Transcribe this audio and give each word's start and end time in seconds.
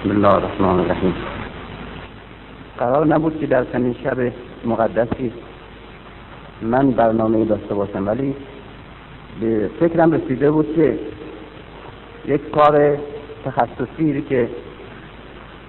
بسم 0.00 0.10
الله 0.10 0.28
الرحمن 0.28 0.80
الرحیم 0.80 1.14
قرار 2.78 3.06
نبود 3.06 3.40
که 3.40 3.46
در 3.46 3.64
چنین 3.64 3.96
شب 4.04 4.32
مقدسی 4.64 5.32
من 6.62 6.90
برنامه 6.90 7.44
داشته 7.44 7.74
باشم 7.74 8.06
ولی 8.06 8.34
به 9.40 9.70
فکرم 9.80 10.12
رسیده 10.12 10.50
بود 10.50 10.74
که 10.76 10.98
یک 12.26 12.50
کار 12.50 12.98
تخصصی 13.44 14.22
که 14.28 14.48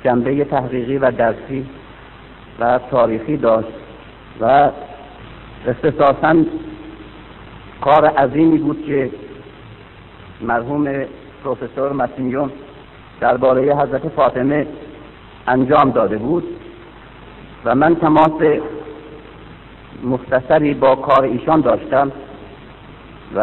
جنبه 0.03 0.45
تحقیقی 0.45 0.97
و 0.97 1.11
درسی 1.11 1.65
و 2.59 2.79
تاریخی 2.91 3.37
داشت 3.37 3.73
و 4.41 4.69
اختصاصا 5.67 6.35
کار 7.81 8.05
عظیمی 8.05 8.57
بود 8.57 8.85
که 8.85 9.11
مرحوم 10.41 11.05
پروفسور 11.43 11.93
مسیمیون 11.93 12.51
درباره 13.21 13.75
حضرت 13.75 14.07
فاطمه 14.07 14.67
انجام 15.47 15.91
داده 15.91 16.17
بود 16.17 16.43
و 17.65 17.75
من 17.75 17.95
تماس 17.95 18.41
مختصری 20.03 20.73
با 20.73 20.95
کار 20.95 21.23
ایشان 21.23 21.61
داشتم 21.61 22.11
و 23.35 23.39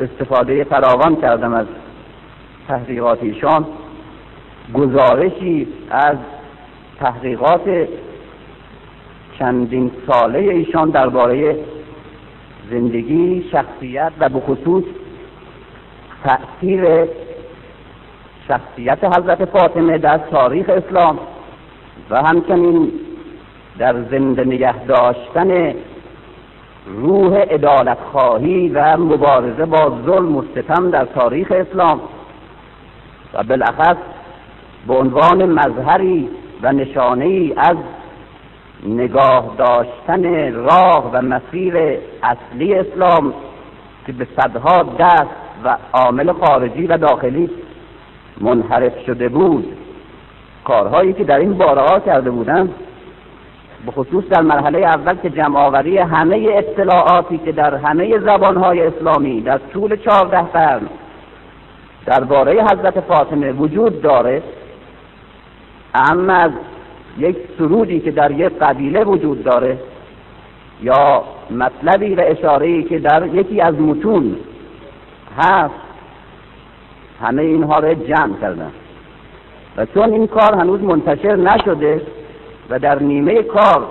استفاده 0.00 0.64
فراوان 0.64 1.16
کردم 1.16 1.54
از 1.54 1.66
تحقیقات 2.68 3.22
ایشان. 3.22 3.66
گزارشی 4.74 5.68
از 5.90 6.16
تحقیقات 7.00 7.88
چندین 9.38 9.90
ساله 10.06 10.38
ایشان 10.38 10.90
درباره 10.90 11.58
زندگی 12.70 13.44
شخصیت 13.52 14.12
و 14.18 14.28
به 14.28 14.40
خصوص 14.40 14.84
تأثیر 16.24 16.84
شخصیت 18.48 19.04
حضرت 19.04 19.44
فاطمه 19.44 19.98
در 19.98 20.18
تاریخ 20.18 20.68
اسلام 20.68 21.18
و 22.10 22.22
همچنین 22.22 22.92
در 23.78 23.94
زنده 24.10 24.44
نگه 24.44 24.84
داشتن 24.84 25.74
روح 26.86 27.44
ادالت 27.50 27.98
خواهی 28.12 28.68
و 28.68 28.96
مبارزه 28.96 29.64
با 29.64 29.98
ظلم 30.06 30.36
و 30.36 30.42
ستم 30.42 30.90
در 30.90 31.04
تاریخ 31.04 31.52
اسلام 31.52 32.00
و 33.34 33.42
بالاخص 33.42 33.96
به 34.86 34.94
عنوان 34.94 35.46
مظهری 35.46 36.28
و 36.62 36.72
نشانه 36.72 37.24
ای 37.24 37.54
از 37.56 37.76
نگاه 38.86 39.54
داشتن 39.58 40.52
راه 40.54 41.10
و 41.12 41.22
مسیر 41.22 41.98
اصلی 42.22 42.74
اسلام 42.74 43.34
که 44.06 44.12
به 44.12 44.26
صدها 44.36 44.82
دست 44.82 45.28
و 45.64 45.76
عامل 45.92 46.32
خارجی 46.32 46.86
و 46.86 46.96
داخلی 46.96 47.50
منحرف 48.40 49.04
شده 49.06 49.28
بود. 49.28 49.76
کارهایی 50.64 51.12
که 51.12 51.24
در 51.24 51.38
این 51.38 51.54
باره 51.54 51.80
ها 51.80 52.00
کرده 52.00 52.30
بودند 52.30 52.74
به 53.86 53.92
خصوص 53.92 54.24
در 54.24 54.42
مرحله 54.42 54.78
اول 54.78 55.14
که 55.14 55.30
جمعآوری 55.30 55.98
همه 55.98 56.48
اطلاعاتی 56.50 57.38
که 57.38 57.52
در 57.52 57.74
همه 57.74 58.18
زبانهای 58.18 58.86
اسلامی 58.86 59.40
در 59.40 59.60
طول 59.72 59.96
چهارده 59.96 60.42
قرن 60.42 60.82
درباره 62.06 62.64
حضرت 62.64 63.00
فاطمه 63.00 63.52
وجود 63.52 64.02
داره 64.02 64.42
اما 65.94 66.32
از 66.32 66.50
یک 67.18 67.36
سرودی 67.58 68.00
که 68.00 68.10
در 68.10 68.30
یک 68.30 68.52
قبیله 68.60 69.04
وجود 69.04 69.44
داره 69.44 69.78
یا 70.82 71.24
مطلبی 71.50 72.14
و 72.14 72.22
اشارهی 72.26 72.82
که 72.82 72.98
در 72.98 73.26
یکی 73.26 73.60
از 73.60 73.74
متون 73.74 74.36
هست 75.38 75.83
همه 77.24 77.42
اینها 77.42 77.78
را 77.78 77.94
جمع 77.94 78.40
کردن. 78.40 78.72
و 79.76 79.86
چون 79.86 80.12
این 80.12 80.26
کار 80.26 80.54
هنوز 80.54 80.80
منتشر 80.80 81.36
نشده 81.36 82.02
و 82.70 82.78
در 82.78 82.98
نیمه 82.98 83.42
کار 83.42 83.86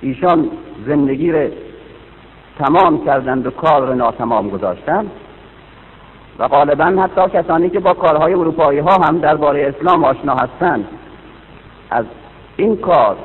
ایشان 0.00 0.50
زندگی 0.86 1.32
را 1.32 1.48
تمام 2.58 3.04
کردند 3.04 3.46
و 3.46 3.50
کار 3.50 3.86
را 3.86 3.94
ناتمام 3.94 4.48
گذاشتند 4.48 5.10
و 6.38 6.48
غالبا 6.48 6.84
حتی 6.84 7.20
کسانی 7.38 7.70
که 7.70 7.80
با 7.80 7.94
کارهای 7.94 8.34
اروپایی 8.34 8.78
ها 8.78 8.94
هم 8.94 9.18
درباره 9.18 9.74
اسلام 9.76 10.04
آشنا 10.04 10.34
هستند 10.34 10.88
از 11.90 12.04
این 12.56 12.76
کار 12.76 13.16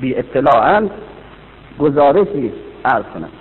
بی 0.00 0.14
اطلاعاً 0.14 0.88
گزارشی 1.78 2.52
عرض 2.84 3.04
کنند 3.14 3.32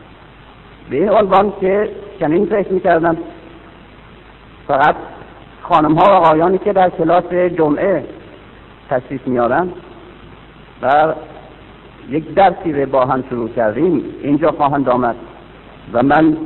به 0.90 0.96
این 0.96 1.10
عنوان 1.10 1.54
که 1.62 1.90
چنین 2.20 2.46
فکر 2.46 2.74
می‌کردم 2.74 3.18
فقط 4.70 4.96
خانم 5.62 5.94
ها 5.94 6.12
و 6.12 6.16
آقایانی 6.16 6.58
که 6.58 6.74
در 6.74 6.90
کلاس 6.90 7.34
جمعه 7.34 8.04
تشریف 8.90 9.28
میارن 9.28 9.70
و 10.82 11.14
یک 12.10 12.34
درسی 12.34 12.74
رو 12.74 12.86
با 12.86 13.06
هم 13.06 13.24
شروع 13.30 13.50
کردیم 13.50 14.04
اینجا 14.24 14.52
خواهند 14.52 14.90
آمد 14.90 15.16
و 15.94 16.04
من 16.04 16.38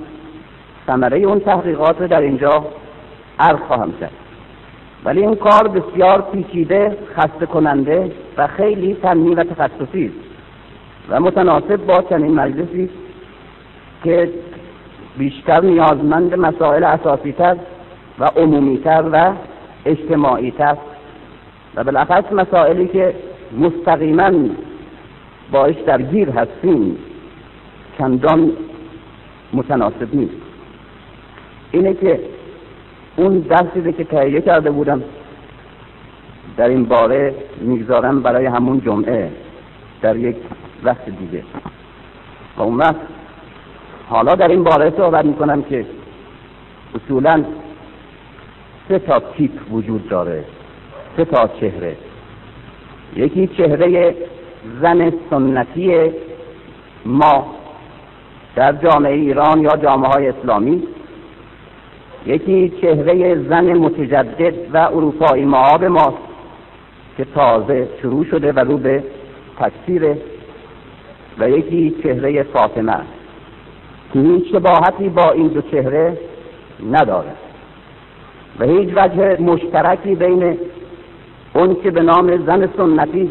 ثمره 0.88 1.17
اون 1.17 1.39
تحقیقات 1.39 2.01
رو 2.01 2.07
در 2.07 2.22
اینجا 2.22 2.66
عرض 3.39 3.59
خواهم 3.67 3.94
کرد. 4.00 4.11
ولی 5.05 5.22
این 5.22 5.35
کار 5.35 5.67
بسیار 5.67 6.22
پیچیده 6.22 6.97
خسته 7.16 7.45
کننده 7.45 8.11
و 8.38 8.47
خیلی 8.47 8.94
فنی 8.94 9.35
و 9.35 9.44
تخصصی 9.44 10.05
است 10.05 10.16
و 11.09 11.19
متناسب 11.19 11.85
با 11.85 12.01
چنین 12.09 12.34
مجلسی 12.34 12.90
که 14.03 14.29
بیشتر 15.17 15.61
نیازمند 15.61 16.35
مسائل 16.35 16.84
اساسی 16.84 17.31
تر 17.31 17.57
و 18.19 18.25
عمومیتر 18.25 19.03
و 19.12 19.34
اجتماعیتر. 19.85 20.78
و 21.75 21.84
بالاخص 21.84 22.24
مسائلی 22.31 22.88
که 22.88 23.16
مستقیما 23.59 24.31
باش 25.51 25.75
درگیر 25.85 26.29
هستیم 26.29 26.97
چندان 27.97 28.52
متناسب 29.53 30.16
نیست. 30.16 30.34
اینه 31.72 31.94
که 31.94 32.19
اون 33.16 33.40
درسی 33.40 33.94
که 33.94 34.03
تهیه 34.03 34.41
کرده 34.41 34.72
بودم 34.72 35.03
در 36.57 36.69
این 36.69 36.85
باره 36.85 37.35
می‌گذارم 37.62 38.22
برای 38.22 38.46
همون 38.46 38.81
جمعه 38.81 39.31
در 40.02 40.16
یک 40.16 40.35
وقت 40.84 41.06
دیگه. 41.06 41.44
و 42.57 42.62
اون 42.62 42.78
وقت 42.78 42.96
حالا 44.09 44.35
در 44.35 44.47
این 44.47 44.63
باره 44.63 44.94
صحبت 44.97 45.25
می‌کنم 45.25 45.62
که 45.62 45.85
اصولا 46.96 47.44
سه 48.88 49.00
تا 49.00 49.20
تیپ 49.20 49.52
وجود 49.72 50.10
داره. 50.10 50.44
سه 51.18 51.26
تا 51.26 51.48
چهره. 51.48 51.96
یکی 53.16 53.48
چهره 53.48 54.16
زن 54.82 55.14
سنتی 55.30 56.12
ما 57.06 57.46
در 58.56 58.74
جامعه 58.74 59.14
ایران 59.14 59.62
یا 59.62 59.76
جامعه 59.76 60.10
های 60.10 60.28
اسلامی. 60.28 60.84
یکی 62.26 62.74
چهره 62.82 63.36
زن 63.36 63.74
متجدد 63.74 64.54
و 64.74 64.78
اروپایی 64.78 65.46
معاب 65.46 65.86
ماست 65.86 66.18
که 67.18 67.26
تازه 67.26 67.88
شروع 68.02 68.26
شده 68.26 68.52
و 68.52 68.60
رو 68.60 68.78
به 68.78 69.04
تکثیره 69.60 70.18
و 71.40 71.50
یکی 71.50 71.96
چهره 72.04 72.44
فاطمه 72.44 72.98
که 74.14 74.20
هیچ 74.20 74.52
شباهتی 74.52 75.10
با 75.10 75.32
این 75.32 75.48
دو 75.48 75.62
چهره 75.62 76.18
نداره 76.92 77.43
و 78.59 78.66
هیچ 78.66 78.90
وجه 78.96 79.41
مشترکی 79.41 80.16
بین 80.16 80.58
اون 81.53 81.75
که 81.84 81.91
به 81.91 82.02
نام 82.02 82.46
زن 82.46 82.69
سنتی 82.78 83.30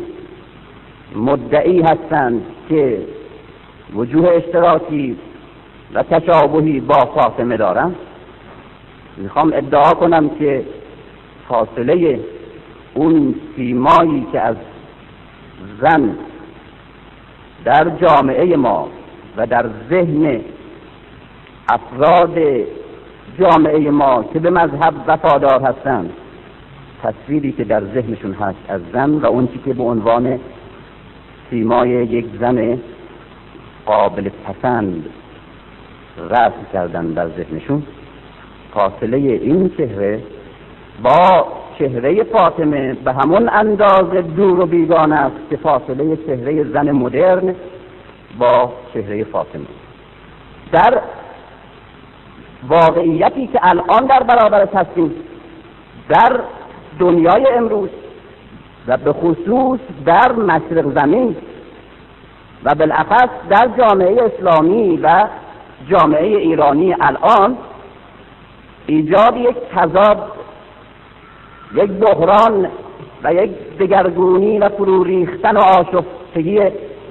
مدعی 1.17 1.83
هستند 1.83 2.43
که 2.69 2.99
وجوه 3.95 4.29
اشتراکی 4.29 5.17
و 5.95 6.03
تشابهی 6.03 6.81
با 6.81 6.99
فاطمه 7.15 7.57
دارند 7.57 7.97
می‌خوام 9.17 9.53
ادعا 9.53 9.91
کنم 9.91 10.29
که 10.29 10.65
فاصله 11.49 12.21
اون 12.95 13.35
سیمایی 13.57 14.27
که 14.33 14.41
از 14.41 14.57
زن 15.81 16.17
در 17.65 17.91
جامعه 17.91 18.57
ما 18.57 18.89
و 19.37 19.47
در 19.47 19.67
ذهن 19.91 20.41
افراد 21.69 22.39
جامعه 23.39 23.91
ما 23.91 24.25
که 24.33 24.39
به 24.39 24.51
مذهب 24.51 24.95
وفادار 25.07 25.63
هستند. 25.63 26.11
تصویری 27.03 27.53
که 27.53 27.65
در 27.65 27.81
ذهنشون 27.81 28.33
هست 28.33 28.59
از 28.69 28.81
زن 28.93 29.11
و 29.11 29.27
اون 29.27 29.49
که 29.65 29.75
به 29.75 29.83
عنوان 29.83 30.39
سیمای 31.51 31.91
یک 31.91 32.27
زن 32.41 32.79
قابل 33.87 34.29
پسند 34.29 35.05
رسم 36.31 36.67
کردن 36.73 37.07
در 37.07 37.29
ذهنشون 37.29 37.83
فاصله 38.75 39.17
این 39.17 39.71
چهره 39.77 40.23
با 41.03 41.47
چهره 41.79 42.25
فاطمه 42.25 42.95
به 42.95 43.13
همون 43.13 43.49
اندازه 43.49 44.23
دور 44.23 44.61
و 44.61 44.67
بیگانه 44.67 45.15
است 45.15 45.37
که 45.51 45.57
فاصله 45.57 46.17
چهره 46.17 46.65
زن 46.65 46.91
مدرن 46.91 47.55
با 48.39 48.73
چهره 48.95 49.25
فاطمه. 49.25 49.67
در 50.73 51.01
واقعیتی 52.69 53.47
که 53.47 53.59
الان 53.63 54.07
در 54.07 54.23
برابر 54.23 54.69
هستیم 54.75 55.15
در 56.09 56.41
دنیای 56.99 57.47
امروز 57.57 57.91
و 58.87 58.97
به 58.97 59.13
خصوص 59.13 59.81
در 60.07 60.33
مشرق 60.33 60.95
زمین 60.95 61.37
و 62.65 62.75
بالاخص 62.75 63.29
در 63.51 63.69
جامعه 63.79 64.23
اسلامی 64.23 64.97
و 65.03 65.27
جامعه 65.91 66.27
ایرانی 66.27 66.95
الان 67.01 67.59
ایجاد 68.87 69.37
یک 69.37 69.57
تضاد 69.75 70.33
یک 71.75 71.91
بحران 71.91 72.69
و 73.25 73.35
یک 73.35 73.51
دگرگونی 73.79 74.59
و 74.59 74.69
فرو 74.69 75.05
ریختن 75.05 75.57
و 75.57 75.61
آشفتگی 75.61 76.61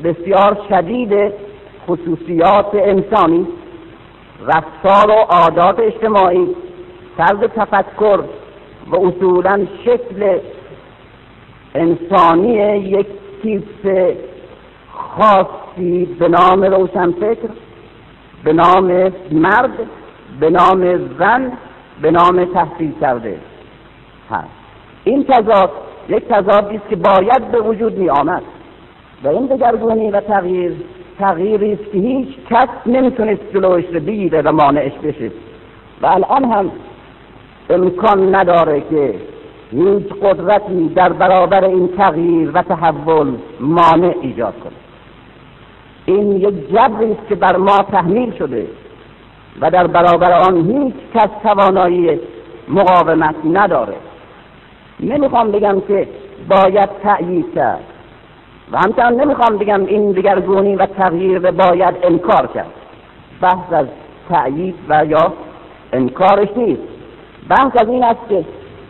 بسیار 0.03 0.57
شدید 0.69 1.33
خصوصیات 1.87 2.69
انسانی. 2.73 3.47
رفتار 4.45 5.09
و 5.09 5.13
عادات 5.13 5.79
اجتماعی 5.79 6.55
طرز 7.17 7.39
تفکر 7.39 8.19
و 8.87 8.95
اصولا 8.95 9.67
شکل 9.85 10.39
انسانی 11.75 12.53
یک 12.77 13.07
تیپ 13.41 14.13
خاصی 14.91 16.05
به 16.05 16.27
نام 16.27 16.63
روشنفکر 16.63 17.49
به 18.43 18.53
نام 18.53 19.11
مرد 19.31 19.71
به 20.39 20.49
نام 20.49 20.97
زن 21.19 21.51
به 22.01 22.11
نام 22.11 22.45
تحصیل 22.45 22.93
کرده 23.01 23.37
هست. 24.31 24.47
این 25.03 25.23
تضاد 25.23 25.71
یک 26.09 26.27
تضادی 26.27 26.75
است 26.75 26.89
که 26.89 26.95
باید 26.95 27.51
به 27.51 27.59
وجود 27.59 27.97
می 27.97 28.09
آمد 28.09 28.43
و 29.23 29.27
این 29.27 29.45
دگرگونی 29.45 30.11
و 30.11 30.19
تغییر 30.19 30.73
تغییری 31.21 31.73
است 31.73 31.91
که 31.91 31.97
هیچ 31.97 32.27
کس 32.49 32.69
نمی‌تونست 32.85 33.41
جلوش 33.53 33.85
رو 33.93 33.99
بگیره 33.99 34.41
و 34.41 34.51
مانعش 34.51 34.93
بشه. 34.93 35.31
و 36.01 36.05
الان 36.07 36.51
هم 36.51 36.71
امکان 37.69 38.35
نداره 38.35 38.83
که 38.89 39.15
هیچ 39.71 40.07
قدرتی 40.21 40.89
در 40.89 41.13
برابر 41.13 41.65
این 41.65 41.87
تغییر 41.97 42.51
و 42.53 42.61
تحول 42.61 43.33
مانع 43.59 44.15
ایجاد 44.21 44.53
کنه. 44.63 44.73
این 46.05 46.31
یک 46.31 46.69
جبری 46.69 47.11
است 47.11 47.27
که 47.29 47.35
بر 47.35 47.57
ما 47.57 47.77
تحمیل 47.77 48.31
شده 48.37 48.67
و 49.61 49.71
در 49.71 49.87
برابر 49.87 50.31
آن 50.31 50.71
هیچ 50.71 50.95
کس 51.15 51.29
توانایی 51.43 52.19
مقاومت 52.67 53.35
نداره. 53.53 53.95
نمی‌خوام 54.99 55.51
بگم 55.51 55.81
که 55.87 56.07
باید 56.49 56.89
تأیید 57.03 57.45
کرد. 57.55 57.83
و 58.71 58.77
همچنان 58.77 59.13
نمی‌خوام 59.13 59.57
بگم 59.57 59.85
این 59.85 60.11
دگرگونی 60.11 60.75
و 60.75 60.85
تغییر 60.85 61.39
باید 61.39 61.95
انکار 62.03 62.47
کرد. 62.47 62.71
بحث 63.41 63.73
از 63.73 63.85
تأیید 64.29 64.75
و 64.89 65.05
یا 65.05 65.33
انکارش 65.93 66.47
نیست. 66.55 66.81
بحث 67.49 67.81
از 67.81 67.87
این 67.87 68.03
است 68.03 68.19
که 68.29 68.45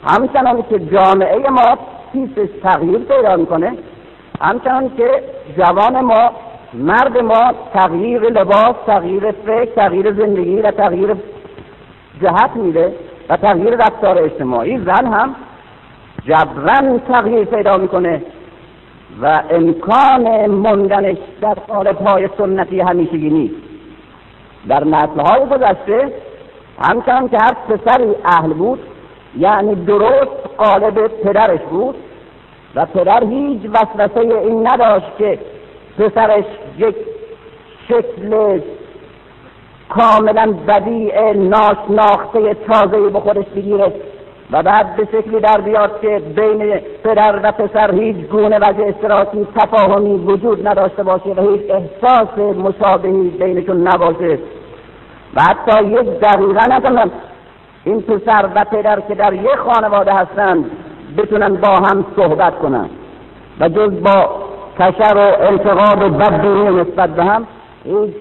همچنان 0.08 0.64
که 0.70 0.80
جامعه 0.80 1.50
ما 1.50 1.78
پیسش 2.14 2.50
تغییر 2.64 2.98
پیدا 2.98 3.36
می‌کنه 3.36 3.74
همچنان 4.42 4.92
که 4.98 5.10
جوان 5.58 6.00
ما 6.02 6.32
مرد 6.74 7.18
ما 7.18 7.54
تغییر 7.74 8.22
لباس 8.22 8.76
تغییر 8.86 9.32
فکر 9.32 9.66
تغییر 9.66 10.14
زندگی 10.14 10.62
و 10.62 10.72
تغییر 10.72 11.16
جهت 12.22 12.56
میده 12.56 12.94
و 13.30 13.38
تغییر 13.38 13.76
رفتار 13.76 14.18
اجتماعی. 14.18 14.78
زن 14.78 15.14
هم 15.14 15.36
جبران 16.26 17.00
تغییر 17.00 17.46
پیدا 17.46 17.78
می‌کنه. 17.78 18.22
و 19.22 19.44
امکان 19.50 20.46
ماندنش 20.46 21.18
در 21.42 21.54
قالب 21.54 21.98
های 21.98 22.30
سنتی 22.38 22.80
همیشگی 22.80 23.30
نیست. 23.30 23.56
در 24.68 24.84
نسل 24.84 25.20
های 25.20 25.46
گذشته 25.46 26.14
همچنان 26.82 27.30
که 27.30 27.38
هر 27.38 27.54
پسری 27.54 28.16
اهل 28.26 28.54
بود 28.54 28.80
یعنی 29.38 29.76
درست 29.76 30.32
قالب 30.58 31.08
پدرش 31.08 31.62
بود 31.62 31.96
و 32.76 32.86
پدر 32.86 33.24
هیچ 33.24 33.62
وسوسه 33.70 34.20
این 34.20 34.68
نداشت 34.68 35.18
که 35.18 35.40
پسرش 36.00 36.46
یک 36.78 36.96
شکل 37.88 38.60
کاملا 39.90 40.54
بدیع 40.68 41.34
ناشناخته 41.34 42.54
تازه 42.54 43.10
به 43.10 43.20
خودش 43.20 43.46
بگیره. 43.46 43.94
و 44.52 44.64
بعد 44.64 44.96
به 44.96 45.06
شکلی 45.06 45.40
در 45.40 45.62
بیاد 45.62 46.02
که 46.02 46.20
بین 46.36 46.80
پدر 47.04 47.40
و 47.44 47.52
پسر 47.52 47.96
هیچ 47.96 48.18
گونه 48.18 48.58
وجه 48.58 48.86
اشتراکی 48.86 49.48
تفاهمی 49.56 50.16
وجود 50.16 50.68
نداشته 50.68 51.04
باشه 51.04 51.30
و 51.30 51.52
هیچ 51.52 51.62
احساس 51.70 52.38
مشابهی 52.38 53.30
بینشون 53.30 53.88
نباشه. 53.88 54.40
و 55.36 55.42
حتی 55.42 55.84
یک 55.84 56.20
دقیقه 56.20 56.68
نکنم 56.68 57.12
این 57.84 58.02
پسر 58.02 58.50
و 58.56 58.66
پدر 58.66 59.00
که 59.00 59.16
در 59.16 59.34
یک 59.34 59.56
خانواده 59.56 60.14
هستند 60.14 60.72
بتونن 61.18 61.56
با 61.56 61.76
هم 61.76 62.06
صحبت 62.16 62.60
کنن. 62.60 62.90
و 63.60 63.70
جز 63.70 64.04
با 64.04 64.30
کشر 64.80 65.14
و 65.16 65.44
انتقاد 65.44 66.02
و 66.02 66.10
بدبینی 66.10 66.82
نسبت 66.82 67.10
به 67.10 67.24
هم 67.24 67.48
هیچ 67.84 68.14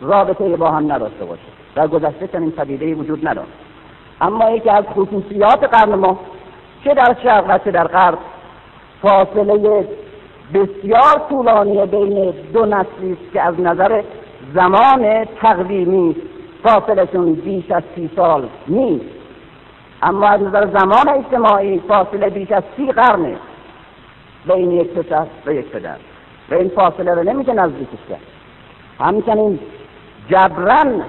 رابطه 0.00 0.56
با 0.56 0.70
هم 0.70 0.92
نداشته 0.92 1.24
باشه. 1.24 1.42
در 1.74 1.86
گذشته 1.86 2.28
چنین 2.32 2.50
پدیده 2.50 2.94
وجود 2.94 3.28
نداشت. 3.28 3.69
اما 4.20 4.50
یکی 4.50 4.70
از 4.70 4.84
خصوصیات 4.84 5.64
قرن 5.64 5.94
ما 5.94 6.18
چه 6.84 6.94
در 6.94 7.16
شرق 7.22 7.44
و 7.48 7.58
چه 7.58 7.70
در 7.70 7.86
غرب 7.86 8.18
فاصله 9.02 9.88
بسیار 10.54 11.26
طولانی 11.28 11.86
بین 11.86 12.34
دو 12.52 12.66
نسلی 12.66 13.12
است 13.12 13.32
که 13.32 13.42
از 13.42 13.60
نظر 13.60 14.02
زمان 14.54 15.24
تقویمی 15.24 16.16
فاصلشون 16.62 17.34
بیش 17.34 17.70
از 17.70 17.82
سی 17.94 18.10
سال 18.16 18.48
نیست. 18.68 19.04
اما 20.02 20.28
از 20.28 20.42
نظر 20.42 20.66
زمان 20.66 21.08
اجتماعی 21.08 21.78
فاصله 21.88 22.30
بیش 22.30 22.52
از 22.52 22.62
سی 22.76 22.92
قرنه. 22.92 23.36
بین 24.46 24.70
یک 24.70 24.88
پسر 24.88 25.26
و 25.46 25.52
یک 25.52 25.66
پدر. 25.66 25.96
و 26.50 26.54
این 26.54 26.68
فاصله 26.68 27.14
رو 27.14 27.22
نمیشه 27.22 27.52
نزدیکش 27.52 27.98
کرد. 28.08 28.20
همچنین 29.00 29.58
جبران 30.28 31.02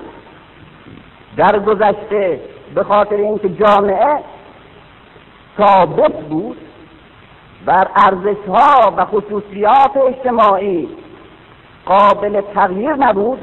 در 1.37 1.59
گذشته 1.59 2.39
به 2.75 2.83
خاطر 2.83 3.15
اینکه 3.15 3.50
جامعه 3.50 4.19
ثابت 5.57 6.19
بود 6.19 6.57
بر 7.65 7.88
ارزش 7.95 8.47
ها 8.47 8.94
و 8.97 9.06
خصوصیات 9.06 9.97
اجتماعی 10.07 10.89
قابل 11.85 12.41
تغییر 12.41 12.95
نبود. 12.95 13.39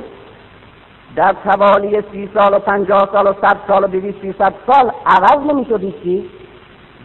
در 1.17 1.35
توالی 1.45 2.03
سی 2.13 2.31
سال 2.35 2.55
و 2.55 2.59
پنجاه 2.59 3.09
سال 3.13 3.27
و 3.27 3.33
صد 3.33 3.57
سال 3.69 3.85
و 3.85 3.87
دویست 3.87 4.21
سیصد 4.21 4.55
سال 4.67 4.93
عوض 5.07 5.47
نمی 5.47 5.65
شد 5.65 5.95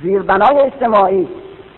زیربنای 0.01 0.59
اجتماعی 0.59 1.27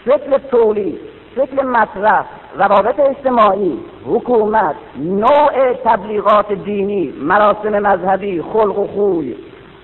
شکل 0.05 0.37
تولید 0.37 0.99
شکل 1.35 1.65
مصرف 1.65 2.25
روابط 2.55 2.99
اجتماعی 2.99 3.79
حکومت 4.05 4.75
نوع 4.97 5.73
تبلیغات 5.73 6.51
دینی 6.51 7.13
مراسم 7.21 7.79
مذهبی 7.79 8.41
خلق 8.41 8.79
و 8.79 8.87
خوی 8.87 9.35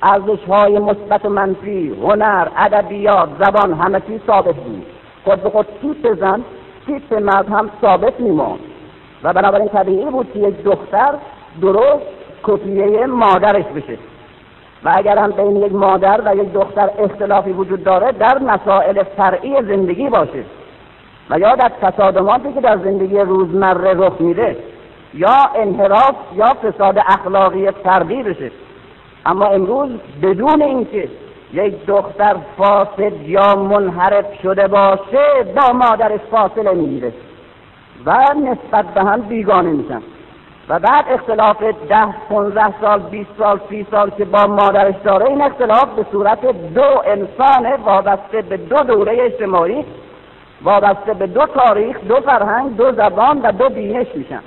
ارزش 0.04 0.44
های 0.48 0.80
مثبت 0.80 1.26
و 1.26 1.30
منفی 1.30 1.90
هنر 1.90 2.48
ادبیات 2.58 3.30
زبان 3.40 3.74
همه 3.74 4.02
چیز 4.08 4.22
ثابت 4.28 4.56
بود 4.56 4.86
خود 5.24 5.44
به 5.44 5.50
خود 5.50 5.66
تیپ 5.82 6.20
زن 6.20 6.44
تیپ 6.86 7.14
مرد 7.14 7.50
هم 7.50 7.70
ثابت 7.82 8.20
میماند. 8.20 8.60
و 9.24 9.34
بنابراین 9.34 9.68
طبیعی 9.68 10.06
بود 10.06 10.34
که 10.34 10.40
یک 10.40 10.64
دختر 10.64 11.14
درست 11.62 12.06
کپیه 12.44 13.06
مادرش 13.06 13.66
بشه. 13.66 13.98
و 14.84 14.94
اگر 14.96 15.18
هم 15.18 15.32
بین 15.32 15.56
یک 15.56 15.74
مادر 15.74 16.22
و 16.26 16.36
یک 16.36 16.54
دختر 16.54 16.90
اختلافی 17.00 17.52
وجود 17.52 17.84
داره 17.84 18.12
در 18.12 18.40
مسائل 18.40 19.04
فرعی 19.04 19.54
زندگی 19.62 20.10
باشه. 20.10 20.44
و 21.30 21.40
یا 21.40 21.56
در 21.56 21.72
تصادماتی 21.82 22.54
که 22.54 22.62
در 22.62 22.78
زندگی 22.78 23.20
روزمره 23.20 23.94
رخ 23.94 24.14
میده 24.22 24.58
یا 25.14 25.38
انحراف 25.56 26.16
یا 26.36 26.54
فساد 26.64 26.98
اخلاقی 26.98 27.72
فردی 27.72 28.24
بشه. 28.24 28.52
اما 29.26 29.46
امروز 29.46 29.90
بدون 30.22 30.62
اینکه 30.62 31.10
یک 31.54 31.86
دختر 31.86 32.36
فاسد 32.58 33.22
یا 33.22 33.56
منحرف 33.56 34.26
شده 34.44 34.68
باشه 34.68 35.46
با 35.56 35.74
مادرش 35.74 36.20
فاصله 36.32 36.74
می‌گیره 36.74 37.14
و 38.06 38.26
نسبت 38.34 38.86
به 38.86 39.02
هم 39.02 39.22
بیگانه 39.22 39.70
میشن. 39.70 40.02
و 40.70 40.80
بعد 40.80 41.06
اختلاف 41.10 41.64
ده 41.90 42.08
پونزده 42.30 42.74
سال 42.82 43.00
بیست 43.00 43.30
سال 43.38 43.60
سی 43.70 43.88
سال 43.92 44.10
که 44.10 44.26
با 44.26 44.48
مادرش 44.48 44.96
داره 45.04 45.26
این 45.26 45.42
اختلاف 45.42 45.86
به 45.96 46.06
صورت 46.12 46.46
دو 46.74 47.02
انسان 47.06 47.74
وابسته 47.86 48.42
به 48.42 48.58
دو 48.58 48.76
دوره 48.76 49.18
اجتماعی 49.22 49.86
وابسته 50.62 51.14
به 51.14 51.28
دو 51.28 51.46
تاریخ 51.46 51.98
دو 52.08 52.16
فرهنگ 52.16 52.78
دو 52.78 52.92
زبان 52.92 53.42
و 53.42 53.52
دو 53.52 53.70
بینش 53.70 54.08
میشن. 54.16 54.42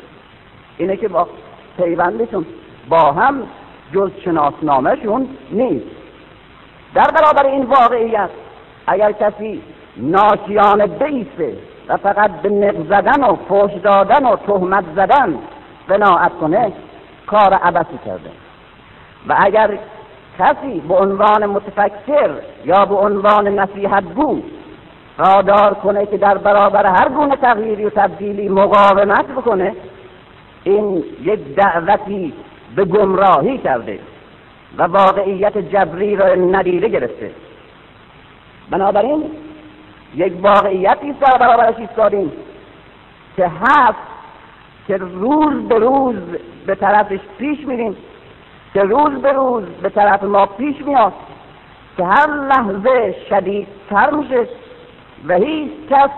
اینه 0.78 0.97
که 0.97 1.09
با 1.09 1.28
پیوندشون 1.76 2.47
با 2.88 3.12
هم 3.12 3.43
جز 3.93 4.11
شناسنامهشون 4.25 5.29
نیست. 5.50 5.87
در 6.95 7.11
برابر 7.11 7.47
این 7.47 7.64
واقعیت 7.64 8.31
اگر 8.87 9.12
کسی 9.12 9.62
ناشیان 9.97 10.87
بیسه 10.87 11.57
و 11.88 11.97
فقط 11.97 12.31
به 12.31 12.49
نق 12.49 12.87
زدن 12.88 13.25
و 13.25 13.37
فوش 13.49 13.73
دادن 13.83 14.26
و 14.26 14.37
تهمت 14.37 14.85
زدن 14.97 15.38
قناعت 15.88 16.33
کنه 16.41 16.73
کار 17.26 17.55
عبسی 17.55 17.99
کرده. 18.07 18.31
و 19.29 19.37
اگر 19.38 19.79
کسی 20.38 20.81
به 20.88 20.95
عنوان 20.95 21.47
متفکر 21.47 22.31
یا 22.64 22.85
به 22.85 22.95
عنوان 22.95 23.67
بود 24.14 24.45
رادار 25.19 25.75
کنه 25.75 26.07
که 26.07 26.17
در 26.17 26.38
برابر 26.38 26.87
هر 26.87 27.09
گونه 27.09 27.37
تغییری 27.37 27.85
و 27.85 27.91
تبدیلی 27.91 28.49
مقاومت 28.49 29.26
بکنه 29.26 29.75
این 30.64 31.05
یک 31.23 31.55
دعوتی 31.55 32.33
به 32.76 32.85
گمراهی 32.85 33.59
کرده 33.59 33.99
و 34.78 34.83
واقعیت 34.83 35.59
جبری 35.59 36.16
را 36.16 36.35
ندیده 36.35 36.88
گرفته. 36.88 37.31
بنابراین 38.71 39.25
یک 40.14 40.33
واقعیتی 40.43 41.12
در 41.12 41.38
برابرش 41.38 41.75
ایستادیم 41.78 42.33
که 43.37 43.50
هست 43.61 43.99
که 44.87 44.97
روز 44.97 45.69
به 45.69 45.78
روز 45.78 46.16
به 46.66 46.75
طرفش 46.75 47.21
پیش 47.38 47.59
میریم 47.66 47.97
که 48.75 48.83
روز 48.83 49.12
به 49.23 49.33
روز 49.33 49.64
به 49.64 49.88
طرف 49.88 50.23
ما 50.23 50.47
پیش 50.47 50.81
میاد 50.81 51.12
که 51.97 52.04
هر 52.04 52.26
لحظه 52.26 53.14
شدیدتر 53.28 54.11
میشه 54.11 54.49
و 55.28 55.35
هیچ 55.35 55.73
کس 55.90 56.11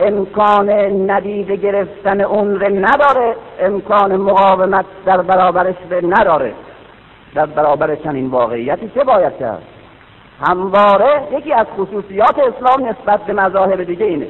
امکان 0.00 0.70
ندیده 1.10 1.56
گرفتن 1.56 2.20
اون 2.20 2.60
رو 2.60 2.68
نداره 2.68 3.36
امکان 3.60 4.16
مقاومت 4.16 4.84
در 5.06 5.22
برابرش 5.22 5.74
رو 5.90 6.06
نداره. 6.06 6.52
در 7.34 7.46
برابر 7.46 7.94
چنین 7.94 8.26
واقعیتی 8.26 8.90
چه 8.94 9.04
باید 9.04 9.38
کرد؟ 9.38 9.62
همواره 10.48 11.22
یکی 11.32 11.52
از 11.52 11.66
خصوصیات 11.78 12.38
اسلام 12.38 12.88
نسبت 12.88 13.20
به 13.20 13.32
مذاهب 13.32 13.82
دیگه 13.82 14.04
اینه. 14.04 14.28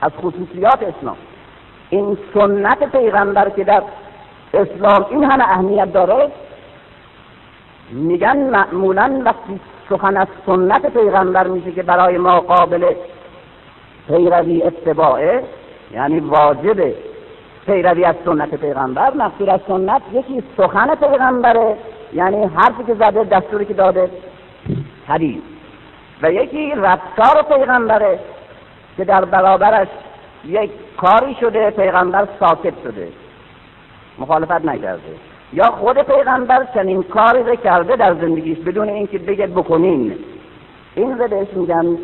از 0.00 0.12
خصوصیات 0.12 0.82
اسلام. 0.82 1.16
این 1.90 2.18
سنت 2.34 2.92
پیغمبر 2.92 3.48
که 3.48 3.64
در 3.64 3.82
اسلام 4.54 5.06
این 5.10 5.24
همه 5.24 5.44
اهمیت 5.44 5.92
داره 5.92 6.30
میگن 7.92 8.36
معمولا 8.36 9.22
وقتی 9.24 9.60
سخن 9.88 10.16
از 10.16 10.26
سنت 10.46 10.86
پیغمبر 10.86 11.46
میشه 11.46 11.72
که 11.72 11.82
برای 11.82 12.18
ما 12.18 12.40
قابل 12.40 12.94
پیروی 14.10 14.62
اتباعه 14.62 15.42
یعنی 15.92 16.20
واجب 16.20 16.94
پیروی 17.66 18.04
از 18.04 18.14
سنت 18.24 18.54
پیغمبر 18.54 19.14
مقصود 19.14 19.48
از 19.48 19.60
سنت 19.68 20.02
یکی 20.12 20.42
سخن 20.56 20.94
پیغمبره. 20.94 21.76
یعنی 22.12 22.44
حرفی 22.44 22.84
که 22.86 22.94
زده 22.94 23.24
دستوری 23.24 23.64
که 23.64 23.74
داده 23.74 24.10
حدیث. 25.06 25.40
و 26.22 26.32
یکی 26.32 26.72
رفتار 26.76 27.42
پیغمبره 27.42 28.18
که 28.96 29.04
در 29.04 29.24
برابرش 29.24 29.88
یک 30.44 30.70
کاری 30.96 31.36
شده 31.40 31.70
پیغمبر 31.70 32.28
ساکت 32.40 32.74
شده. 32.82 33.08
مخالفت 34.18 34.64
نکرده. 34.64 35.00
یا 35.52 35.64
خود 35.64 36.02
پیغمبر 36.02 36.66
چنین 36.74 37.02
کاری 37.02 37.42
رو 37.42 37.56
کرده 37.56 37.96
در 37.96 38.14
زندگیش 38.14 38.58
بدون 38.58 38.88
اینکه 38.88 39.18
بگه 39.18 39.46
بکنین. 39.46 40.14
این 40.94 41.18
رو 41.18 41.28
بهش 41.28 41.48
میگن 41.52 41.98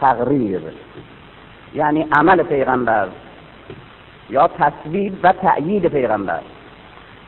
تقریر. 0.00 0.60
یعنی 1.74 2.08
عمل 2.12 2.42
پیغمبر 2.42 3.08
یا 4.30 4.48
تصویب 4.48 5.18
و 5.22 5.32
تأیید 5.32 5.86
پیغمبر. 5.86 6.40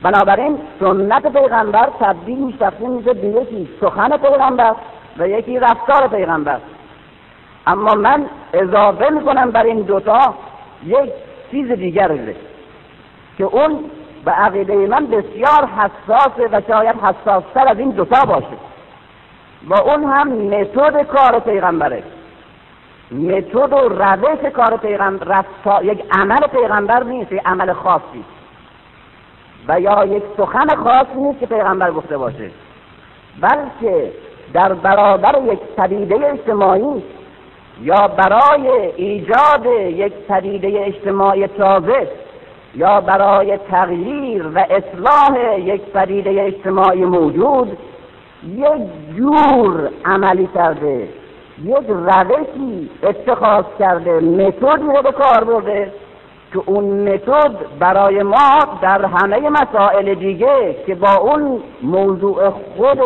بنابراین 0.02 0.58
سنت 0.80 1.26
پیغمبر 1.26 1.88
تبدیل 2.00 2.38
میشه 2.38 2.70
میشه 2.80 3.12
به 3.12 3.26
یکی 3.26 3.68
سخن 3.80 4.16
پیغمبر 4.16 4.74
و 5.18 5.28
یکی 5.28 5.58
رفتار 5.58 6.08
پیغمبر. 6.08 6.58
اما 7.66 7.94
من 7.94 8.26
اضافه 8.52 9.10
می‌کنم 9.10 9.50
بر 9.50 9.62
این 9.62 9.80
دوتا 9.80 10.34
یک 10.86 11.12
چیز 11.50 11.72
دیگر 11.72 12.18
که 13.38 13.44
اون 13.44 13.78
به 14.24 14.30
عقیده 14.30 14.74
من 14.74 15.06
بسیار 15.06 15.68
حساسه 15.76 16.48
و 16.52 16.60
شاید 16.68 16.96
حساستر 16.96 17.68
از 17.68 17.78
این 17.78 17.90
دوتا 17.90 18.24
باشه. 18.24 18.56
و 19.68 19.74
اون 19.74 20.04
هم 20.04 20.28
متد 20.28 21.02
کار 21.02 21.38
پیغمبره. 21.38 22.02
متد 23.12 23.72
و 23.72 23.88
روش 23.88 24.52
کار 24.52 24.76
پیغمبر 24.76 25.44
یک 25.82 26.04
عمل 26.10 26.46
پیغمبر 26.52 27.02
نیست 27.02 27.32
یک 27.32 27.42
عمل 27.44 27.72
خاصی. 27.72 28.24
و 29.68 29.80
یا 29.80 30.04
یک 30.04 30.22
سخن 30.36 30.76
خاص 30.84 31.06
نیست 31.16 31.40
که 31.40 31.46
پیغمبر 31.46 31.90
گفته 31.90 32.18
باشه. 32.18 32.50
بلکه 33.40 34.12
در 34.52 34.74
برابر 34.74 35.52
یک 35.52 35.58
پدیده 35.76 36.30
اجتماعی 36.32 37.02
یا 37.82 38.08
برای 38.08 38.68
ایجاد 38.96 39.66
یک 39.86 40.12
پدیده 40.12 40.84
اجتماعی 40.86 41.46
تازه 41.46 42.08
یا 42.74 43.00
برای 43.00 43.56
تغییر 43.56 44.46
و 44.54 44.58
اصلاح 44.58 45.58
یک 45.58 45.82
پدیده 45.82 46.42
اجتماعی 46.42 47.04
موجود 47.04 47.78
یک 48.44 49.16
جور 49.16 49.90
عملی 50.04 50.48
کرده. 50.54 51.08
یک 51.64 51.86
روشی 51.88 52.90
اتخاذ 53.02 53.64
کرده 53.78 54.20
متدی 54.20 54.86
رو 54.96 55.02
به 55.02 55.12
کار 55.12 55.44
برده 55.44 55.92
که 56.52 56.62
اون 56.66 56.84
متد 56.84 57.56
برای 57.78 58.22
ما 58.22 58.58
در 58.82 59.04
همه 59.04 59.50
مسائل 59.50 60.14
دیگه 60.14 60.76
که 60.86 60.94
با 60.94 61.14
اون 61.14 61.62
موضوع 61.82 62.50
خود 62.50 62.98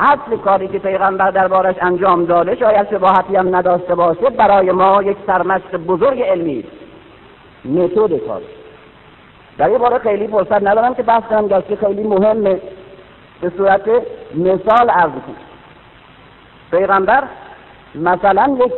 اصل 0.00 0.36
کاری 0.44 0.68
که 0.68 0.78
پیغمبر 0.78 1.30
دربارش 1.30 1.76
انجام 1.80 2.24
داده 2.24 2.56
شاید 2.56 2.90
شباهتی 2.90 3.36
هم 3.36 3.56
نداشته 3.56 3.94
باشه 3.94 4.30
برای 4.30 4.72
ما 4.72 5.02
یک 5.02 5.16
سرمشق 5.26 5.76
بزرگ 5.76 6.22
علمی 6.22 6.64
متد 7.64 8.26
کار. 8.26 8.40
در 9.58 9.70
یه 9.70 9.78
باره 9.78 9.98
خیلی 9.98 10.26
فرصت 10.26 10.62
ندارم 10.62 10.94
که 10.94 11.02
بحث 11.02 11.22
کنم 11.22 11.62
که 11.62 11.76
خیلی 11.76 12.02
مهمه. 12.02 12.60
به 13.40 13.52
صورت 13.56 13.88
مثال 14.34 14.90
عرض 14.90 15.10
کنم 15.10 15.36
پیغمبر 16.70 17.24
مثلا 17.94 18.56
یک 18.66 18.72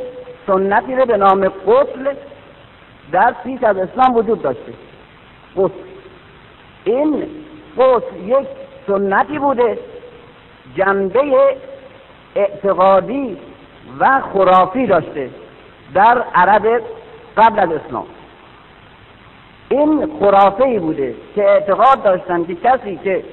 سنتی 0.47 0.95
رو 0.95 1.07
به 1.07 1.17
نام 1.17 1.49
قتل 1.49 2.15
در 3.13 3.35
پیش 3.45 3.63
از 3.63 3.77
اسلام 3.77 4.17
وجود 4.17 4.43
داشته. 4.43 4.73
قتل. 5.57 5.75
این 6.85 7.27
قتل 7.79 8.17
یک 8.17 8.47
سنتی 8.87 9.39
بوده 9.39 9.79
جنبه 10.77 11.57
اعتقادی 12.37 13.37
و 14.01 14.21
خرافی 14.33 14.87
داشته 14.87 15.31
در 15.95 16.25
عرب 16.35 16.83
قبل 17.37 17.59
از 17.59 17.69
اسلام. 17.73 18.07
این 19.69 20.19
خرافه 20.21 20.79
بوده 20.81 21.15
که 21.35 21.45
اعتقاد 21.45 22.03
داشتن 22.03 22.45
که 22.45 22.55
کسی 22.55 22.97
که 23.05 23.25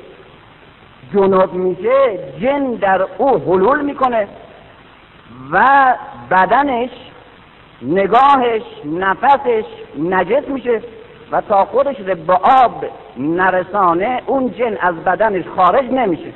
جنوب 1.14 1.54
میشه 1.54 2.20
جن 2.42 2.74
در 2.74 3.08
او 3.18 3.38
حلول 3.38 3.82
می‌کنه. 3.82 4.28
و 5.52 5.66
بدنش 6.32 6.90
نگاهش 7.82 8.62
نفسش 8.86 9.64
نجس 10.00 10.48
میشه 10.48 10.82
و 11.32 11.42
تا 11.42 11.66
خودش 11.66 12.00
رو 12.00 12.16
به 12.16 12.34
آب 12.34 12.86
نرسانه 13.18 14.22
اون 14.26 14.52
جن 14.52 14.78
از 14.82 14.96
بدنش 14.96 15.46
خارج 15.56 15.92
نمیشه. 15.92 16.34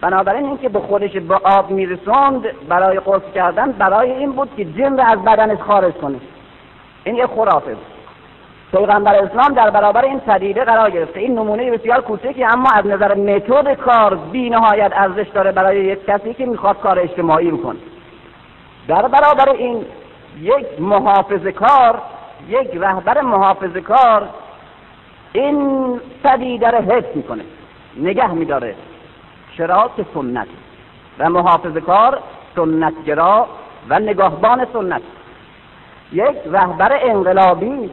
بنابراین 0.00 0.46
اینکه 0.46 0.68
به 0.68 0.80
خودش 0.80 1.16
به 1.16 1.34
آب 1.34 1.70
میرسوند 1.70 2.42
برای 2.68 2.98
قصد 2.98 3.32
کردن 3.34 3.72
برای 3.72 4.10
این 4.10 4.32
بود 4.32 4.48
که 4.56 4.64
جن 4.64 4.96
رو 4.96 5.04
از 5.04 5.24
بدنش 5.24 5.58
خارج 5.58 5.94
کنه. 5.94 6.18
این 7.04 7.14
یه 7.14 7.26
خرافه 7.26 7.74
بود. 7.74 7.86
پیغمبر 8.72 9.14
اسلام 9.14 9.54
در 9.54 9.70
برابر 9.70 10.04
این 10.04 10.20
پدیده 10.20 10.64
قرار 10.64 10.90
گرفته. 10.90 11.20
این 11.20 11.38
نمونه 11.38 11.70
بسیار 11.70 12.00
کوچکی 12.00 12.44
اما 12.44 12.70
از 12.74 12.86
نظر 12.86 13.14
متد 13.14 13.74
کار 13.74 14.14
بی 14.14 14.50
نهایت 14.50 14.92
ارزش 14.94 15.28
داره 15.28 15.52
برای 15.52 15.84
یک 15.84 16.06
کسی 16.06 16.34
که 16.34 16.46
می‌خواد 16.46 16.80
کار 16.80 16.98
اجتماعی 16.98 17.50
بکنه. 17.50 17.78
در 18.88 19.08
برابر 19.08 19.48
این 19.48 19.84
یک 20.40 20.66
محافظ 20.80 21.46
کار 21.46 22.02
یک 22.48 22.68
رهبر 22.74 23.20
محافظ 23.20 23.76
کار 23.76 24.28
این 25.32 26.00
پدیده 26.24 26.70
را 26.70 26.78
حفظ 26.78 27.16
می‌کنه 27.16 27.44
نگه 27.96 28.32
میداره 28.32 28.74
شراط 29.56 30.00
سنت 30.14 30.46
و 31.18 31.30
محافظ 31.30 31.76
کار 31.76 32.18
سنتگرا 32.56 33.46
و 33.88 33.98
نگاهبان 33.98 34.66
سنت. 34.72 35.02
یک 36.12 36.36
رهبر 36.46 36.98
انقلابی 37.02 37.90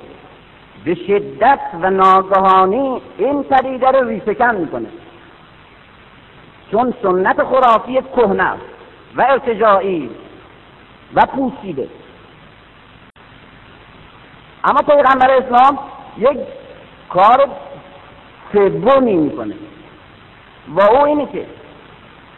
به 0.86 0.96
شدت 0.96 1.60
و 1.82 1.89
ناگهانی 1.89 3.01
این 3.17 3.44
پدیده 3.44 3.91
رو 3.91 4.08
ریشهکن 4.08 4.56
می‌کنه. 4.56 4.88
چون 6.72 6.94
سنت 7.03 7.44
خرافی 7.44 8.01
کهنه 8.15 8.51
و 9.15 9.22
ارتجاعی 9.22 10.10
و 11.16 11.26
پوسیده 11.26 11.88
اما 14.64 14.82
پیغمبر 14.82 15.32
اسلام 15.32 15.80
یک 16.18 16.38
کار 17.10 17.50
سومی 18.54 19.14
می‌کنه. 19.14 19.56
و 20.76 20.82
او 20.82 21.06
اینه 21.06 21.28
که 21.32 21.46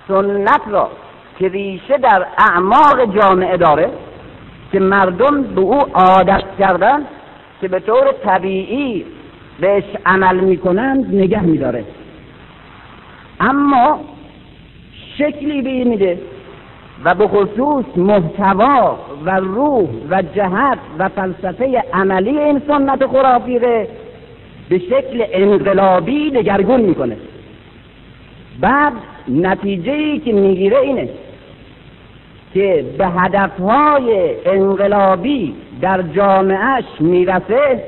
سنت 0.08 0.62
را 0.68 0.90
که 1.40 1.48
ریشه 1.48 1.98
در 1.98 2.26
اعماق 2.38 3.16
جامعه 3.16 3.58
داره 3.58 3.92
که 4.72 4.80
مردم 4.80 5.44
به 5.44 5.62
او 5.62 5.80
عادت 5.94 6.44
کردن 6.60 7.06
که 7.62 7.68
به 7.68 7.80
طور 7.80 8.12
طبیعی 8.12 9.06
بهش 9.60 9.84
عمل 10.06 10.36
می‌کنند 10.36 11.16
نگه 11.16 11.42
میداره. 11.42 11.86
اما 13.40 14.00
شکلی 15.18 15.62
به 15.62 15.90
میده 15.90 16.22
و 17.04 17.14
به 17.14 17.28
خصوص 17.28 17.86
محتوا 17.96 18.98
و 19.26 19.40
روح 19.40 19.90
و 20.10 20.22
جهت 20.22 20.78
و 21.00 21.10
فلسفه 21.10 21.84
عملی 21.94 22.40
این 22.40 22.62
سنت 22.68 23.06
خرافی 23.08 23.60
به 23.60 23.88
شکل 24.70 25.26
انقلابی 25.32 26.32
دگرگون 26.32 26.82
می‌کنه. 26.82 27.18
بعد 28.60 28.94
نتیجه 29.28 29.92
ای 29.92 30.20
که 30.20 30.34
می‌گیره 30.34 30.80
اینه 30.80 31.10
که 32.54 32.86
به 32.98 33.08
هدفهای 33.08 34.36
انقلابی 34.46 35.56
در 35.82 36.02
جامعهش 36.02 36.86
می‌رسه 37.00 37.84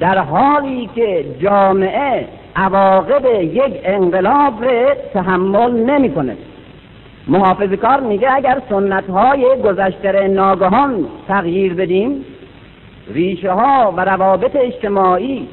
در 0.00 0.18
حالی 0.18 0.90
که 0.94 1.24
جامعه 1.40 2.28
عواقب 2.56 3.42
یک 3.42 3.80
انقلاب 3.84 4.64
رو 4.64 4.94
تحمل 5.14 5.72
نمی‌کنه. 5.72 6.36
محافظ 7.28 7.72
کار 7.72 8.00
میگه 8.00 8.32
اگر 8.32 8.62
سنت 8.68 9.10
های 9.10 9.46
گذشته 9.64 10.28
ناگهان 10.28 11.06
تغییر 11.28 11.74
بدیم 11.74 12.24
ریشه 13.08 13.52
ها 13.52 13.94
و 13.96 14.00
روابط 14.04 14.56
اجتماعی 14.56 15.48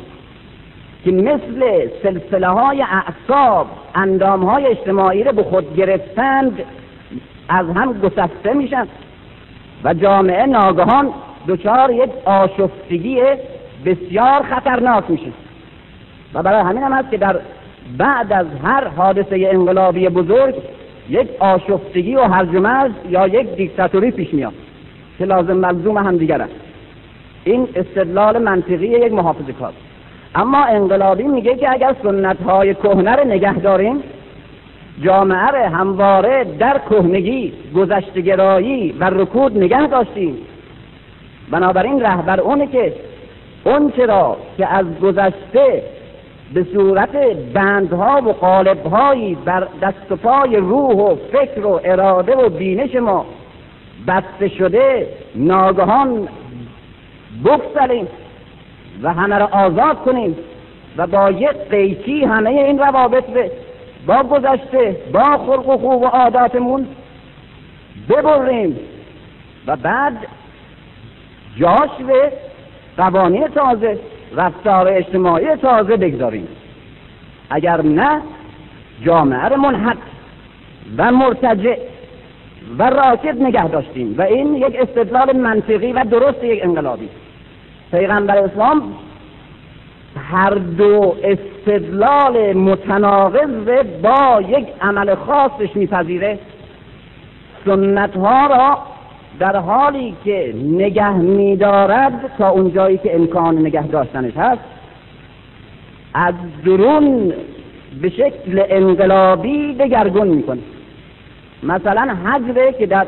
که 1.06 1.12
مثل 1.12 1.88
سلسله 2.04 2.48
های 2.48 2.82
اعصاب 2.82 3.68
اندام 3.96 4.46
های 4.46 4.66
اجتماعی 4.66 5.24
رو 5.24 5.32
به 5.32 5.44
خود 5.44 5.76
گرفتند 5.76 6.60
از 7.50 7.66
هم 7.70 7.94
گسسته 7.94 8.54
میشن 8.54 8.88
و 9.84 9.94
جامعه 9.94 10.46
ناگهان 10.46 11.10
دچار 11.48 11.92
یک 11.92 12.10
آشفتگی 12.26 13.22
بسیار 13.86 14.44
خطرناک 14.44 15.04
میشه. 15.08 15.32
و 16.34 16.44
برای 16.44 16.62
همین 16.62 16.84
هم 16.84 16.94
هست 16.94 17.12
که 17.12 17.18
در 17.18 17.40
بعد 17.98 18.34
از 18.34 18.46
هر 18.64 18.88
حادثه 18.88 19.50
انقلابی 19.52 20.10
بزرگ 20.10 20.56
یک 21.10 21.28
آشفتگی 21.40 22.16
و 22.16 22.22
هرج 22.22 22.50
یا 23.10 23.28
یک 23.28 23.56
دیکتاتوری 23.56 24.12
پیش 24.12 24.34
میاد 24.34 24.54
که 25.18 25.26
لازم 25.26 25.54
ملزوم 25.54 25.98
هم 25.98 26.18
دیگر 26.18 26.42
است. 26.42 26.54
این 27.44 27.68
استدلال 27.76 28.38
منطقی 28.38 28.88
یک 28.88 29.14
محافظ 29.14 29.50
کار. 29.60 29.74
اما 30.36 30.66
انقلابی 30.66 31.24
میگه 31.24 31.56
که 31.56 31.72
اگر 31.72 31.96
سنت 32.04 32.42
های 32.42 32.76
کهنه 32.76 33.16
رو 33.16 33.28
نگه 33.28 33.54
داریم 33.54 34.04
جامعه 35.02 35.48
رو 35.48 35.76
همواره 35.76 36.44
در 36.60 36.82
کهنگی 36.90 37.54
گذشتگرایی 37.76 38.96
و 39.00 39.10
رکود 39.10 39.58
نگه 39.58 39.88
داشتیم. 39.88 40.38
بنابراین 41.52 42.02
رهبر 42.02 42.40
اونه 42.40 42.68
که 42.68 42.94
اون 43.64 43.92
چرا 43.92 44.38
که 44.58 44.68
از 44.68 44.86
گذشته 45.02 45.84
به 46.54 46.66
صورت 46.74 47.16
بندها 47.54 48.22
و 48.26 48.34
قالبهایی 48.34 49.36
بر 49.36 49.68
دست 49.82 50.12
و 50.12 50.16
پای 50.16 50.56
روح 50.56 50.96
و 50.96 51.16
فکر 51.16 51.66
و 51.66 51.82
اراده 51.84 52.36
و 52.36 52.50
بینش 52.50 52.96
ما 52.96 53.26
بسته 54.08 54.48
شده 54.48 55.08
ناگهان 55.36 56.28
بگسلیم 57.46 58.08
و 59.04 59.14
همه 59.14 59.38
را 59.38 59.46
آزاد 59.46 59.98
کنیم 59.98 60.36
و 60.98 61.08
با 61.08 61.32
یک 61.32 61.58
قیچی 61.70 62.24
همه 62.26 62.50
این 62.50 62.80
روابط 62.80 63.26
به 63.26 63.52
با 64.08 64.24
گذشته 64.24 64.98
با 65.14 65.38
خلق 65.38 65.70
و 65.70 65.78
خوب 65.78 66.02
و 66.02 66.06
عاداتمون 66.06 66.88
ببریم 68.10 68.80
و 69.68 69.76
بعد 69.76 70.28
جاش 71.58 71.90
به 72.08 72.32
قوانین 72.98 73.48
تازه 73.48 74.00
رفتار 74.36 74.88
اجتماعی 74.88 75.56
تازه 75.56 75.98
بگذاریم. 75.98 76.48
اگر 77.50 77.82
نه 77.82 78.22
جامعه 79.06 79.46
رو 79.46 79.58
منحط 79.58 79.98
و 80.98 81.12
مرتجع 81.12 81.78
و 82.80 82.90
راکد 82.90 83.42
نگه 83.42 83.68
داشتیم 83.68 84.16
و 84.18 84.22
این 84.22 84.56
یک 84.56 84.76
استدلال 84.80 85.38
منطقی 85.38 85.94
و 85.94 86.04
درست 86.04 86.44
یک 86.44 86.64
انقلابی. 86.64 87.10
پیغمبر 87.92 88.38
اسلام 88.38 88.94
هر 90.32 90.50
دو 90.50 91.16
استدلال 91.24 92.54
متناقض 92.54 93.50
با 94.02 94.42
یک 94.42 94.68
عمل 94.82 95.16
خاصش 95.16 95.76
میپذیره. 95.76 96.40
سنت 97.66 98.18
ها 98.18 98.48
را 98.48 98.78
در 99.40 99.58
حالی 99.58 100.16
که 100.24 100.54
نگه 100.64 101.18
میدارد 101.18 102.32
تا 102.38 102.50
اونجایی 102.50 102.98
که 102.98 103.16
امکان 103.16 103.58
نگه 103.58 103.88
داشتنش 103.88 104.38
هست 104.38 104.62
از 106.14 106.34
درون 106.66 107.34
به 108.02 108.10
شکل 108.10 108.64
انقلابی 108.70 109.74
دگرگون 109.74 110.28
می‌کنه. 110.28 110.60
مثلا 111.64 112.16
حجره 112.26 112.74
که 112.74 112.86
در 112.86 113.08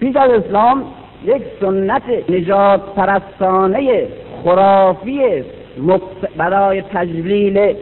پیش 0.00 0.16
از 0.16 0.30
اسلام 0.30 0.84
یک 1.24 1.42
سنت 1.60 2.02
نجات 2.28 2.94
پرستانه 2.94 4.06
خرافی 4.44 5.20
برای 6.36 6.82
تجلیل 6.82 7.74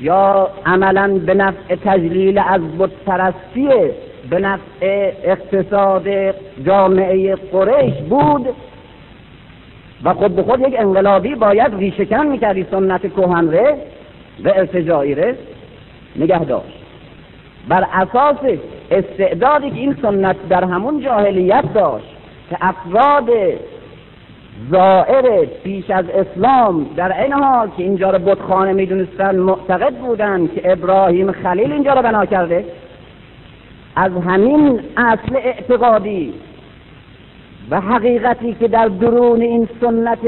یا 0.00 0.48
عملا 0.66 1.20
به 1.26 1.34
نفع 1.34 1.74
تجلیل 1.84 2.38
از 2.38 2.60
بت 2.78 2.90
پرستی 3.06 3.68
به 4.30 4.38
نفع 4.38 5.12
اقتصاد 5.24 6.04
جامعه 6.66 7.36
قریش 7.36 7.94
بود 7.94 8.48
و 10.04 10.14
خود 10.14 10.36
به 10.36 10.42
خود 10.42 10.60
یک 10.60 10.74
انقلابی 10.78 11.34
باید 11.34 11.74
ریشکن 11.74 12.26
می‌کردی 12.26 12.66
سنت 12.70 13.14
کهن 13.14 13.48
و 14.44 14.48
ارتجاعی 14.48 15.14
ره. 15.14 15.36
نگه 16.16 16.44
داشت. 16.44 16.78
بر 17.68 17.86
اساس 17.92 18.36
استعدادی 18.90 19.70
که 19.70 19.76
این 19.76 19.96
سنت 20.02 20.36
در 20.48 20.64
همون 20.64 21.00
جاهلیت 21.00 21.72
داشت 21.74 22.06
که 22.50 22.56
افراد 22.60 23.30
زائر 24.70 25.44
پیش 25.64 25.90
از 25.90 26.04
اسلام 26.08 26.86
در 26.96 27.22
این 27.22 27.32
حال 27.32 27.68
که 27.76 27.82
اینجا 27.82 28.10
رو 28.10 28.18
بتخانه 28.18 28.72
می‌دونستن 28.72 29.36
معتقد 29.36 29.94
بودن 29.94 30.46
که 30.46 30.72
ابراهیم 30.72 31.32
خلیل 31.32 31.72
اینجا 31.72 31.92
رو 31.92 32.02
بنا 32.02 32.26
کرده. 32.26 32.64
از 33.96 34.12
همین 34.26 34.80
اصل 34.96 35.36
اعتقادی 35.36 36.34
و 37.70 37.80
حقیقتی 37.80 38.56
که 38.60 38.68
در 38.68 38.88
درون 38.88 39.42
این 39.42 39.68
سنت 39.80 40.18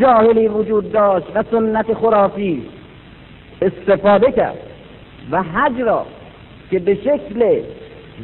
جاهلی 0.00 0.48
وجود 0.48 0.92
داشت 0.92 1.26
و 1.34 1.44
سنت 1.50 1.94
خرافی 1.94 2.62
استفاده 3.62 4.32
کرد 4.32 4.58
و 5.30 5.42
حج 5.42 5.80
را 5.80 6.06
که 6.70 6.78
به 6.78 6.94
شکل 6.94 7.60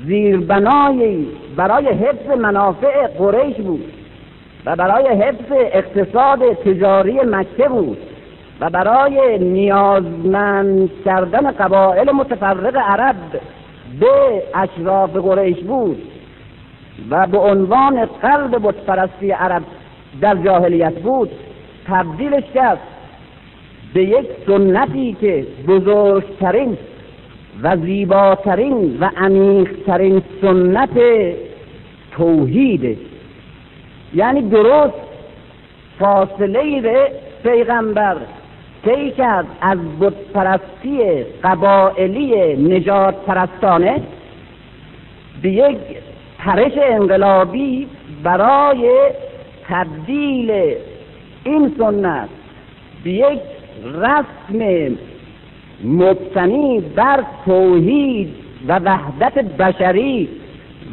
زیربنایی 0.07 1.29
برای 1.57 1.87
حفظ 1.87 2.39
منافع 2.39 3.07
قریش 3.07 3.57
بود 3.57 3.93
و 4.67 4.77
برای 4.77 5.09
حفظ 5.09 5.53
اقتصاد 5.53 6.53
تجاری 6.53 7.21
مکه 7.21 7.69
بود 7.69 7.99
و 8.61 8.71
برای 8.71 9.39
نیازمند 9.39 10.91
کردن 11.05 11.51
قبایل 11.51 12.11
متفرق 12.11 12.77
عرب 12.77 13.17
به 14.01 14.43
اشراف 14.55 15.11
قریش 15.17 15.59
بود 15.59 16.03
و 17.11 17.27
به 17.27 17.39
عنوان 17.39 18.05
قلب 18.05 18.69
بتپرستی 18.69 19.31
عرب 19.31 19.63
در 20.21 20.35
جاهلیت 20.35 20.95
بود 20.95 21.31
تبدیلش 21.87 22.45
کرد 22.55 22.79
به 23.95 24.05
یک 24.05 24.27
سنتی 24.47 25.17
که 25.21 25.47
بزرگترین 25.69 26.79
و 27.63 27.77
زیباترین 27.77 28.99
و 29.01 29.11
عمیقترین 29.17 30.23
سنت 30.41 31.01
توحید. 32.13 32.99
یعنی 34.15 34.43
درست 34.43 34.95
فاصله 35.99 36.81
به 36.81 37.11
پیغمبر 37.43 38.17
طی 38.85 39.11
کرد 39.11 39.47
از 39.61 39.79
بتپرستی 40.01 41.23
قبائلی 41.44 42.57
نجات 42.57 43.14
پرستانه 43.14 44.03
به 45.42 45.51
یک 45.51 45.77
پرش 46.38 46.73
انقلابی 46.77 47.87
برای 48.23 49.11
تبدیل 49.68 50.51
این 51.44 51.75
سنت 51.79 52.29
به 53.05 53.11
یک 53.11 53.40
رسم 53.85 54.97
مبتنی 55.85 56.81
بر 56.81 57.25
توحید 57.44 58.35
و 58.68 58.79
وحدت 58.79 59.38
بشری 59.38 60.29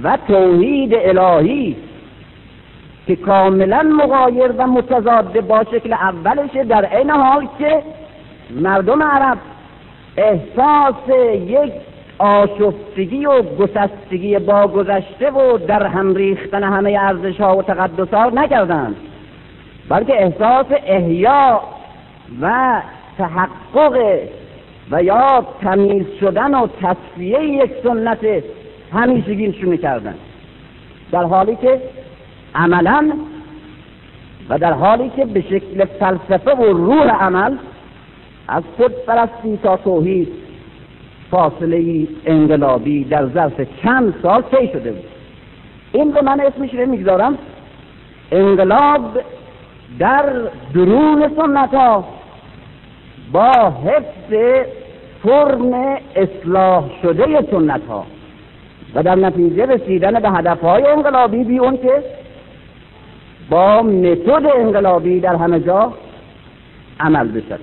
و 0.03 0.17
توحید 0.27 0.93
الهی 0.95 1.75
که 3.11 3.17
کاملا 3.17 3.83
مغایر 3.83 4.51
و 4.57 4.67
متضاد 4.67 5.47
با 5.47 5.63
شکل 5.63 5.93
اولشه 5.93 6.63
در 6.63 6.97
این 6.97 7.09
حال 7.09 7.47
که 7.59 7.83
مردم 8.49 9.03
عرب 9.03 9.37
احساس 10.17 11.09
یک 11.47 11.71
آشفتگی 12.19 13.25
و 13.25 13.41
گسستگی 13.41 14.39
با 14.39 14.67
گذشته 14.67 15.31
و 15.31 15.57
در 15.57 15.87
هم 15.87 16.15
ریختن 16.15 16.63
همه 16.63 16.97
ارزش 16.99 17.41
ها 17.41 17.57
و 17.57 17.61
تقدس 17.61 18.13
ها 18.13 18.29
نکردند 18.29 18.95
بلکه 19.89 20.23
احساس 20.23 20.65
احیا 20.85 21.61
و 22.41 22.81
تحقق 23.17 24.19
و 24.91 25.03
یا 25.03 25.45
تمیز 25.61 26.05
شدن 26.19 26.55
و 26.55 26.67
تصفیه 26.81 27.43
یک 27.43 27.71
سنت 27.83 28.43
همیشگیشون 28.93 29.77
کردن 29.77 30.15
در 31.11 31.23
حالی 31.23 31.55
که 31.55 31.81
عملا 32.55 33.11
و 34.49 34.57
در 34.57 34.73
حالی 34.73 35.11
که 35.15 35.25
به 35.25 35.41
شکل 35.41 35.85
فلسفه 35.85 36.51
و 36.51 36.63
روح 36.63 37.07
عمل 37.07 37.57
از 38.47 38.63
خود 38.77 38.91
پرستی 39.05 39.59
تا 39.63 39.77
توحید 39.77 40.27
فاصله 41.31 42.07
انقلابی 42.25 43.03
در 43.03 43.27
ظرف 43.27 43.61
چند 43.83 44.13
سال 44.21 44.41
طی 44.41 44.67
شده 44.67 44.91
بود. 44.91 45.05
این 45.91 46.15
رو 46.15 46.21
من 46.25 46.39
اسمش 46.39 46.73
رو 46.73 46.85
می‌گذارم 46.85 47.37
انقلاب 48.31 49.19
در 49.99 50.25
درون 50.73 51.31
سنت 51.37 51.73
ها 51.73 52.03
با 53.31 53.73
حفظ 53.85 54.65
فرم 55.23 55.97
اصلاح 56.15 56.83
شده 57.01 57.41
سنت 57.51 57.81
ها 57.89 58.05
و 58.95 59.03
در 59.03 59.15
نتیجه 59.15 59.65
رسیدن 59.65 60.19
به 60.19 60.29
هدف 60.29 60.61
های 60.61 60.87
انقلابی 60.87 61.43
بی 61.43 61.59
اون 61.59 61.77
که 61.77 62.03
با 63.51 63.81
متد 63.81 64.45
انقلابی 64.55 65.19
در 65.19 65.35
همه 65.35 65.59
جا 65.59 65.93
عمل 66.99 67.27
بشد 67.27 67.59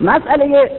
مسئله 0.00 0.70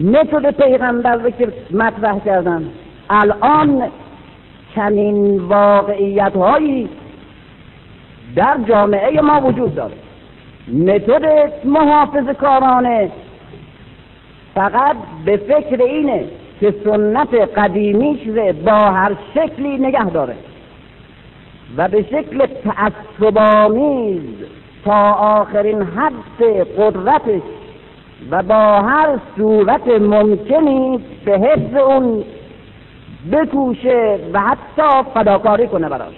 متد 0.00 0.50
پیغمبر 0.50 1.16
رو 1.16 1.30
که 1.30 1.48
مطرح 1.70 2.18
کردن 2.18 2.64
الان 3.10 3.90
چنین 4.74 5.38
واقعیت 5.38 6.36
هایی 6.36 6.88
در 8.36 8.56
جامعه 8.68 9.20
ما 9.20 9.40
وجود 9.40 9.74
داره. 9.74 9.94
متد 10.68 11.52
محافظ 11.64 12.28
کارانه 12.40 13.10
فقط 14.54 14.96
به 15.24 15.36
فکر 15.36 15.82
اینه 15.82 16.24
که 16.60 16.74
سنت 16.84 17.34
قدیمیش 17.34 18.26
رو 18.26 18.52
با 18.52 18.90
هر 18.90 19.16
شکلی 19.34 19.78
نگه 19.78 20.10
داره. 20.10 20.34
و 21.76 21.88
به 21.88 22.02
شکل 22.02 22.46
تعصبآمیز 22.46 24.22
تا 24.84 25.12
آخرین 25.12 25.82
حد 25.82 26.42
قدرتش 26.78 27.42
و 28.30 28.42
با 28.42 28.82
هر 28.82 29.18
صورت 29.36 29.88
ممکنی 29.88 31.00
به 31.24 31.38
حفظ 31.38 31.74
اون 31.74 32.24
بکوشه 33.32 34.18
و 34.32 34.40
حتی 34.40 35.10
فداکاری 35.14 35.66
کنه 35.66 35.88
براش 35.88 36.14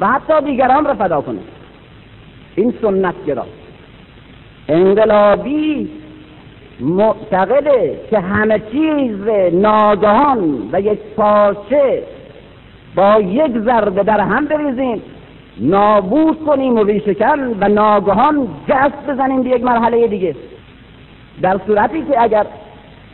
و 0.00 0.06
حتی 0.06 0.40
دیگران 0.44 0.84
را 0.84 0.94
فدا 0.94 1.20
کنه. 1.20 1.38
این 2.56 2.74
سنت 2.82 3.14
گرا. 3.26 3.46
انقلابی 4.68 5.90
معتقده 6.80 8.00
که 8.10 8.18
همه 8.18 8.62
چیز 8.72 9.28
ناگهان 9.52 10.68
و 10.72 10.80
یک 10.80 10.98
پارچه 11.16 12.02
با 12.94 13.20
یک 13.20 13.58
ضربه 13.58 14.02
در 14.02 14.20
هم 14.20 14.44
بریزیم. 14.44 15.02
نابود 15.60 16.44
کنیم 16.46 16.74
و 16.74 16.84
ریشکن 16.84 17.56
و 17.60 17.68
ناگهان 17.68 18.48
جست 18.68 19.06
بزنیم 19.08 19.42
به 19.42 19.50
یک 19.50 19.64
مرحله 19.64 20.06
دیگه. 20.06 20.36
در 21.42 21.60
صورتی 21.66 22.02
که 22.02 22.22
اگر 22.22 22.46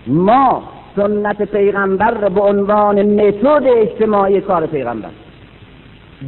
ما 0.06 0.62
سنت 0.96 1.42
پیغمبر 1.42 2.28
به 2.28 2.40
عنوان 2.40 3.02
متد 3.02 3.62
اجتماعی 3.66 4.40
کار 4.40 4.66
پیغمبر 4.66 5.08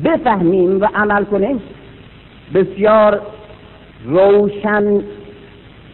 بفهمیم 0.04 0.80
و 0.80 0.88
عمل 0.94 1.24
کنیم 1.24 1.62
بسیار 2.54 3.20
روشن 4.04 5.02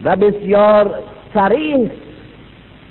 و 0.03 0.15
بسیار 0.15 0.99
سریع 1.33 1.89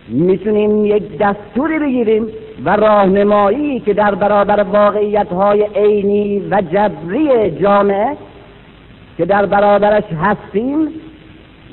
می‌تونیم 0.08 0.84
یک 0.84 1.18
دستوری 1.18 1.78
بگیریم. 1.78 2.28
و 2.64 2.76
راهنمایی 2.76 3.80
که 3.80 3.94
در 3.94 4.14
برابر 4.14 4.62
واقعیت 4.62 5.28
های 5.28 5.66
عینی 5.74 6.40
و 6.50 6.62
جبری 6.72 7.50
جامعه 7.50 8.16
که 9.16 9.24
در 9.24 9.46
برابرش 9.46 10.04
هستیم 10.22 10.88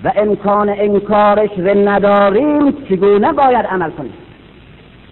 و 0.04 0.12
امکان 0.15 0.69
انکارش 0.69 1.50
رو 1.58 1.89
نداریم 1.89 2.72
چگونه 2.72 3.34
باید 3.34 3.65
عمل 3.65 3.89
کنیم؟ 3.89 4.13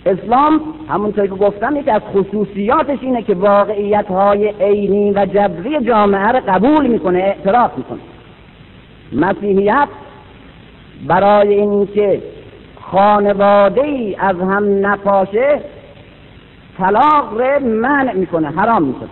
اسلام 0.05 0.61
همونطور 0.89 1.27
که 1.27 1.35
گفتم 1.35 1.75
یکی 1.75 1.91
از 1.91 2.01
خصوصیاتش 2.01 2.97
اینه 3.01 3.21
که 3.21 3.33
واقعیت 3.33 4.07
های 4.07 4.53
عینی 4.59 5.11
و 5.11 5.25
جبری 5.25 5.85
جامعه 5.85 6.27
رو 6.27 6.39
قبول 6.47 6.87
می‌کنه 6.87 7.19
اعتراف 7.19 7.77
می‌کنه. 7.77 7.99
مسیحیت 9.13 9.87
برای 11.07 11.53
اینکه 11.53 12.21
خانواده 12.91 13.83
ای 13.83 14.15
از 14.19 14.35
هم 14.35 14.85
نپاشه 14.87 15.61
طلاق 16.77 17.41
رو 17.41 17.65
منع 17.65 18.13
می‌کنه 18.13 18.47
حرام 18.47 18.83
می‌کنه. 18.83 19.09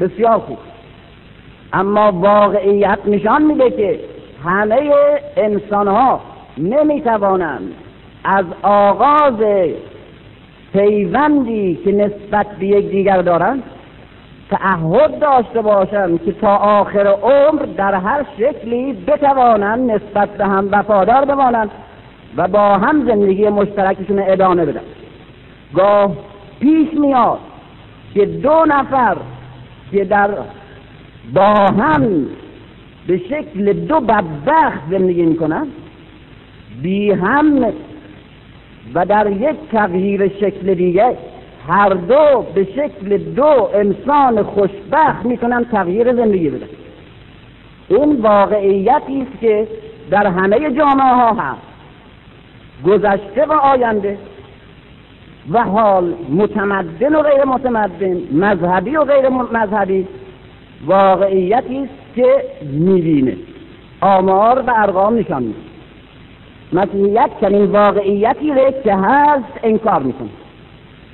بسیار 0.00 0.38
خوب. 0.38 0.58
اما 1.72 2.12
واقعیت 2.12 2.98
نشان 3.06 3.42
میده 3.42 3.70
که 3.70 4.00
همه 4.44 4.90
انسان 5.36 5.88
ها 5.88 6.20
نمی‌توانند 6.58 7.74
از 8.24 8.44
آغاز 8.62 9.34
پیوندی 10.72 11.78
که 11.84 11.92
نسبت 11.92 12.46
به 12.46 12.80
دیگر 12.80 13.22
دارند 13.22 13.62
تعهد 14.50 15.18
داشته 15.18 15.62
باشند 15.62 16.24
که 16.24 16.32
تا 16.32 16.56
آخر 16.56 17.06
عمر 17.06 17.62
در 17.76 17.94
هر 17.94 18.26
شکلی 18.38 18.92
بتوانند 18.92 19.90
نسبت 19.90 20.28
به 20.28 20.46
هم 20.46 20.68
وفادار 20.72 21.24
بمانند. 21.24 21.70
و 22.36 22.48
با 22.48 22.68
هم 22.68 23.06
زندگی 23.06 23.48
مشترکشون 23.48 24.18
ادامه 24.18 24.64
بدن. 24.64 24.80
گاه 25.74 26.16
پیش 26.60 26.88
میاد 26.92 27.38
که 28.14 28.26
دو 28.26 28.64
نفر 28.68 29.16
که 29.92 30.04
در 30.04 30.30
با 31.34 31.54
هم 31.54 32.26
به 33.06 33.18
شکل 33.18 33.72
دو 33.72 34.00
بدبخت 34.00 34.80
زندگی 34.90 35.22
می‌کنن 35.22 35.66
بی 36.82 37.10
هم 37.10 37.72
و 38.94 39.06
در 39.06 39.30
یک 39.30 39.56
تغییر 39.72 40.28
شکل 40.28 40.74
دیگه 40.74 41.16
هر 41.68 41.88
دو 41.88 42.46
به 42.54 42.64
شکل 42.64 43.18
دو 43.18 43.70
انسان 43.74 44.42
خوشبخت 44.42 45.24
می‌کنن 45.24 45.64
تغییر 45.64 46.14
زندگی 46.14 46.50
بدن. 46.50 46.66
این 47.88 48.16
واقعیتی 48.16 49.22
است 49.22 49.40
که 49.40 49.68
در 50.10 50.26
همه 50.26 50.70
جامعه 50.70 51.14
ها 51.14 51.32
هست. 51.32 51.75
گذشته 52.84 53.46
و 53.46 53.52
آینده 53.52 54.18
و 55.50 55.64
حال 55.64 56.14
متمدن 56.30 57.14
و 57.14 57.22
غیر 57.22 57.44
متمدن 57.44 58.18
مذهبی 58.32 58.96
و 58.96 59.04
غیر 59.04 59.28
مذهبی 59.28 60.06
واقعیتی 60.86 61.78
است 61.78 62.14
که 62.16 62.44
می‌بینه. 62.62 63.36
آمار 64.00 64.62
و 64.66 64.72
ارقام 64.76 65.18
نشان 65.18 65.42
میده. 65.42 65.58
مسیحیت 66.72 67.30
چنین 67.40 67.64
واقعیتی 67.64 68.50
رو 68.50 68.70
که 68.84 68.94
هست 68.94 69.60
انکار 69.62 70.02
می‌کنه. 70.02 70.28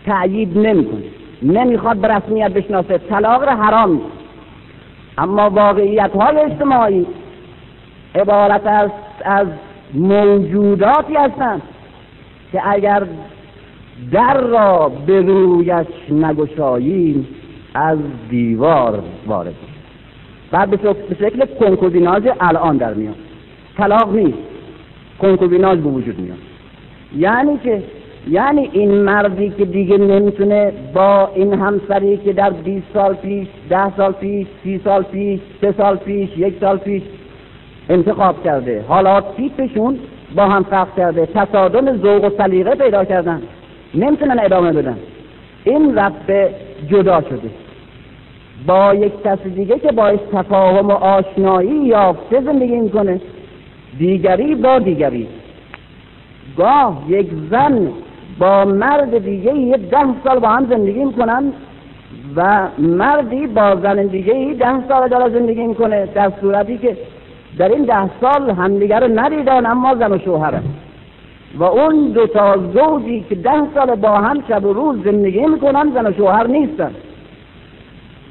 تأیید 0.06 0.58
نمی‌کنه. 0.58 1.02
نمی‌خواد 1.42 1.96
به 1.96 2.08
رسمیت 2.08 2.52
بشناسه. 2.52 2.98
طلاق 2.98 3.42
رو 3.42 3.50
حرام 3.50 4.00
اما 5.18 5.50
واقعیت 5.50 6.10
های 6.16 6.36
اجتماعی 6.36 7.06
عبارت 8.14 8.66
است 8.66 8.94
از 9.24 9.46
موجوداتی 9.94 11.14
هستند 11.14 11.62
که 12.52 12.60
اگر 12.64 13.06
در 14.12 14.40
را 14.40 14.92
به 15.06 15.20
رویش 15.20 15.86
نگشاییم 16.10 17.28
از 17.74 17.98
دیوار 18.30 19.02
وارد 19.26 19.54
بعد 20.50 20.70
به 20.70 20.94
شکل 21.18 21.46
کنکوبیناژ 21.60 22.22
الان 22.40 22.76
در 22.76 22.94
میاد 22.94 23.14
طلاق 23.76 24.14
نیست. 24.14 24.38
کنکوبیناژ 25.20 25.78
به 25.78 25.88
وجود 25.88 26.18
میاد 26.18 26.38
یعنی 27.16 27.58
که 27.58 27.82
یعنی 28.28 28.70
این 28.72 29.02
مردی 29.02 29.50
که 29.50 29.64
دیگه 29.64 29.98
نمی‌تونه 29.98 30.72
با 30.94 31.30
این 31.34 31.54
همسری 31.54 32.16
که 32.16 32.32
در 32.32 32.50
20 32.50 32.86
سال 32.94 33.14
پیش 33.14 33.48
ده 33.70 33.96
سال 33.96 34.12
پیش 34.12 34.46
سی 34.62 34.80
سال 34.84 35.02
پیش 35.02 35.40
سه 35.60 35.74
سال 35.76 35.96
پیش 35.96 36.30
یک 36.36 36.54
سال 36.60 36.76
پیش 36.76 37.02
انتخاب 37.88 38.44
کرده. 38.44 38.84
حالا 38.88 39.20
تیپشون 39.20 39.98
با 40.36 40.44
هم 40.44 40.62
فرق 40.62 40.96
کرده. 40.96 41.26
تصادم 41.26 41.96
ذوق 41.96 42.24
و 42.24 42.30
سلیقه 42.38 42.74
پیدا 42.74 43.04
کردن. 43.04 43.42
نمی‌تونن 43.94 44.40
ادامه 44.44 44.72
بدن. 44.72 44.96
این 45.64 45.98
رب 45.98 46.50
جدا 46.88 47.20
شده. 47.20 47.50
با 48.66 48.94
یک 48.94 49.12
کس 49.24 49.38
دیگه 49.38 49.78
که 49.78 49.92
باعث 49.92 50.18
تفاهم 50.32 50.88
و 50.88 50.92
آشنایی 50.92 51.84
یافته 51.84 52.40
زندگی 52.40 52.76
می‌کنه. 52.76 53.20
دیگری 53.98 54.54
با 54.54 54.78
دیگری. 54.78 55.28
گاه 56.56 57.02
یک 57.08 57.26
زن 57.50 57.88
با 58.38 58.64
مرد 58.64 59.24
دیگه 59.24 59.54
یه 59.54 59.76
ده 59.76 60.06
سال 60.24 60.38
با 60.38 60.48
هم 60.48 60.66
زندگی 60.70 61.04
می‌کنن 61.04 61.52
و 62.36 62.68
مردی 62.78 63.46
با 63.46 63.76
زن 63.76 64.06
دیگه 64.06 64.56
ده 64.58 64.88
سال 64.88 65.08
داره 65.08 65.38
زندگی 65.38 65.66
می‌کنه. 65.66 66.06
در 66.14 66.32
صورتی 66.40 66.78
که 66.78 66.96
در 67.58 67.68
این 67.68 67.84
ده 67.84 68.10
سال 68.20 68.50
همدیگه 68.50 68.98
رو 68.98 69.20
ندیدن 69.20 69.66
اما 69.66 69.94
زن 69.94 70.12
و 70.12 70.18
شوهره 70.18 70.62
و 71.54 71.64
اون 71.64 72.08
دو 72.08 72.26
تا 72.26 72.56
زوجی 72.56 73.24
که 73.28 73.34
ده 73.34 73.62
سال 73.74 73.94
با 73.94 74.10
هم 74.10 74.44
شب 74.48 74.64
و 74.64 74.72
روز 74.72 75.04
زندگی 75.04 75.46
می‌کنن 75.46 75.92
زن 75.94 76.06
و 76.06 76.12
شوهر 76.12 76.46
نیستن. 76.46 76.90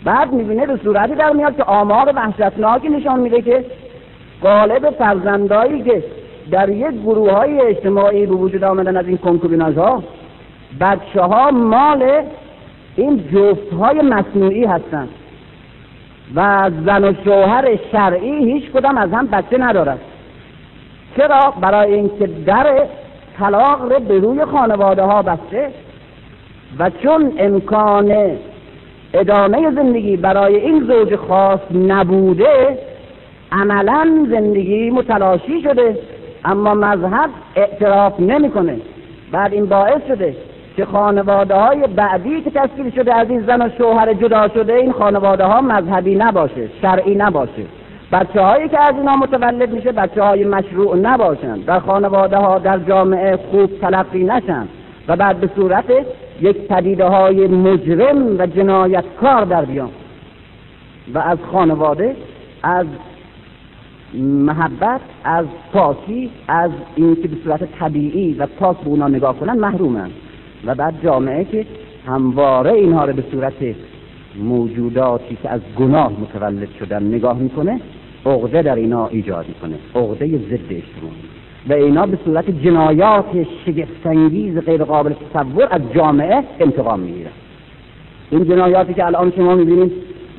بعد 0.03 0.34
می‌بینه 0.34 0.65
به 0.65 0.79
صورتی 0.84 1.15
در 1.15 1.34
میاد 1.34 1.57
که 1.57 1.63
آمار 1.63 2.13
وحشتناکی 2.15 2.89
نشان 2.89 3.19
میده 3.19 3.41
که 3.41 3.65
غالب 4.43 4.89
فرزندایی 4.89 5.84
که 5.84 6.03
در 6.51 6.69
یک 6.69 6.91
گروه 6.91 7.31
های 7.31 7.62
اجتماعی 7.62 8.25
به 8.25 8.36
وجود 8.36 8.63
آمدن 8.63 8.97
از 8.97 9.07
این 9.07 9.17
کنکوبیناژ 9.17 9.77
ها 9.77 10.03
بچه 10.79 11.21
ها 11.21 11.51
مال 11.51 12.23
این 12.95 13.23
جفت 13.34 13.73
های 13.73 14.01
مصنوعی 14.01 14.65
هستند 14.65 15.10
و 16.36 16.70
زن 16.86 17.04
و 17.04 17.13
شوهر 17.24 17.80
شرعی 17.91 18.52
هیچ 18.54 18.72
کدام 18.72 18.98
از 18.98 19.12
هم 19.12 19.28
بچه 19.28 19.58
ندارد. 19.58 20.00
چرا؟ 21.17 21.54
برای 21.62 21.94
اینکه 21.94 22.28
در 22.28 22.88
طلاق 23.39 23.82
رو 23.82 24.00
به 24.00 24.20
روی 24.20 24.46
خانواده 24.46 25.02
ها 25.02 25.22
بسته 25.22 25.70
و 26.80 26.89
چون 26.89 27.34
امکان 27.38 28.38
ادامه 29.13 29.72
زندگی 29.72 30.17
برای 30.17 30.56
این 30.56 30.84
زوج 30.84 31.15
خاص 31.15 31.60
نبوده 31.74 32.78
عملا 33.52 34.28
زندگی 34.30 34.89
متلاشی 34.89 35.62
شده 35.62 35.98
اما 36.46 36.74
مذهب 36.74 37.30
اعتراف 37.56 38.20
نمی‌کنه. 38.20 38.78
بعد 39.32 39.54
این 39.54 39.65
باعث 39.65 40.02
شده 40.08 40.36
که 40.82 40.88
خانواده 40.88 41.56
های 41.56 41.88
بعدی 41.88 42.41
که 42.41 42.50
تشکیل 42.50 42.89
شده 42.89 43.13
از 43.13 43.30
این 43.30 43.41
زن 43.46 43.62
و 43.62 43.70
شوهر 43.78 44.13
جدا 44.13 44.48
شده 44.48 44.74
این 44.74 44.91
خانواده 44.91 45.44
ها 45.44 45.62
مذهبی 45.62 46.15
نباشه 46.15 46.70
شرعی 46.82 47.15
نباشه. 47.15 47.65
بچه 48.12 48.41
هایی 48.41 48.70
که 48.70 48.80
از 48.80 48.96
اینا 48.96 49.15
متولد 49.15 49.70
میشه 49.70 49.91
بچه 49.91 50.24
های 50.24 50.44
مشروع 50.44 50.98
نباشن 50.98 51.58
در 51.58 51.80
خانواده 51.80 52.38
ها 52.38 52.60
در 52.60 52.78
جامعه 52.80 53.38
خوب 53.52 53.80
تلقی 53.82 54.24
نشن 54.24 54.67
و 55.08 55.15
بعد 55.15 55.38
به 55.38 55.50
صورت 55.56 55.86
یک 56.41 56.58
پدیده 56.67 57.06
های 57.06 57.48
مجرم 57.48 58.39
و 58.39 58.46
جنایتکار 58.46 59.46
در 59.46 59.65
بیان. 59.65 59.89
و 61.13 61.20
از 61.20 61.38
خانواده 61.52 62.15
از 62.63 62.86
محبت 64.24 65.02
از 65.24 65.46
پاکی 65.74 66.30
از 66.48 66.72
اینکه 66.96 67.28
به 67.28 67.38
صورت 67.44 67.72
طبیعی 67.80 68.34
و 68.34 68.46
پاک 68.46 68.78
به 68.78 68.88
اونا 68.88 69.08
نگاه 69.08 69.39
کنن 69.39 69.60
محرومن. 69.60 70.10
و 70.65 70.76
بعد 70.76 70.93
جامعه 71.04 71.43
که 71.43 71.65
همواره 72.08 72.71
اینها 72.71 73.06
رو 73.06 73.13
به 73.13 73.24
صورت 73.32 73.54
موجوداتی 74.43 75.38
که 75.43 75.50
از 75.50 75.62
گناه 75.80 76.12
متولد 76.21 76.67
شدن 76.80 77.04
نگاه 77.04 77.38
می‌کنه 77.38 77.80
عقده 78.26 78.62
در 78.62 78.76
اینا 78.76 79.08
ایجاد 79.08 79.45
می‌کنه 79.47 79.76
عقده 79.95 80.28
ضد 80.28 80.69
اجتماعی. 80.69 81.21
و 81.69 81.74
اینا 81.74 82.06
به 82.06 82.17
صورت 82.26 82.63
جنایات 82.63 83.26
شگفتانگیز 83.65 84.58
غیر 84.58 84.84
قابل 84.84 85.13
تصور 85.34 85.67
از 85.71 85.82
جامعه 85.95 86.43
انتقام 86.60 87.00
می‌گیرن. 87.00 87.32
این 88.32 88.45
جنایاتی 88.45 88.93
که 88.93 89.06
الان 89.06 89.34
شما 89.36 89.56
می‌بینید 89.56 89.91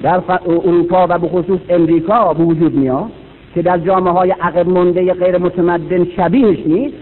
در 0.03 0.23
اروپا 0.47 1.07
و 1.11 1.19
به 1.19 1.29
خصوص 1.29 1.61
امریکا 1.69 2.35
وجود 2.35 2.75
میاد 2.75 3.11
که 3.55 3.63
در 3.63 3.79
جامعه 3.79 4.13
های 4.13 4.31
عقب 4.31 4.69
مونده 4.69 5.15
غیر 5.15 5.39
متمدن 5.39 6.05
شبیهش 6.05 6.59
نیست. 6.67 6.97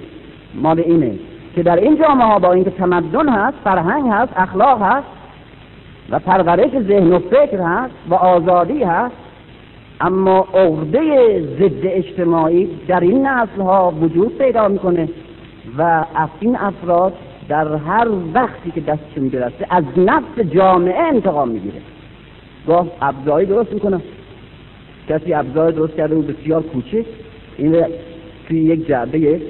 مال 0.63 0.81
اینه 0.81 1.15
که 1.57 1.63
در 1.63 1.77
این 1.77 1.97
جامعه 1.97 2.27
ها 2.27 2.39
با 2.39 2.53
اینکه 2.53 2.71
تمدن 2.71 3.29
هست 3.29 3.57
فرهنگ 3.65 4.09
هست 4.13 4.33
اخلاق 4.37 4.83
هست 4.83 5.07
و 6.11 6.19
پرورش 6.19 6.71
ذهن 6.71 7.13
و 7.13 7.19
فکر 7.19 7.61
هست 7.61 7.95
و 8.11 8.15
آزادی 8.15 8.83
هست 8.83 9.15
اما 10.01 10.47
عقده 10.55 11.41
ضد 11.41 11.87
اجتماعی 11.87 12.69
در 12.89 13.01
این 13.01 13.27
نسل 13.27 13.61
ها 13.61 13.95
وجود 14.01 14.39
پیدا 14.39 14.69
می‌کنه 14.69 15.09
و 15.79 15.83
از 16.15 16.29
این 16.41 16.57
افراد 16.57 17.13
در 17.49 17.77
هر 17.77 18.09
وقتی 18.35 18.71
که 18.71 18.81
دستشون 18.81 19.29
برسه 19.29 19.67
از 19.71 19.85
نفس 19.97 20.39
جامعه 20.51 21.03
انتقام 21.03 21.49
می‌گیره. 21.49 21.81
گاه 22.67 22.87
ابزاری 23.03 23.47
درست 23.47 23.73
می‌کنه 23.73 24.01
کسی 25.09 25.35
ابزار 25.35 25.71
درست 25.71 25.97
کرده 25.97 26.15
و 26.15 26.23
بسیار 26.23 26.63
کوچک. 26.63 27.05
این 27.57 27.85
توی 28.49 28.65
یک 28.65 28.87
جعبه 28.87 29.41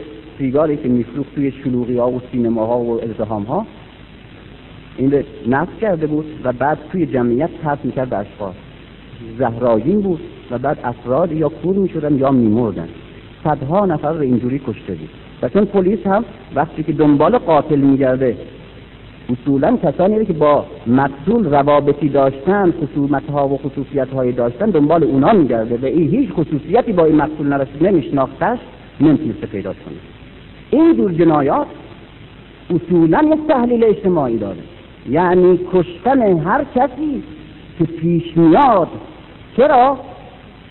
سیگاری 0.41 0.77
که 0.77 0.89
میفروخت 0.89 1.35
توی 1.35 1.51
شلوغی 1.51 1.97
ها 1.97 2.11
و 2.11 2.21
سینما 2.33 2.67
ها 2.67 2.79
و 2.79 3.01
ازدهام 3.03 3.43
ها 3.43 3.67
این 4.97 5.25
نفس 5.49 5.73
کرده 5.81 6.07
بود 6.07 6.25
و 6.45 6.53
بعد 6.53 6.79
توی 6.93 7.07
جمعیت 7.07 7.51
پس 7.65 7.79
می‌کرد 7.85 8.11
به 8.11 8.17
اشخاص. 8.17 8.55
زهراگین 9.39 10.01
بود 10.01 10.21
و 10.51 10.59
بعد 10.59 10.79
افراد 10.85 11.33
یا 11.33 11.49
کور 11.49 11.77
می‌شدن 11.77 12.19
یا 12.19 12.31
میمردن. 12.31 12.89
صدها 13.45 13.87
نفر 13.87 14.13
رو 14.13 14.21
اینجوری 14.21 14.59
کشته 14.59 14.95
بود. 14.95 15.09
و 15.43 15.49
چون 15.49 15.65
پلیس 15.65 16.07
هم 16.07 16.25
وقتی 16.55 16.83
که 16.83 16.93
دنبال 16.93 17.39
قاتل 17.39 17.79
میگرده 17.79 18.37
اصولا 19.31 19.77
کسانی 19.77 20.27
که 20.27 20.33
با 20.33 20.67
مقتول 20.87 21.45
روابطی 21.45 22.09
داشتن 22.09 22.73
خصومت 22.73 23.31
ها 23.31 23.49
و 23.49 23.59
خصوصیت 23.59 24.09
های 24.09 24.33
داشتن 24.33 24.71
دنبال 24.71 25.05
اونا 25.05 25.33
میگرده 25.33 25.79
و 25.83 25.85
این 25.85 26.11
هیچ 26.11 26.31
خصوصیتی 26.33 26.93
با 26.93 27.05
این 27.05 27.17
مقتول 27.17 27.53
نداشت 27.53 27.73
نمیشناختش 27.81 28.59
نمی‌تونسته 29.01 29.47
پیدا 29.47 29.73
کنه. 29.73 30.20
این 30.71 30.97
جور 30.97 31.13
جنایات 31.13 31.67
اصولا 32.75 33.23
یک 33.33 33.47
تحلیل 33.49 33.85
اجتماعی 33.85 34.39
داره. 34.39 34.59
یعنی 35.09 35.61
کشتن 35.73 36.39
هر 36.39 36.65
کسی 36.75 37.23
که 37.79 37.85
پیش 37.85 38.37
میاد. 38.37 38.89
چرا؟ 39.57 39.99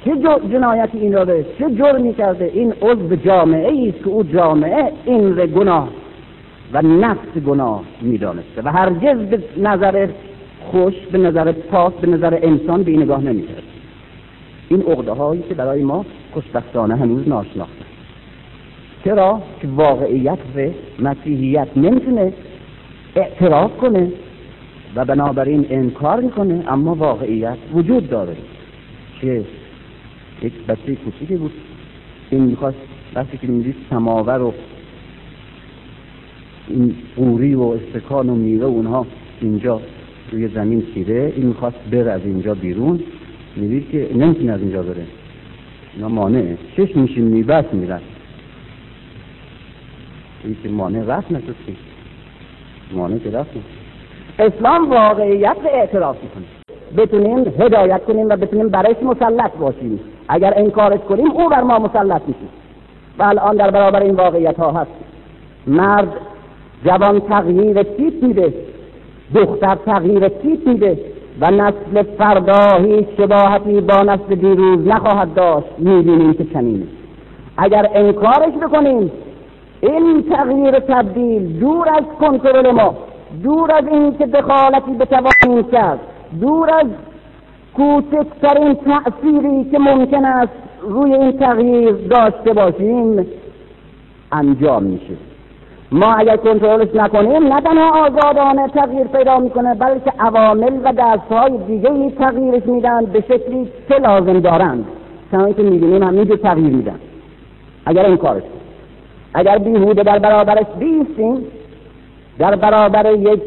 چه 0.05 0.11
جنایتی 0.51 0.97
این 0.97 1.11
داره؟ 1.11 1.45
چه 1.59 1.71
جرمی 1.75 2.13
کرده؟ 2.13 2.51
این 2.53 2.73
عضو 2.81 3.15
جامعه 3.15 3.89
است 3.89 4.03
که 4.03 4.09
او 4.09 4.23
جامعه 4.23 4.91
این 5.05 5.35
ره 5.35 5.47
گناه 5.47 5.89
و 6.73 6.81
نفس 6.81 7.37
گناه 7.47 7.83
می‌دانسته 8.01 8.61
و 8.63 8.71
هرگز 8.71 9.17
به 9.17 9.43
نظر 9.57 10.07
خوش 10.71 10.93
به 11.11 11.17
نظر 11.17 11.51
پاک 11.51 11.93
به 11.93 12.07
نظر 12.07 12.39
انسان 12.41 12.83
به 12.83 12.91
این 12.91 13.01
نگاه 13.01 13.21
نمی‌کرد. 13.21 13.63
این 14.69 14.81
عقده 14.81 15.11
هایی 15.11 15.43
که 15.49 15.53
برای 15.53 15.83
ما 15.83 16.05
خوشبختانه 16.33 16.95
هنوز 16.95 17.27
ناشناخته. 17.27 17.78
چرا؟ 19.05 19.41
که 19.61 19.67
واقعیت 19.67 20.37
و 20.55 20.69
مسیحیت 20.99 21.67
نمی‌تونه 21.75 22.33
اعتراف 23.15 23.77
کنه 23.77 24.11
و 24.95 25.05
بنابراین 25.05 25.65
انکار 25.69 26.19
می‌کنه 26.19 26.63
اما 26.67 26.95
واقعیت 26.95 27.57
وجود 27.73 28.09
داره 28.09 28.35
که 29.21 29.43
یک 30.41 30.53
بچه 30.67 30.95
کوچیکی 30.95 31.35
بود. 31.35 31.51
این 32.29 32.41
می‌خواست 32.41 32.77
وقتی 33.15 33.37
که 33.37 33.47
می‌دید 33.47 33.75
سماور 33.89 34.41
و 34.41 34.53
این 36.67 36.95
قوری 37.15 37.55
و 37.55 37.61
استکان 37.61 38.29
و 38.29 38.35
میوه 38.35 38.65
اونها 38.65 39.05
اینجا 39.41 39.81
روی 40.31 40.47
زمین 40.47 40.83
چیده 40.93 41.33
این 41.35 41.45
می‌خواست 41.45 41.77
بره 41.91 42.11
از 42.11 42.21
اینجا 42.25 42.53
بیرون. 42.53 42.99
می‌دید 43.55 43.89
که 43.91 44.09
نمی‌تونه 44.15 44.51
از 44.51 44.61
اینجا 44.61 44.83
بره. 44.83 45.05
اینا 45.95 46.09
مانعه 46.09 46.57
چش 46.77 46.95
میشین 46.95 47.23
میبس 47.23 47.65
میرن 47.73 48.01
این 50.43 50.57
که 50.63 50.69
مانع 50.69 51.05
رفت 51.05 51.31
نشد 51.31 51.55
مانع 52.91 53.17
که 53.17 53.31
رفت 53.31 53.49
اسلام 54.39 54.89
واقعیت 54.89 55.57
به 55.63 55.77
اعتراف 55.77 56.17
می‌کنه. 56.23 56.45
بتونیم 56.97 57.53
هدایت 57.59 58.03
کنیم 58.03 58.29
و 58.29 58.35
بتونیم 58.35 58.69
برایش 58.69 58.97
مسلط 59.03 59.51
باشیم. 59.51 59.99
اگر 60.27 60.53
انکارش 60.55 60.99
کنیم 60.99 61.31
او 61.31 61.49
بر 61.49 61.61
ما 61.61 61.79
مسلط 61.79 62.21
میشه. 62.27 62.39
و 63.19 63.23
الان 63.23 63.55
در 63.55 63.71
برابر 63.71 64.01
این 64.03 64.15
واقعیت 64.15 64.59
ها 64.59 64.71
هست. 64.71 64.91
مرد 65.67 66.07
جوان 66.85 67.19
تغییر 67.19 67.83
تیپ 67.83 68.23
میده. 68.23 68.53
دختر 69.35 69.75
تغییر 69.75 70.27
تیپ 70.27 70.67
میده. 70.67 70.99
و 71.41 71.51
نسل 71.51 72.03
فردا 72.17 72.83
هیچ 72.83 73.07
شباهتی 73.17 73.81
با 73.81 74.01
نسل 74.01 74.35
دیروز 74.35 74.87
نخواهد 74.87 75.33
داشت. 75.33 75.67
می‌بینیم 75.77 76.33
که 76.33 76.45
چنینه. 76.53 76.85
اگر 77.57 77.89
انکارش 77.93 78.53
بکنیم 78.61 79.11
این 79.81 80.23
تغییر 80.29 80.79
تبدیل 80.79 81.59
دور 81.59 81.89
از 81.89 82.03
کنترل 82.19 82.71
ما 82.71 82.93
دور 83.43 83.71
از 83.71 83.87
این 83.87 84.17
که 84.17 84.25
دخالتی 84.25 84.91
بتوانیم 84.91 85.63
کرد 85.71 85.99
دور 86.41 86.69
از 86.73 86.87
کوچکترین 87.75 88.75
تأثیری 88.75 89.69
که 89.71 89.79
ممکن 89.79 90.25
است 90.25 90.53
روی 90.81 91.13
این 91.13 91.31
تغییر 91.31 91.91
داشته 91.91 92.53
باشیم 92.53 93.27
انجام 94.31 94.83
میشه. 94.83 95.13
ما 95.91 96.13
اگر 96.13 96.37
کنترلش 96.37 96.95
نکنیم 96.95 97.53
نه 97.53 97.61
تنها 97.61 98.05
آزادانه 98.05 98.67
تغییر 98.67 99.07
پیدا 99.07 99.39
می‌کنه 99.39 99.75
بلکه 99.75 100.11
عوامل 100.19 100.79
و 100.83 100.93
دستهای 100.97 101.57
دیگه 101.67 102.09
تغییرش 102.09 102.65
میدن 102.65 103.05
به 103.05 103.21
شکلی 103.21 103.69
که 103.87 103.95
لازم 103.95 104.39
دارند. 104.39 104.85
چنانکه 105.31 105.63
که 105.63 105.69
می‌بینیم 105.69 106.03
همینجور 106.03 106.37
تغییر 106.37 106.73
میدن. 106.73 106.99
اگر 107.85 108.05
این 108.05 108.17
کارش 108.17 108.43
اگر 109.33 109.57
بیهوده 109.57 110.03
در 110.03 110.19
برابرش 110.19 110.65
بیستیم 110.79 111.45
در 112.39 112.55
برابر 112.55 113.13
یک 113.13 113.41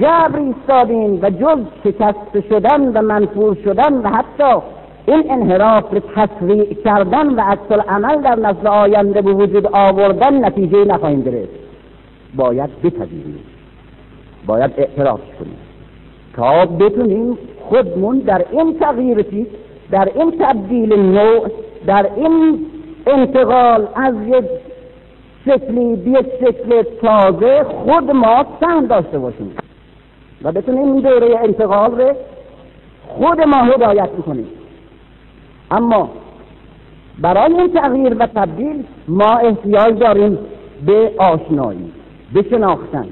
جبر 0.00 0.38
ایستادیم 0.38 1.18
و 1.22 1.30
جز 1.30 1.58
شکست 1.84 2.48
شدن 2.48 2.92
و 2.92 3.02
منفور 3.02 3.56
شدن 3.64 3.94
و 3.94 4.08
حتی 4.08 4.60
این 5.06 5.30
انحراف 5.30 5.84
رو 5.92 6.00
تسریع 6.00 6.74
کردن 6.84 7.28
و 7.34 7.40
عکس 7.40 7.72
عمل 7.88 8.22
در 8.22 8.36
نسل 8.36 8.66
آینده 8.66 9.22
به 9.22 9.32
وجود 9.32 9.66
آوردن 9.66 10.44
نتیجه 10.44 10.84
نخواهیم 10.84 11.22
گرفت. 11.22 11.52
باید 12.36 12.70
بپذیریم. 12.82 13.38
باید 14.46 14.72
اعتراف 14.76 15.20
کنیم. 15.38 15.58
تا 16.36 16.66
بتونیم 16.66 17.38
خودمون 17.60 18.18
در 18.18 18.44
این 18.50 18.78
تغییر 18.78 19.26
در 19.90 20.08
این 20.14 20.30
تبدیل 20.40 21.00
نوع 21.00 21.48
در 21.86 22.06
این 22.16 22.66
انتقال 23.06 23.88
از 23.94 24.14
یک 24.26 24.44
شکلی 25.46 25.96
به 25.96 26.10
یک 26.10 26.26
شکل 26.40 26.82
تازه 26.82 27.64
خود 27.64 28.10
ما 28.10 28.46
سهم 28.60 28.86
داشته 28.86 29.18
باشیم. 29.18 29.52
و 30.42 30.52
بتونیم 30.52 30.92
این 30.92 31.00
دوره 31.00 31.38
انتقال 31.42 32.00
رو 32.00 32.14
خود 33.08 33.40
ما 33.40 33.56
هدایت 33.56 34.08
می‌کنیم 34.16 34.46
اما 35.70 36.08
برای 37.18 37.54
این 37.54 37.72
تغییر 37.72 38.16
و 38.18 38.26
تبدیل 38.26 38.84
ما 39.08 39.36
احتیاج 39.36 39.98
داریم 39.98 40.38
به 40.86 41.10
آشنایی 41.18 41.92
به 42.34 42.42
شناختن 42.50 43.06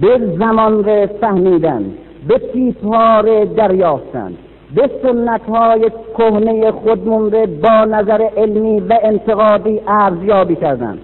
به 0.00 0.36
زمان 0.38 0.84
رو 0.84 1.06
فهمیدن 1.20 1.84
به 2.28 2.38
تیپها 2.38 3.22
دریافتن 3.44 4.34
به 4.74 4.90
سنت 5.02 5.40
های 5.48 5.90
کهنه 6.18 6.70
خودمون 6.70 7.30
رو 7.30 7.46
با 7.46 7.84
نظر 7.84 8.28
علمی 8.36 8.80
و 8.80 8.98
انتقادی 9.02 9.80
ارزیابی 9.88 10.56
کردن. 10.56 10.98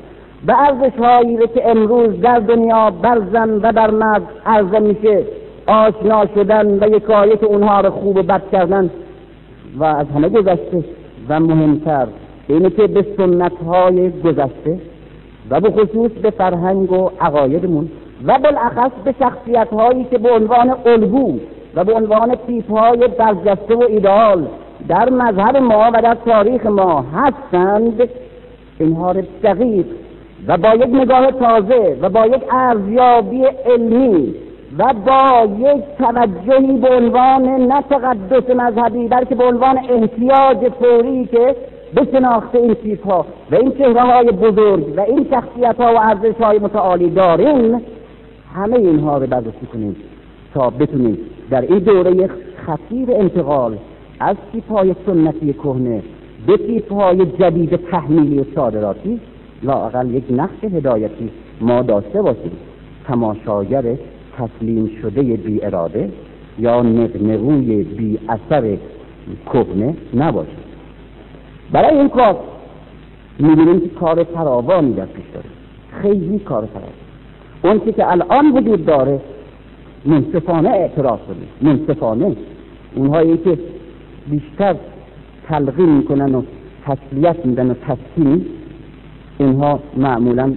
به 0.46 0.60
ارزش 0.60 0.98
هایی 0.98 1.36
که 1.36 1.70
امروز 1.70 2.20
در 2.20 2.38
دنیا 2.38 2.90
بر 2.90 3.22
زن 3.32 3.60
و 3.62 3.72
بر 3.72 3.90
مرد 3.90 4.22
عرضه 4.46 4.78
میشه 4.78 5.22
آشنا 5.66 6.26
شدن 6.34 6.78
و 6.84 6.96
یکایک 6.96 7.44
اونها 7.44 7.80
رو 7.80 7.90
خوب 7.90 8.16
و 8.16 8.22
بد 8.22 8.42
کردن. 8.52 8.90
و 9.78 9.84
از 9.84 10.06
همه 10.14 10.28
گذشته 10.28 10.84
و 11.28 11.40
مهمتر 11.40 12.06
اینه 12.48 12.70
که 12.70 12.86
به 12.86 13.06
سنت 13.16 13.52
های 13.66 14.10
گذشته 14.10 14.78
و 15.50 15.60
به 15.60 15.70
خصوص 15.70 16.10
به 16.10 16.30
فرهنگ 16.30 16.92
و 16.92 17.10
عقایدمون 17.20 17.88
و 18.26 18.38
بالاخص 18.38 18.90
به 19.04 19.14
شخصیت 19.18 19.68
هایی 19.68 20.04
که 20.04 20.18
به 20.18 20.30
عنوان 20.30 20.76
الگو 20.86 21.38
و 21.74 21.84
به 21.84 21.92
عنوان 21.92 22.34
تیپ 22.46 22.70
های 22.70 23.08
برجسته 23.08 23.74
و 23.74 23.82
ایدال 23.82 24.46
در 24.88 25.10
مذهب 25.10 25.56
ما 25.56 25.90
و 25.94 26.02
در 26.02 26.16
تاریخ 26.24 26.66
ما 26.66 27.04
هستند 27.14 28.08
اینها 28.78 29.12
را 29.12 29.22
دقیق 29.42 29.86
و 30.46 30.56
با 30.56 30.74
یک 30.74 30.94
نگاه 30.94 31.30
تازه 31.30 31.96
و 32.00 32.08
با 32.08 32.26
یک 32.26 32.42
ارزیابی 32.50 33.44
علمی 33.44 34.34
و 34.78 34.94
با 35.06 35.48
یک 35.58 35.82
توجهی 35.98 36.78
به 36.78 36.88
عنوان 36.88 37.42
نه 37.42 37.82
تقدس 37.82 38.50
مذهبی 38.56 39.08
بلکه 39.08 39.34
به 39.34 39.44
عنوان 39.44 39.78
احتیاج 39.78 40.68
فوری 40.68 41.24
که 41.24 41.56
به 41.94 42.06
شناخت 42.12 42.54
این 42.54 42.76
چیزها 42.82 43.26
و 43.50 43.54
این 43.54 43.72
چهره 43.72 44.00
های 44.00 44.26
بزرگ 44.26 44.94
و 44.96 45.00
این 45.00 45.26
شخصیت 45.30 45.76
ها 45.80 45.94
و 45.94 45.98
ارزش 45.98 46.40
های 46.40 46.58
متعالی 46.58 47.10
داریم 47.10 47.80
همه 48.54 48.78
اینها 48.78 49.18
رو 49.18 49.26
بررسی 49.26 49.66
کنیم 49.72 49.96
تا 50.54 50.70
بتونیم 50.70 51.18
در 51.50 51.60
این 51.60 51.78
دوره 51.78 52.30
خطیر 52.66 53.08
انتقال 53.10 53.76
از 54.20 54.36
تیپ 54.52 54.72
های 54.72 54.94
سنتی 55.06 55.52
کهنه 55.52 56.02
به 56.46 56.56
تیپ 56.56 56.92
های 56.92 57.26
جدید 57.26 57.76
تحمیلی 57.76 58.38
و 58.38 58.44
صادراتی 58.54 59.20
لاقل 59.62 60.14
یک 60.14 60.24
نقش 60.30 60.64
هدایتی 60.64 61.30
ما 61.60 61.82
داشته 61.82 62.22
باشیم. 62.22 62.52
تماشاگر 63.06 63.84
تسلیم 64.38 64.90
شده 65.02 65.22
بی 65.22 65.64
اراده 65.64 66.10
یا 66.58 66.82
نقنقوی 66.82 67.82
بی 67.82 68.18
اثر 68.28 68.76
کهنه 69.52 69.96
نباشیم. 70.14 70.64
برای 71.72 71.98
این 71.98 72.08
کار 72.08 72.36
می‌بینیم 73.38 73.80
که 73.80 73.88
کار 73.88 74.24
فراوانی 74.24 74.92
در 74.92 75.06
پیش 75.06 75.24
داره. 75.34 75.46
خیلی 76.02 76.38
کار 76.38 76.66
فراوان 76.66 77.80
اون 77.84 77.92
که 77.92 78.10
الان 78.10 78.52
وجود 78.52 78.86
داره 78.86 79.20
منصفانه 80.04 80.70
اعتراف 80.70 81.20
کنیم. 81.26 81.48
منصفانه. 81.72 82.36
اونهایی 82.94 83.36
که 83.36 83.58
بیشتر 84.30 84.76
تلقین 85.48 85.88
می‌کنن 85.88 86.34
و 86.34 86.42
تسلیت 86.86 87.46
میدن 87.46 87.70
و 87.70 87.74
تسکین 87.74 88.46
اینها 89.38 89.80
معمولا 89.96 90.54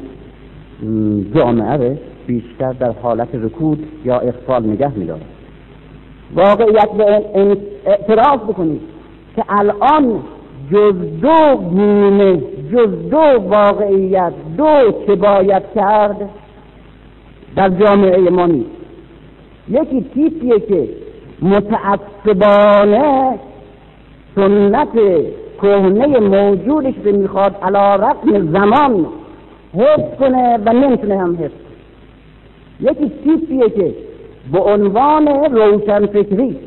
جامعه 1.35 1.97
بیشتر 2.27 2.73
در 2.73 2.91
حالت 2.91 3.27
رکود 3.33 3.87
یا 4.05 4.19
اخفال 4.19 4.65
نگه 4.65 4.97
میداره 4.97 5.21
واقعیت 6.35 6.89
به 6.97 7.23
این 7.35 7.57
اعتراف 7.85 8.43
بکنید 8.43 8.81
که 9.35 9.43
الان 9.49 10.19
جز 10.71 10.95
دو 11.21 11.55
گونه 11.55 12.41
جز 12.71 13.09
دو 13.09 13.41
واقعیت 13.49 14.33
دو 14.57 14.93
که 15.07 15.15
باید 15.15 15.63
کرد 15.75 16.29
در 17.55 17.69
جامعه 17.69 18.29
ما 18.29 18.45
نیست. 18.45 18.69
یکی 19.69 20.01
تیپیه 20.13 20.59
که 20.59 20.89
متعصبانه 21.41 23.39
سنت 24.35 24.89
کهنه 25.61 26.19
موجودش 26.19 26.93
رو 27.05 27.17
می‌خواد 27.17 27.55
علا 27.63 27.95
رقم 27.95 28.51
زمان 28.51 29.05
حفظ 29.77 30.19
کنه 30.19 30.59
و 30.65 30.73
نمی‌تونه 30.73 31.17
هم 31.17 31.35
حفظ 31.35 31.65
یکی 32.79 33.11
تیپیه 33.23 33.69
که 33.69 33.93
به 34.51 34.59
عنوان 34.59 35.27
روشنفکری 35.27 36.57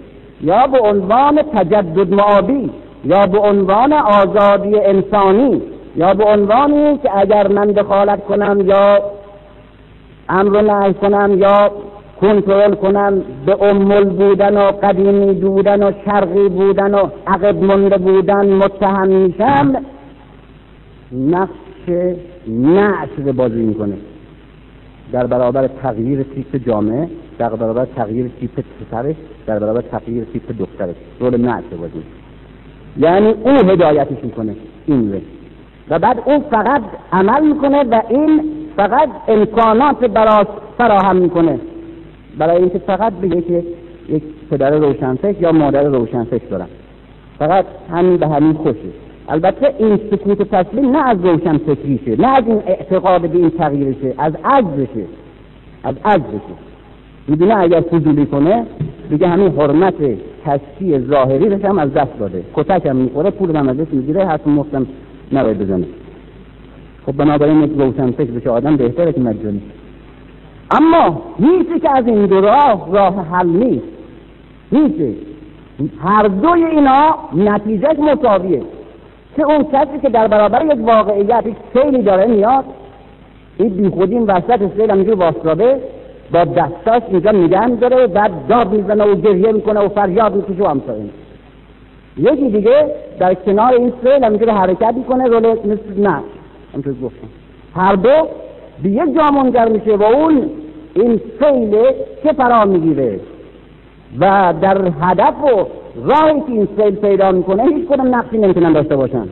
یا 0.40 0.66
به 0.66 0.79
عنوان 0.79 1.42
تجدد 1.42 2.14
معابی 2.14 2.70
یا 3.05 3.27
به 3.27 3.38
عنوان 3.38 3.92
آزادی 3.92 4.79
انسانی 4.79 5.62
یا 5.96 6.14
به 6.14 6.24
عنوانی 6.24 6.98
که 6.98 7.18
اگر 7.18 7.48
من 7.48 7.66
دخالت 7.66 8.24
کنم 8.24 8.61
یا 8.61 9.03
امر 10.29 10.61
نهی 10.61 10.94
کنم 10.94 11.38
یا 11.38 11.70
کنترل 12.21 12.75
کنم 12.75 13.23
به 13.47 13.63
امول 13.63 14.05
بودن 14.05 14.57
و 14.57 14.71
قدیمی 14.71 15.35
بودن 15.35 15.83
و 15.83 15.93
شرقی 16.05 16.49
بودن 16.49 16.95
و 16.95 17.09
عقب 17.27 17.65
مونده 17.65 17.99
بودن 17.99 18.53
متهم 18.53 19.09
میشم 19.09 19.77
نقش 21.13 21.89
نعش 22.49 23.09
رو 23.19 23.33
بازی 23.33 23.63
می‌کنه. 23.63 23.95
در 25.13 25.27
برابر 25.27 25.69
تغییر 25.69 26.23
تیپ 26.23 26.57
جامعه 26.67 27.09
در 27.39 27.49
برابر 27.49 27.85
تغییر 27.85 28.31
تیپ 28.41 28.51
پسرش 28.91 29.17
در 29.47 29.59
برابر 29.59 29.81
تغییر 29.81 30.25
تیپ 30.25 30.59
دخترش 30.59 30.95
رول 31.21 31.41
نعش 31.41 31.65
بازی 31.81 32.03
یعنی 32.97 33.35
او 33.43 33.51
هدایتش 33.51 34.25
می‌کنه 34.25 34.57
این 34.87 35.13
رو. 35.13 35.19
و 35.91 35.99
بعد 35.99 36.23
او 36.27 36.45
فقط 36.51 36.83
عمل 37.13 37.47
می‌کنه 37.47 37.85
و 37.85 38.03
این 38.09 38.43
فقط 38.77 39.09
امکانات 39.29 40.05
براش 40.05 40.47
فراهم 40.79 41.17
می‌کنه. 41.17 41.59
برای 42.38 42.57
اینکه 42.57 42.79
فقط 42.79 43.12
بگه 43.12 43.42
که 43.42 43.64
یک 44.09 44.22
پدر 44.51 44.70
روشنفکر 44.70 45.42
یا 45.42 45.53
مادر 45.53 45.83
روشنفکر 45.83 46.46
دارم. 46.51 46.68
فقط 47.38 47.64
همین 47.90 48.16
به 48.16 48.29
همین 48.29 48.53
خوشه 48.53 48.88
البته 49.29 49.74
این 49.79 50.01
سکوت 50.11 50.42
تسلیم 50.42 50.90
نه 50.90 51.09
از 51.09 51.24
روشنفکریشه 51.24 52.20
نه 52.20 52.29
از 52.29 52.44
این 52.46 52.62
اعتقاد 52.66 53.20
به 53.20 53.38
این 53.38 53.51
تغییرشه 53.51 54.14
از 54.18 54.33
عجزشه 54.44 55.05
از 55.85 55.94
عجزشه 56.05 56.55
می‌دونه 57.29 57.57
اگر 57.57 57.81
فضولی 57.81 58.27
کنه 58.27 58.66
دیگه 59.11 59.29
همین 59.29 59.48
حرمت 59.48 59.94
کشی 60.46 60.98
ظاهری 60.98 61.55
هم 61.55 61.79
از 61.79 61.94
دست 61.94 62.18
داده. 62.18 62.42
کتک 62.55 62.87
هم 62.87 62.96
می‌خوره 62.96 63.31
پول 63.31 63.57
هم 63.57 63.68
ازش 63.68 63.87
می‌گیره 63.92 64.27
حتی 64.27 64.51
مفتم 64.51 64.87
نباید 65.33 65.59
بزنه. 65.59 65.85
خب 67.07 67.12
بنابراین 67.12 67.62
یک 67.62 67.70
روشن 67.79 68.11
فکر 68.11 68.31
بشه 68.31 68.51
آدم 68.51 68.77
بهتره 68.77 69.12
که 69.12 69.20
مجانی. 69.20 69.62
اما 70.71 71.23
هیچی 71.39 71.81
که 71.81 71.91
از 71.91 72.07
این 72.07 72.27
دو 72.27 72.41
راه 72.41 72.93
راه 72.93 73.27
حل 73.27 73.47
نیست. 73.47 73.87
هیچی 74.71 75.17
هر 76.05 76.23
دوی 76.23 76.65
اینا 76.65 77.15
نتیجه 77.35 78.01
مساویه. 78.01 78.63
که 79.37 79.45
اون 79.45 79.65
کسی 79.65 79.99
که 80.03 80.09
در 80.09 80.29
برابر 80.29 80.65
یک 80.65 80.89
واقعیت 80.89 81.47
یک 81.47 81.57
سیلی 81.73 82.03
داره 82.03 82.27
میاد 82.27 82.65
این 83.59 83.69
بی 83.69 83.89
خودی 83.89 84.15
این 84.15 84.27
وسط 84.27 84.77
سیل 84.77 84.91
همینجور 84.91 85.14
واستاده 85.14 85.81
با 86.33 86.45
دستاش 86.45 87.03
اینجا 87.09 87.31
نگه 87.31 87.69
داره 87.69 88.07
بعد 88.07 88.33
داد 88.49 88.73
می‌زنه 88.73 89.05
و 89.05 89.14
گریه 89.14 89.53
می‌کنه 89.53 89.81
و 89.81 89.89
فریاد 89.89 90.35
می‌کشه 90.35 90.64
و 90.64 90.66
همسایه. 90.66 91.05
یکی 92.16 92.51
دیگه 92.51 92.87
در 93.19 93.35
کنار 93.35 93.73
این 93.75 93.93
سیل 94.03 94.25
همینجور 94.25 94.51
حرکت 94.51 94.95
می‌کنه 94.95 95.25
رول 95.25 95.57
نه 95.97 96.21
همطور 96.75 96.95
گفتم. 97.03 97.29
هر 97.77 97.95
دو 97.95 98.29
به 98.83 98.89
یک 98.89 99.14
جا 99.14 99.26
منجر 99.26 99.68
میشه 99.68 99.97
و 99.97 100.03
اون 100.03 100.51
این 100.95 101.20
سیل 101.41 101.76
که 102.22 102.33
فرا 102.33 102.64
می‌گیره. 102.64 103.20
و 104.20 104.55
در 104.61 104.93
هدف 105.01 105.35
و 105.45 105.66
راهی 106.05 106.41
که 106.41 106.53
این 106.53 106.68
سیل 106.76 106.91
پیدا 106.91 107.33
می‌کنه 107.33 107.62
هیچ 107.62 107.89
کدوم 107.89 108.14
نقصی 108.14 108.39
نمی‌تونن 108.39 108.72
داشته 108.72 108.97
باشن. 108.97 109.29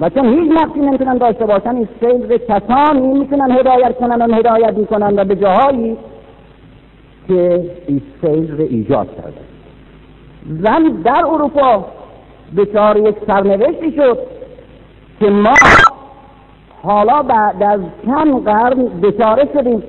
و 0.00 0.10
چون 0.10 0.28
هیچ 0.28 0.52
نقصی 0.52 0.80
نمی‌تونن 0.80 1.18
داشته 1.18 1.46
باشن 1.46 1.76
این 1.76 1.88
سیل 2.00 2.26
به 2.26 2.38
کسانی 2.38 3.18
می‌تونن 3.18 3.50
هدایت 3.50 3.98
کنن 3.98 4.22
و 4.22 4.34
هدایت 4.34 4.74
می‌کنن 4.74 5.18
و 5.18 5.24
به 5.24 5.36
جاهایی 5.36 5.96
که 7.28 7.70
این 7.86 8.02
سیل 8.20 8.56
رو 8.58 8.64
ایجاد 8.64 9.08
کرده. 9.16 9.40
زن 10.62 10.82
در 10.82 11.26
اروپا 11.26 11.84
دچار 12.56 12.96
یک 12.96 13.14
سرنوشتی 13.26 13.92
شد 13.92 14.18
که 15.20 15.30
ما 15.30 15.54
حالا 16.84 17.22
بعد 17.22 17.62
از 17.62 17.80
چند 18.06 18.44
قرن 18.44 18.84
دچاره 19.02 19.48
شدیم 19.54 19.82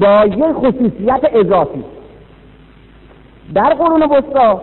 با 0.00 0.24
یک 0.26 0.44
خصوصیت 0.52 1.20
اضافی. 1.34 1.84
در 3.54 3.74
قرون 3.74 4.02
وسطا 4.02 4.60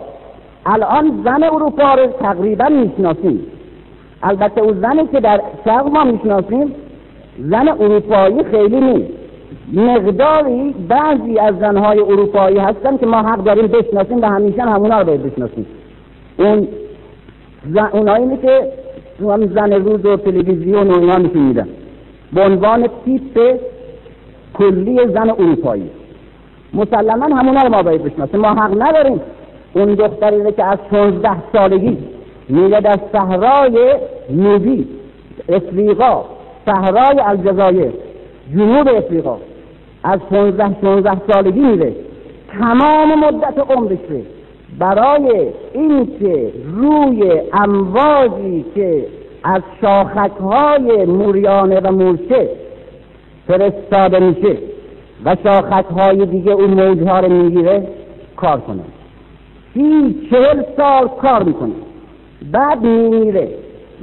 الان 0.66 1.22
زن 1.24 1.42
اروپا 1.42 1.94
رو 1.94 2.06
تقریبا 2.06 2.68
می‌شناسیم. 2.68 3.46
البته 4.22 4.60
او 4.60 4.72
زنی 4.72 5.06
که 5.06 5.20
در 5.20 5.40
شرق 5.64 5.86
ما 5.86 6.04
می‌شناسیم 6.04 6.74
زن 7.38 7.68
اروپایی 7.68 8.44
خیلی 8.44 8.80
نیست. 8.80 9.12
مقداری 9.72 10.74
بعضی 10.88 11.38
از 11.38 11.58
زنهای 11.58 12.00
اروپایی 12.00 12.58
هستن 12.58 12.96
که 12.96 13.06
ما 13.06 13.22
حق 13.22 13.44
داریم 13.44 13.66
بشناسیم 13.66 14.22
و 14.22 14.26
همیشه 14.26 14.62
همونا 14.62 15.00
رو 15.00 15.06
باید 15.06 15.22
بشناسیم. 15.22 15.66
اون 16.38 16.68
اونایی 17.92 18.36
که 18.36 18.72
هم 19.22 19.46
زن 19.46 19.72
روز 19.72 20.06
و 20.06 20.16
تلویزیون 20.16 20.90
و 20.90 20.98
اینا 20.98 21.16
نشون 21.16 21.42
میدن. 21.42 21.68
به 22.32 22.40
عنوان 22.40 22.88
تیپ 23.04 23.60
کلی 24.54 25.06
زن 25.14 25.30
اروپایی. 25.30 25.90
مسلما 26.74 27.36
همونا 27.36 27.60
رو 27.60 27.68
ما 27.68 27.82
باید 27.82 28.04
بشناسیم. 28.04 28.40
ما 28.40 28.48
حق 28.48 28.82
نداریم. 28.82 29.20
اون 29.72 29.94
دختری 29.94 30.52
که 30.52 30.64
از 30.64 30.78
16 30.90 31.30
سالگی 31.52 31.98
میره 32.48 32.80
در 32.80 32.98
صحرای 33.12 33.94
نوبی 34.30 34.86
افریقا. 35.48 36.24
صحرای 36.66 37.20
الجزایر 37.20 37.92
جنوب 38.54 38.88
افریقا. 38.88 39.36
از 40.04 40.20
15 40.30 40.76
16 40.80 41.32
سالگی 41.32 41.60
میره. 41.60 41.92
تمام 42.58 43.18
مدت 43.18 43.58
عمرش 43.70 43.98
برای 44.78 45.48
اینکه 45.72 46.52
روی 46.74 47.40
امواجی 47.52 48.64
که 48.74 49.06
از 49.44 49.62
شاخک 49.80 50.36
های 50.40 51.04
موریانه 51.04 51.80
و 51.80 51.92
مورچه 51.92 52.48
فرستاده 53.48 54.18
میشه 54.18 54.56
و 55.24 55.36
شاخک 55.44 55.84
های 55.84 56.26
دیگه 56.26 56.52
اون 56.52 56.70
موجها 56.70 57.20
رو 57.20 57.32
می‌گیره 57.32 57.88
کار 58.36 58.60
کنه. 58.60 58.82
سی 59.74 60.28
چهل 60.30 60.62
سال 60.76 61.08
کار 61.22 61.42
می‌کنه. 61.42 61.72
بعد 62.52 62.82
میمیره 62.82 63.48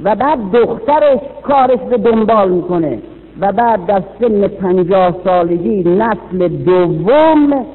و 0.04 0.16
بعد 0.16 0.38
دخترش 0.52 1.18
کارش 1.42 1.78
رو 1.90 1.96
دنبال 1.96 2.50
می‌کنه 2.50 2.98
و 3.40 3.52
بعد 3.52 3.86
در 3.86 4.02
سن 4.20 4.48
پنجاه 4.48 5.14
سالگی 5.24 5.82
نسل 5.84 6.48
دوم 6.48 7.66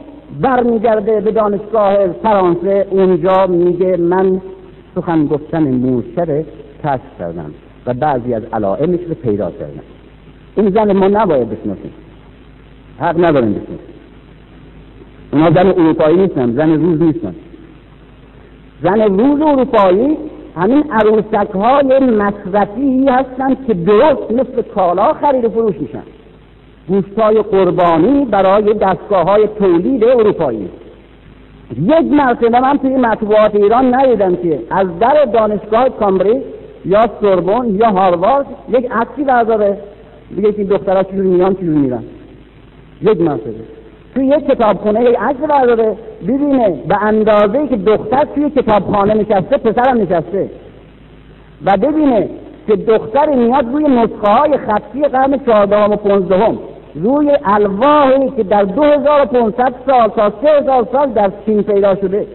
برمیگرده 0.41 1.21
به 1.21 1.31
دانشگاه 1.31 2.07
فرانسه. 2.07 2.88
اونجا 2.89 3.47
میگه 3.47 3.97
من 3.97 4.41
سخن 4.95 5.25
گفتن 5.25 5.63
موشر 5.63 6.43
کشف 6.84 7.19
کردم 7.19 7.51
و 7.86 7.93
بعضی 7.93 8.34
از 8.34 8.43
علائمش 8.53 8.99
رو 9.07 9.13
پیدا 9.13 9.51
کردم. 9.51 9.84
این 10.55 10.69
زن 10.69 10.91
ما 10.91 11.07
نباید 11.07 11.49
بشناسیم. 11.49 11.93
حق 12.99 13.25
نداریم 13.25 13.53
بشناسیم. 13.53 13.77
اونا 15.34 15.51
زن 15.51 15.67
اروپایی 15.67 16.17
نیستن 16.17 16.51
زن 16.51 16.71
روز 16.71 17.01
نیستن. 17.01 17.36
زن 18.84 19.01
روز 19.01 19.41
اروپایی 19.41 20.17
همین 20.55 20.84
عروسک 20.91 21.51
های 21.55 21.99
مصرفی 21.99 23.05
هستند 23.07 23.67
که 23.67 23.73
درست 23.73 24.31
مثل 24.31 24.61
کالا 24.61 25.13
خرید 25.13 25.45
و 25.45 25.49
فروش 25.49 25.75
میشن. 25.75 26.03
گوشت 26.88 27.19
های 27.19 27.41
قربانی 27.41 28.25
برای 28.25 28.73
دستگاه 28.73 29.23
های 29.25 29.47
تولید 29.59 30.03
اروپایی. 30.03 30.69
یک 31.81 32.11
مرتبه 32.11 32.59
من 32.59 32.77
توی 32.77 32.95
مطبوعات 32.95 33.55
ایران 33.55 33.95
ندیدم 33.95 34.36
که 34.36 34.59
از 34.69 34.88
در 34.99 35.25
دانشگاه 35.25 35.89
کامبریج 35.89 36.41
یا 36.86 37.09
سوربن 37.21 37.75
یا 37.75 37.89
هاروارد 37.89 38.45
یک 38.69 38.91
عکسی 38.91 39.23
برداره. 39.23 39.77
بگه 40.38 40.51
که 40.51 40.63
دخترها 40.63 41.03
چجوری 41.03 41.27
میان 41.27 41.55
چجوری 41.55 41.77
میرن. 41.77 42.03
یک 43.01 43.21
مرتبه. 43.21 43.53
توی 44.15 44.25
یک 44.25 44.47
کتابخونه 44.47 45.03
یک 45.03 45.15
عکس 45.19 45.39
برداره. 45.39 45.97
ببینه 46.21 46.69
به 46.88 47.03
اندازه 47.03 47.67
که 47.67 47.75
دختر 47.75 48.27
توی 48.36 48.49
کتابخانه 48.49 49.13
نشسته 49.13 49.57
پسرم 49.57 49.97
نشسته. 49.97 50.49
و 51.65 51.77
ببینه 51.77 52.29
که 52.67 52.75
دختر 52.75 53.29
میاد 53.29 53.65
روی 53.73 53.84
نسخه 53.84 54.27
های 54.27 54.57
خطی 54.57 55.01
قرن 55.01 55.39
چهاردهم 55.45 55.91
و 55.91 55.95
پونزدهم 55.95 56.57
روی 56.96 57.38
الواحی 57.46 58.30
که 58.30 58.44
در 58.44 58.64
2500 58.64 59.74
سال 59.86 60.08
تا 60.10 60.34
3000 60.41 60.88
سال 60.91 61.10
در 61.10 61.32
چین 61.46 61.64
پیدا 61.64 61.96
شده 61.96 62.28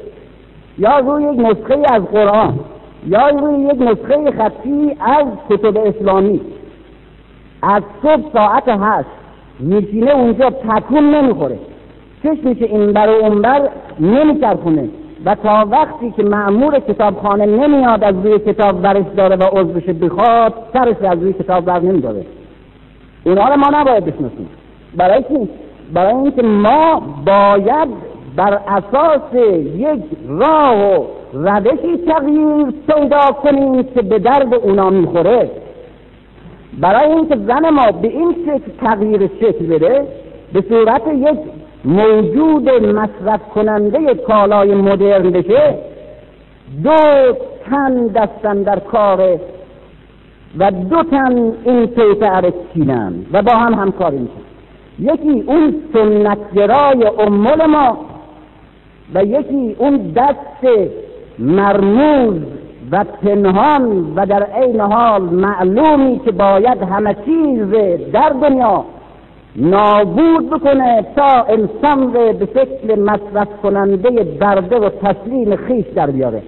یا 0.79 0.99
روی 0.99 1.25
یک 1.25 1.41
نسخه 1.41 1.83
از 1.95 2.03
قرآن 2.03 2.59
یا 3.07 3.29
روی 3.29 3.65
یک 3.65 3.83
نسخه 3.83 4.31
خطی 4.31 4.97
از 5.01 5.27
کتب 5.51 5.77
اسلامی. 5.77 6.41
از 7.63 7.83
صبح 8.03 8.33
ساعت 8.33 8.69
هشت 8.69 9.09
میشینه 9.59 10.11
اونجا 10.11 10.51
تکون 10.51 11.15
نمی‌خوره. 11.15 11.59
چشمش 12.23 12.63
این 12.63 12.93
بر 12.93 13.09
و 13.09 13.25
اون 13.25 13.43
بر 13.43 13.69
نمیچرخونه. 14.01 14.89
و 15.25 15.35
تا 15.35 15.67
وقتی 15.71 16.11
که 16.11 16.23
معمور 16.23 16.79
کتابخانه 16.79 17.47
نمیاد 17.47 18.05
از 18.05 18.15
روی 18.25 18.39
کتاب 18.39 18.83
برش 18.83 19.05
داره 19.17 19.37
و 19.37 19.43
عضوش 19.43 19.85
بخواد 19.85 20.55
سرش 20.73 20.97
از 21.03 21.23
روی 21.23 21.33
کتاب 21.33 21.65
بر 21.65 21.81
نمیداره. 21.81 22.27
اینا 23.29 23.49
رو 23.49 23.57
ما 23.57 23.81
نباید 23.81 24.05
بشناسیم 24.05 24.49
برای 24.97 25.23
چی؟ 25.23 25.49
برای 25.93 26.15
اینکه 26.15 26.43
ما 26.43 27.03
باید 27.27 27.89
بر 28.37 28.55
اساس 28.69 29.35
یک 29.77 30.03
راه 30.29 30.99
و 30.99 31.05
روشی 31.33 31.97
تغییر 32.07 32.67
پیدا 32.87 33.21
کنیم 33.43 33.83
که 33.83 34.03
به 34.03 34.19
درد 34.19 34.55
اونا 34.55 34.91
می‌خوره 34.91 35.51
برای 36.81 37.13
اینکه 37.13 37.37
زن 37.37 37.69
ما 37.69 37.93
به 37.93 38.09
این 38.09 38.37
شکل 38.47 38.73
تغییر 38.87 39.31
شکل 39.41 39.67
بده 39.67 40.07
به 40.53 40.65
صورت 40.69 41.03
یک 41.17 41.39
موجود 41.85 42.71
مصرف 42.71 43.41
کننده 43.55 44.15
کالای 44.15 44.75
مدرن 44.75 45.31
بشه 45.31 45.75
دو 46.85 46.97
تن 47.71 48.07
دستن 48.07 48.63
در 48.63 48.79
کار 48.79 49.39
و 50.59 50.71
دو 50.71 51.03
تن 51.03 51.53
این 51.65 51.87
پیتر 51.87 52.53
چینن 52.75 53.15
و 53.33 53.43
با 53.43 53.53
هم 53.53 53.75
همکاری 53.75 54.19
می‌کنن. 54.19 54.45
یکی 54.99 55.45
اون 55.47 55.75
سنتگرای 55.93 57.11
امول 57.19 57.67
ما 57.67 57.99
و 59.15 59.25
یکی 59.25 59.77
اون 59.79 59.97
دست 60.17 60.89
مرموز 61.39 62.37
و 62.91 63.05
پنهان 63.05 64.13
و 64.17 64.27
در 64.27 64.43
عین 64.43 64.81
حال 64.81 65.23
معلومی 65.23 66.21
که 66.25 66.33
باید 66.33 66.83
همه 66.83 67.17
چیز 67.25 67.71
در 68.13 68.29
دنیا 68.29 68.85
نابود 69.57 70.51
بکنه 70.51 71.07
تا 71.17 71.47
انسان 71.49 72.15
رو 72.15 72.33
به 72.33 72.47
شکل 72.47 73.01
مصرف 73.01 73.49
کننده 73.63 74.11
برده 74.25 74.79
و 74.79 74.89
تسلیم 74.89 75.57
خیش 75.57 75.87
در 75.95 76.11
بیاره. 76.11 76.43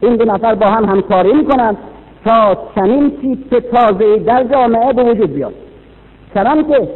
این 0.00 0.16
دو 0.16 0.24
نفر 0.24 0.54
با 0.54 0.66
هم 0.66 0.84
همکاری 0.84 1.32
می‌کنن. 1.32 1.76
تا 2.24 2.56
چنین 2.74 3.12
تیپ 3.20 3.58
تازه 3.58 4.18
در 4.18 4.44
جامعه 4.44 4.92
به 4.92 5.02
وجود 5.02 5.34
بیاد. 5.34 5.54
چنان 6.34 6.68
که 6.68 6.88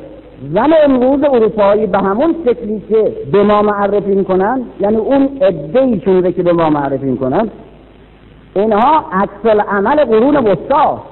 زن 0.55 0.71
امروز 0.85 1.25
اروپایی 1.25 1.87
به 1.87 1.99
همون 1.99 2.35
شکلی 2.47 2.83
که 2.89 3.13
به 3.33 3.43
ما 3.43 3.63
معرفی 3.63 4.15
می‌کنن 4.15 4.63
یعنی 4.81 4.97
اون 4.97 5.29
عده 5.43 6.33
که 6.33 6.43
به 6.43 6.53
ما 6.53 6.71
معرفی 6.71 7.07
می‌کنن 7.07 7.49
اینها 8.55 9.05
عکس 9.13 9.61
عمل 9.69 10.05
قرون 10.05 10.37
وسطا. 10.37 11.03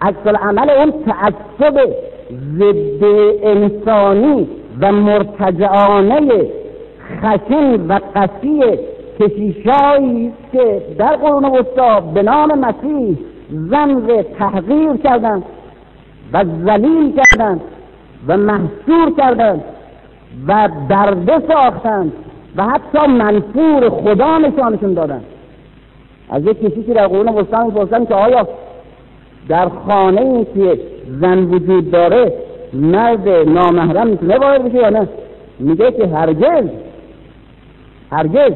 عکس 0.00 0.26
عمل 0.26 0.70
اون 0.70 0.92
تعصب 1.06 1.88
ضد 2.58 3.04
انسانی 3.42 4.48
و 4.80 4.92
مرتجعانه 4.92 6.46
خشن 7.22 7.86
و 7.88 7.98
قسی 8.14 8.62
کشیشایی 9.20 10.32
که 10.52 10.82
در 10.98 11.16
قرون 11.16 11.44
وسطا 11.44 12.00
به 12.00 12.22
نام 12.22 12.58
مسیح 12.58 13.18
زن 13.50 14.22
تحقیر 14.38 14.96
کردند 15.04 15.42
و 16.32 16.44
ذلیل 16.64 17.12
کردند 17.16 17.60
و 18.28 18.36
محصور 18.36 19.12
کردند 19.16 19.64
و 20.48 20.68
درده 20.88 21.42
ساختند 21.48 22.12
و 22.56 22.64
حتی 22.64 23.06
منفور 23.06 23.88
خدا 23.88 24.38
نشانشون 24.38 24.94
دادند. 24.94 25.24
از 26.30 26.42
یک 26.46 26.60
کسی 26.60 26.82
که 26.82 26.94
در 26.94 27.06
قرون 27.06 27.28
وسطا 27.28 27.64
می‌پرسن 27.64 28.04
که 28.04 28.14
آیا 28.14 28.48
در 29.48 29.68
خانه 29.68 30.20
ای 30.20 30.44
که 30.44 30.80
زن 31.20 31.38
وجود 31.38 31.90
داره 31.90 32.32
مرد 32.72 33.28
نامحرم 33.28 34.06
می‌تونه 34.06 34.38
وارد 34.38 34.64
بشه 34.64 34.74
یا 34.74 34.90
نه؟ 34.90 35.08
میگه 35.58 35.92
که 35.92 36.06
هرگز 36.06 36.64
هرگز. 38.10 38.52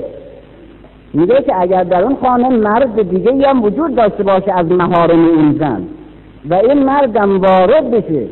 میگه 1.13 1.43
که 1.43 1.61
اگر 1.61 1.85
در 1.85 2.03
اون 2.03 2.17
خانه 2.23 2.49
مرد 2.49 3.11
دیگه 3.11 3.49
هم 3.49 3.63
وجود 3.63 3.95
داشته 3.95 4.23
باشه 4.23 4.53
از 4.53 4.73
مهارم 4.73 5.25
این 5.25 5.59
زن 5.59 5.87
و 6.51 6.55
این 6.55 6.83
مردم 6.83 7.41
وارد 7.41 7.91
بشه 7.91 8.27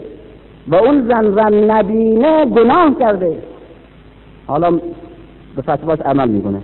و 0.68 0.74
اون 0.74 1.08
زن 1.08 1.34
زن 1.34 1.54
نبینه 1.70 2.44
گناه 2.44 2.98
کرده. 2.98 3.38
حالا 4.46 4.70
به 5.56 5.62
فتواش 5.62 5.98
عمل 6.00 6.28
می‌کنه. 6.28 6.58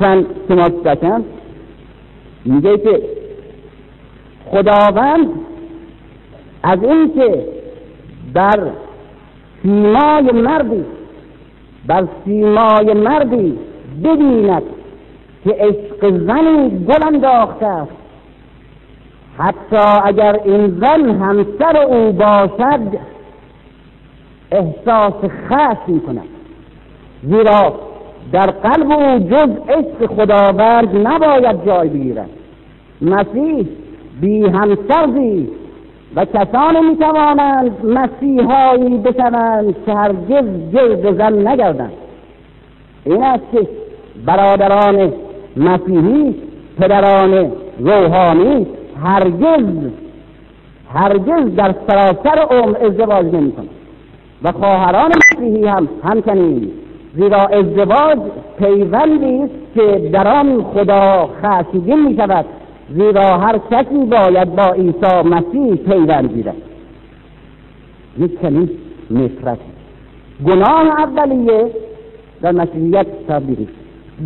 زن 0.00 0.26
تماس 0.48 0.72
دکن 0.72 1.24
میگه 2.44 2.78
که 2.78 3.02
خداوند 4.50 5.28
از 6.62 6.82
اینکه 6.82 7.44
بر 8.32 8.70
سیمای 9.62 10.32
مردی 10.32 10.84
بر 11.86 12.04
سیمای 12.24 12.94
مردی 12.94 13.58
ببیند 14.04 14.62
که 15.44 15.50
عشق 15.50 16.10
زنی 16.10 16.84
گل 16.84 17.02
انداخته 17.06 17.66
است. 17.66 17.92
حتی 19.38 20.00
اگر 20.04 20.40
این 20.44 20.80
زن 20.80 21.10
همسر 21.10 21.76
او 21.76 22.12
باشد 22.12 22.98
احساس 24.52 25.14
خشم 25.48 25.82
می 25.86 26.00
کند 26.00 26.28
زیرا 27.22 27.74
در 28.32 28.50
قلب 28.50 28.92
او 28.92 29.18
جز 29.18 29.50
عشق 29.68 30.06
خداوند 30.06 31.06
نباید 31.06 31.66
جای 31.66 31.88
بگیرد. 31.88 32.30
مسیح 33.02 33.66
بی 34.20 34.42
همسر 34.42 35.06
زیست 35.14 35.52
و 36.16 36.24
کسانی 36.24 36.80
می 36.80 36.96
توانند 36.96 37.84
مسیحایی 37.84 38.98
بشوند 38.98 39.74
که 39.86 39.94
هرگز 39.94 40.44
گرد 40.72 41.16
زن 41.18 41.48
نگردند. 41.48 41.92
این 43.04 43.22
است 43.22 43.44
که 43.52 43.68
برادران 44.26 45.12
مسیحی 45.56 46.34
پدران 46.78 47.52
روحانی 47.78 48.66
هرگز 49.04 49.64
هرگز 50.94 51.54
در 51.56 51.74
سراسر 51.88 52.38
عمر 52.38 52.76
ازدواج 52.84 53.26
نمی 53.26 53.52
کنند 53.52 53.68
و 54.42 54.52
خواهران 54.52 55.12
مسیحی 55.32 55.66
هم 55.66 55.88
همچنین 56.04 56.70
زیرا 57.14 57.38
ازدواج 57.38 58.18
پیوندی 58.58 59.42
است 59.42 59.54
که 59.74 60.10
در 60.12 60.28
آن 60.28 60.64
خدا 60.74 61.30
خشمگین 61.42 62.06
می 62.06 62.16
شود 62.16 62.44
زیرا 62.94 63.38
هر 63.38 63.58
کسی 63.70 64.04
باید 64.04 64.56
با 64.56 64.72
عیسی 64.72 65.22
مسیح 65.24 65.74
پیوند 65.74 66.32
گیرد. 66.32 66.56
یک 68.18 68.40
چنین 68.42 68.70
نفرتی. 69.10 69.60
گناه 70.46 71.00
اولیه 71.00 71.70
در 72.42 72.52
مسیحیت 72.52 73.06
تبدیل 73.28 73.66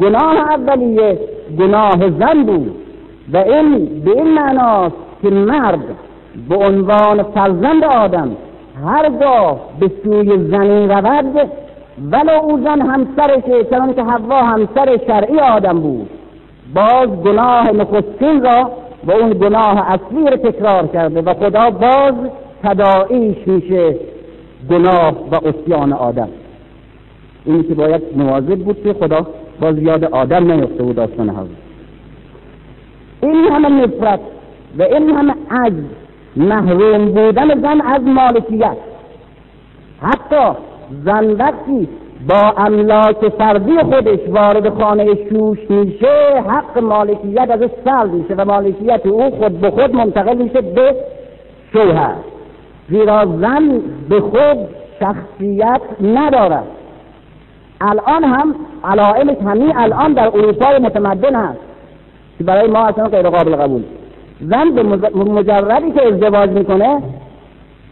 گناه 0.00 0.36
اولیه 0.36 1.18
گناه 1.58 2.10
زن 2.10 2.42
بود. 2.42 2.84
و 3.32 3.36
این 3.36 4.02
به 4.04 4.10
این 4.10 4.34
معناست 4.34 4.96
که 5.22 5.30
مرد 5.30 5.84
به 6.48 6.56
عنوان 6.56 7.22
فرزند 7.22 7.84
آدم 7.84 8.36
هرگاه 8.86 9.60
به 9.80 9.90
سوی 10.04 10.48
زنی 10.50 10.86
رود 10.86 11.50
ولو 12.12 12.40
او 12.42 12.60
زن 12.64 12.80
همسرشه 12.80 13.64
چنان 13.70 13.94
که 13.94 14.02
حوا 14.02 14.42
همسر 14.42 14.98
شرعی 15.06 15.38
آدم 15.38 15.80
بود 15.80 16.10
باز 16.74 17.08
گناه 17.08 17.72
نخستین 17.72 18.42
را 18.42 18.70
و 19.06 19.12
اون 19.12 19.30
گناه 19.30 19.92
اصلی 19.92 20.30
را 20.30 20.36
تکرار 20.36 20.86
کرده 20.86 21.22
و 21.22 21.34
خدا 21.34 21.70
باز 21.70 22.14
تداعیش 22.62 23.36
میشه 23.46 23.96
گناه 24.70 25.14
و 25.30 25.48
اسیان 25.48 25.92
آدم. 25.92 26.28
اینی 27.44 27.62
که 27.62 27.74
باید 27.74 28.02
مواظب 28.16 28.58
بود 28.58 28.82
که 28.82 28.92
خدا 28.92 29.26
باز 29.64 29.78
یاد 29.78 30.04
آدم 30.04 30.52
نیفته 30.52 30.82
بود 30.82 30.96
داستان 30.96 31.30
حضرت. 31.30 31.48
این 33.22 33.34
همه 33.34 33.68
نفرت 33.68 34.20
و 34.78 34.82
این 34.82 35.10
همه 35.10 35.34
عجز 35.50 35.84
محروم 36.36 37.04
بودن 37.04 37.60
زن 37.62 37.80
از 37.80 38.02
مالکیت. 38.02 38.76
حتی 40.02 40.58
زن 41.04 41.30
وقتی 41.30 41.88
با 42.28 42.54
املاک 42.56 43.28
فردی 43.28 43.78
خودش 43.78 44.18
وارد 44.28 44.68
خانه 44.68 45.14
شوش 45.14 45.58
میشه 45.70 46.42
حق 46.48 46.78
مالکیت 46.78 47.50
ازش 47.50 47.70
سلب 47.84 48.12
میشه 48.12 48.34
و 48.34 48.44
مالکیت 48.44 49.06
او 49.06 49.30
خود 49.30 49.60
به 49.60 49.70
خود 49.70 49.94
منتقل 49.94 50.36
میشه 50.36 50.60
به 50.60 50.94
شوهر. 51.72 52.14
زیرا 52.88 53.26
زن 53.40 53.80
به 54.08 54.20
خود 54.20 54.58
شخصیت 55.00 55.80
ندارد. 56.00 56.83
الان 57.80 58.24
هم 58.24 58.54
علائمش 58.84 59.36
همین 59.46 59.76
الان 59.76 60.12
در 60.12 60.26
اروپای 60.26 60.78
متمدن 60.78 61.34
هست 61.34 61.60
که 62.38 62.44
برای 62.44 62.70
ما 62.70 62.86
اصلا 62.86 63.08
غیر 63.08 63.30
قابل 63.30 63.56
قبول. 63.56 63.82
زن 64.40 64.70
به 64.70 64.82
مجردی 65.14 65.92
که 65.92 66.06
ازدواج 66.06 66.50
می‌کنه 66.50 67.02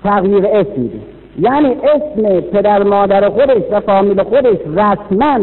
تغییر 0.04 0.46
اسم 0.46 0.80
میده. 0.80 0.98
یعنی 1.40 1.68
اسم 1.68 2.40
پدر 2.40 2.82
مادر 2.82 3.28
خودش 3.28 3.62
و 3.72 3.80
فامیل 3.80 4.22
خودش 4.22 4.58
رسما 4.66 5.38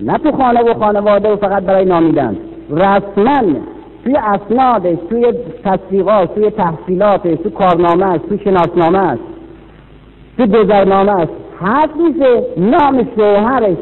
نه 0.00 0.18
تو 0.18 0.32
خانه 0.32 0.62
و 0.62 0.74
خانواده 0.74 1.32
و 1.32 1.36
فقط 1.36 1.62
برای 1.62 1.84
نامیدن 1.84 2.36
رسما 2.70 3.42
توی 4.04 4.16
اسنادش 4.16 4.98
توی 5.10 5.32
تصدیقات 5.64 6.34
توی 6.34 6.50
تحصیلاتش 6.50 7.38
تو 7.38 7.50
کارنامهش 7.50 8.20
تو 8.28 8.38
شناسنامهش 8.38 9.18
تو 10.36 10.46
گذرنامهش 10.46 11.28
هست 11.28 11.43
میشه 11.96 12.42
نام 12.56 13.08
شوهرش 13.16 13.76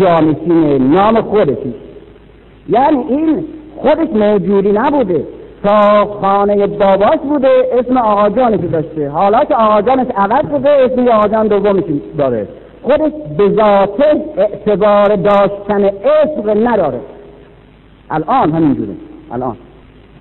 جانشینه 0.00 0.78
نام 0.78 1.20
خودش 1.20 1.56
یعنی 2.68 2.98
این 3.08 3.44
خودش 3.76 4.08
موجودی 4.08 4.72
نبوده. 4.72 5.24
تا 5.64 6.04
خانه 6.04 6.66
باباش 6.66 7.18
بوده 7.28 7.48
اسم 7.72 7.96
آقا 7.96 8.28
جانش 8.28 8.60
داشته. 8.72 9.08
حالا 9.08 9.44
که 9.44 9.54
آقا 9.54 9.82
جانش 9.82 10.06
عوض 10.16 10.50
شده 10.50 10.70
اسم 10.70 11.08
آقا 11.08 11.28
جان 11.28 11.46
دومش 11.46 11.84
داره. 12.18 12.48
خودش 12.82 13.12
به 13.38 13.48
ذاته 13.48 14.24
اعتبار 14.36 15.16
داشتن 15.16 15.84
اسم 15.84 16.68
نداره. 16.68 17.00
الان 18.10 18.52
همینجوره. 18.52 18.94
الان. 19.32 19.56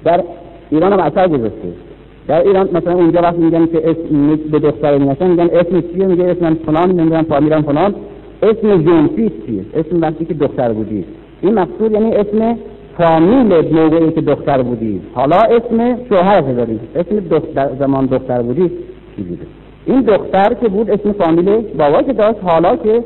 در 0.04 0.24
ایران 0.70 0.94
هم 0.94 1.00
اثر 1.00 1.28
گذاشته. 1.28 1.85
در 2.28 2.42
ایران 2.42 2.70
مثلا 2.74 2.94
اونجا 2.94 3.22
وقتی 3.22 3.42
میگن 3.42 3.66
که 3.66 3.90
اسم 3.90 4.36
به 4.52 4.60
دختر 4.60 4.98
میگن 4.98 5.28
میگن 5.28 5.50
اسم 5.54 5.82
چیه؟ 5.82 6.06
میگه 6.08 6.24
اسم 6.24 6.54
فلان 6.54 6.92
نمی‌دونم 6.92 7.24
فامیلم 7.24 7.62
فلان. 7.62 7.96
اسم 8.44 8.82
جنسی 8.82 9.32
چیه؟ 9.46 9.66
اسم 9.74 10.02
وقتی 10.02 10.26
که 10.26 10.34
دختر 10.34 10.74
بودی. 10.74 11.06
این 11.42 11.54
مقصود 11.54 11.92
یعنی 11.92 12.16
اسم 12.16 12.58
فامیل 12.98 13.74
موقعی 13.74 14.12
که 14.12 14.22
دختر 14.22 14.62
بودی. 14.62 15.02
حالا 15.14 15.38
اسم 15.38 15.98
شوهر 16.10 16.42
داری. 16.42 16.80
اسم 16.96 17.20
دختر 17.20 17.70
زمان 17.80 18.06
دختر 18.06 18.42
بودی 18.42 18.72
چی 19.16 19.24
بوده؟ 19.24 19.46
این 19.86 20.02
دختر 20.02 20.54
که 20.54 20.68
بود 20.68 20.90
اسم 20.90 21.12
فامیل 21.12 21.62
بابا 21.78 22.02
که 22.02 22.14
داشت 22.14 22.40
حالا 22.44 22.76
که 22.76 23.04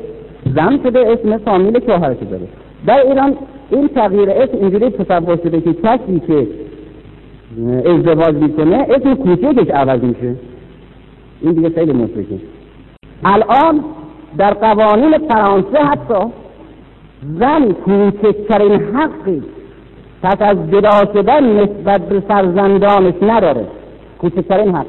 زن 0.56 0.80
شده 0.82 1.00
اسم 1.00 1.38
فامیل 1.38 1.80
شوهر 1.86 2.14
داره. 2.14 2.48
در 2.86 3.06
ایران 3.06 3.36
این 3.70 3.88
تغییر 3.88 4.30
اسم 4.30 4.58
اینجوری 4.60 4.90
تصور 4.90 5.36
شده 5.36 5.60
که 5.60 5.72
کسی 5.72 6.22
که 6.26 6.46
ازدواج 7.86 8.34
می‌کنه 8.34 8.86
اسم 8.90 9.14
کوچکش 9.14 9.70
عوض 9.70 10.02
میشه. 10.02 10.34
این 11.40 11.52
دیگه 11.52 11.70
خیلی 11.70 11.92
مشکله. 11.92 12.38
الان 13.24 13.84
در 14.38 14.54
قوانین 14.54 15.18
فرانسه 15.18 15.78
حتی 15.78 16.24
زن 17.38 17.72
کوچکترین 17.72 18.72
حقی 18.72 19.42
پس 20.22 20.36
از 20.40 20.56
جدا 20.70 21.12
شدن 21.14 21.62
نسبت 21.62 22.08
به 22.08 22.20
فرزندانش 22.20 23.14
نداره. 23.22 23.64
کوچکترین 24.18 24.74
حق. 24.74 24.86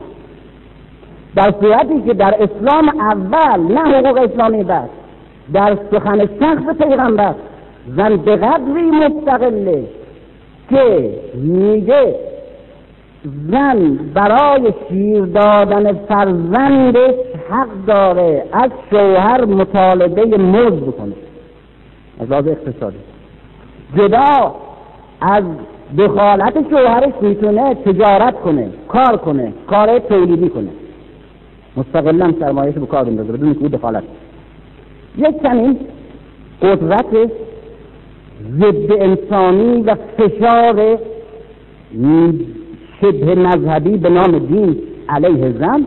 در 1.36 1.54
صورتی 1.62 2.02
که 2.02 2.14
در 2.14 2.36
اسلام 2.44 2.90
اول 3.00 3.74
نه 3.74 3.82
حقوق 3.82 4.18
اسلامی 4.18 4.64
بعد 4.64 4.90
در 5.54 5.78
سخن 5.92 6.20
شخص 6.20 6.78
پیغمبر 6.78 7.34
زن 7.98 8.18
به 8.18 8.36
قدری 8.36 8.92
مستقله 8.92 9.84
که 10.70 11.10
میگه 11.36 12.16
زن 13.24 14.00
برای 14.14 14.74
شیر 14.90 15.26
دادن 15.26 15.94
فرزندش 15.94 17.16
حق 17.50 17.86
داره 17.88 18.46
از 18.52 18.72
شوهر 18.90 19.46
مطالبه 19.46 20.38
مزد 20.38 20.82
بکنه. 20.82 21.14
از 22.20 22.32
لحاظ 22.32 22.48
اقتصادی. 22.48 22.98
جدا 23.98 24.56
از 25.22 25.44
دخالت 25.98 26.70
شوهرش 26.70 27.14
می‌تونه 27.22 27.76
تجارت 27.76 28.42
کنه 28.42 28.70
کار 28.88 29.18
کنه 29.18 29.54
کار 29.68 30.00
تولیدی 30.00 30.50
کنه. 30.50 30.70
مستقلا 31.78 32.34
سرمایهش 32.40 32.76
به 32.76 32.86
کار 32.86 33.04
بندازه 33.04 33.32
بدون 33.32 33.54
که 33.54 33.70
دخالت 33.70 34.04
یک 35.18 35.44
چنین 35.44 35.80
قدرت 36.62 37.32
ضد 38.60 38.92
انسانی 38.92 39.82
و 39.82 39.96
فشار 40.18 40.98
شبه 43.02 43.36
مذهبی 43.36 43.98
به 43.98 44.10
نام 44.10 44.40
دین 44.40 44.78
علیه 45.10 45.52
زن 45.60 45.86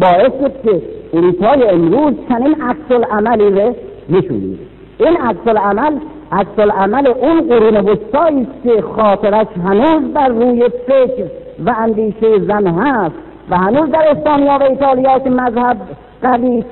باعث 0.00 0.32
شد 0.40 0.52
که 0.64 0.82
اروپای 1.14 1.68
امروز 1.68 2.14
چنین 2.28 2.56
عکس 2.62 3.06
عملی 3.10 3.50
رو 3.50 3.74
نشون 4.08 4.58
این 4.98 5.16
عکس 5.16 5.56
عمل 5.56 5.92
عکس 6.32 6.58
عمل 6.58 7.06
اون 7.06 7.40
قرون 7.40 7.76
وسطایی 7.76 8.46
که 8.64 8.82
خاطرش 8.96 9.46
هنوز 9.64 10.12
بر 10.14 10.28
روی 10.28 10.68
فکر 10.86 11.24
و 11.66 11.74
اندیشه 11.78 12.38
زن 12.38 12.66
هست 12.66 13.14
و 13.50 13.56
هنوز 13.56 13.90
در 13.90 14.08
اسپانیا 14.10 14.58
و 14.60 14.62
ایتالیا 14.62 15.18
که 15.18 15.30
مذهب 15.30 15.76
قوی 16.22 16.64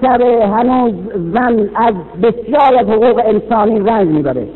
هنوز 0.42 0.94
زن 1.34 1.70
از 1.74 1.94
بسیار 2.22 2.84
حقوق 2.84 3.22
انسانی 3.24 3.80
رنج 3.80 4.08
می‌بره. 4.08 4.46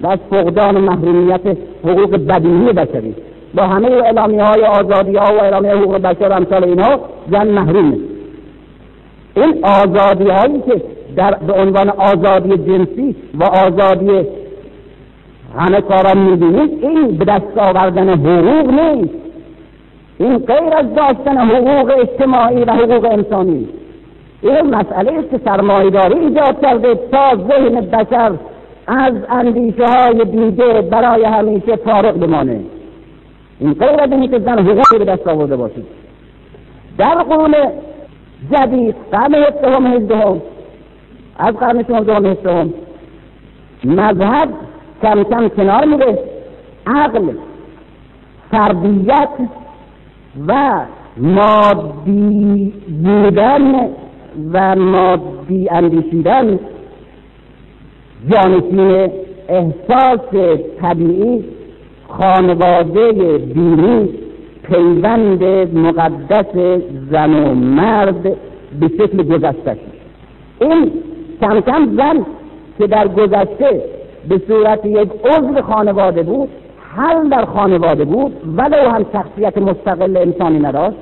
و 0.00 0.06
از 0.06 0.18
فقدان 0.30 0.78
محرومیت 0.78 1.56
حقوق 1.84 2.16
بدینی 2.16 2.72
بشری. 2.72 3.14
با 3.54 3.62
همه 3.62 3.88
اعلامی 3.88 4.38
های 4.38 4.62
آزادی 4.64 5.16
ها 5.16 5.34
و 5.34 5.40
اعلامی 5.40 5.68
حقوق 5.68 5.96
بشر 5.96 6.32
امثال 6.32 6.64
اینها 6.64 7.00
زن 7.30 7.48
محرومه 7.48 7.96
این 9.36 9.64
آزادی 9.64 10.30
هایی 10.30 10.62
که 10.66 10.82
در 11.16 11.34
به 11.34 11.52
عنوان 11.52 11.90
آزادی 11.90 12.56
جنسی 12.56 13.16
و 13.34 13.44
آزادی 13.44 14.26
همه 15.58 15.80
کاران 15.80 16.18
می‌بینید 16.18 16.84
این 16.84 17.16
به 17.16 17.24
دست 17.24 17.58
آوردن 17.58 18.08
حقوق 18.08 18.70
نیست. 18.70 19.14
این 20.18 20.38
غیر 20.38 20.74
از 20.76 20.94
داشتن 20.94 21.38
حقوق 21.38 21.92
اجتماعی 21.98 22.64
و 22.64 22.72
حقوق 22.72 23.04
انسانی. 23.04 23.68
این 24.42 24.74
مسئله 24.74 25.12
است 25.12 25.30
که 25.30 25.40
سرمایهداری 25.44 26.18
ایجاد 26.18 26.60
کرده 26.62 26.94
تا 26.94 27.36
ذهن 27.48 27.80
بشر 27.80 28.32
از 28.86 29.14
اندیشه 29.30 29.86
های 29.86 30.24
دیگه 30.24 30.80
برای 30.90 31.24
همیشه 31.24 31.76
فارغ 31.76 32.14
بمانه. 32.14 32.60
این 33.64 33.72
غیر 33.72 34.00
از 34.00 34.12
اینکه 34.12 34.38
زن 34.38 34.58
حقوقی 34.58 34.98
به 34.98 35.04
دست 35.04 35.26
آورده 35.26 35.56
باشید 35.56 35.84
در 36.98 37.14
قرون 37.14 37.54
جدید 38.52 38.94
قرن 39.12 39.34
هفدهم 39.34 39.86
هجدهم 39.86 40.42
از 41.38 41.54
قرن 41.54 41.84
شانزدهم 41.88 42.26
هجدهم 42.26 42.72
مذهب 43.84 44.48
کم 45.02 45.22
کم 45.22 45.48
کنار 45.48 45.84
میره. 45.84 46.18
عقل 46.86 47.32
فردیت 48.50 49.28
و 50.48 50.80
مادی 51.16 52.72
بودن 53.04 53.88
و 54.52 54.76
مادی 54.76 55.68
اندیشیدن 55.70 56.58
جانشین 58.30 59.10
احساس 59.48 60.20
طبیعی 60.80 61.44
خانواده 62.18 63.12
دینی 63.38 64.08
پیوند 64.62 65.44
مقدس 65.78 66.80
زن 67.10 67.34
و 67.34 67.54
مرد 67.54 68.22
به 68.80 68.88
شکل 68.88 69.22
گذشته 69.22 69.76
این 70.60 70.92
کم 71.40 71.60
کم 71.60 71.96
زن 71.96 72.26
که 72.78 72.86
در 72.86 73.08
گذشته 73.08 73.82
به 74.28 74.40
صورت 74.48 74.86
یک 74.86 75.08
عضو 75.24 75.62
خانواده 75.62 76.22
بود 76.22 76.48
حل 76.96 77.28
در 77.28 77.44
خانواده 77.44 78.04
بود 78.04 78.32
ولو 78.56 78.90
هم 78.90 79.06
شخصیت 79.12 79.58
مستقل 79.58 80.16
انسانی 80.16 80.58
نداشت. 80.58 80.96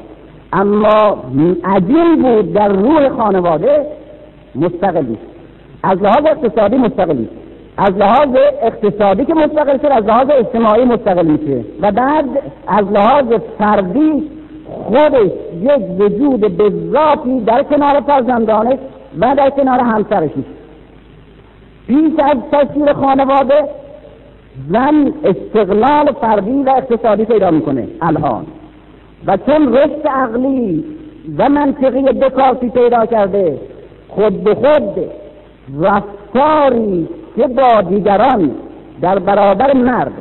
اما 0.53 1.25
عجیب 1.65 2.23
بود 2.23 2.53
در 2.53 2.69
روح 2.69 3.09
خانواده 3.09 3.87
مستقل 4.55 5.07
نیست. 5.07 5.23
از 5.83 6.03
لحاظ 6.03 6.25
اقتصادی 6.27 6.77
مستقل 6.77 7.17
نیست. 7.17 7.33
از 7.87 7.97
لحاظ 7.97 8.29
اقتصادی 8.63 9.25
که 9.25 9.35
مستقل 9.35 9.79
شد 9.79 9.87
از 9.87 10.05
لحاظ 10.05 10.27
اجتماعی 10.31 10.85
مستقل 10.85 11.27
میشه. 11.27 11.65
و 11.81 11.93
بعد 11.93 12.25
از 12.67 12.93
لحاظ 12.93 13.25
فردی 13.59 14.31
خودش 14.67 15.31
یک 15.61 16.01
وجود 16.01 16.41
به 16.41 16.73
ذاتی 16.93 17.41
در 17.41 17.63
کنار 17.63 18.01
فرزندانش 18.01 18.79
و 19.21 19.35
در 19.37 19.51
کنار 19.51 19.81
همسرش 19.81 20.31
پیش 21.87 22.13
از 22.19 22.37
تشکیل 22.53 22.93
خانواده 22.93 23.65
زن 24.69 25.13
استقلال 25.25 26.13
فردی 26.21 26.63
و 26.63 26.71
اقتصادی 26.71 27.25
پیدا 27.25 27.51
می‌کنه 27.51 27.89
الان. 28.03 28.47
و 29.27 29.37
چون 29.37 29.75
رشد 29.77 30.07
عقلی 30.07 30.85
و 31.39 31.49
منطقی 31.49 32.03
دکارتی 32.03 32.69
پیدا 32.69 33.07
کرده 33.07 33.59
خود 34.09 34.45
به 34.45 34.55
خود 34.55 35.05
رفتاری 35.81 37.09
که 37.37 37.47
با 37.47 37.81
دیگران 37.81 38.51
در 39.01 39.19
برابر 39.19 39.73
مرد 39.75 40.13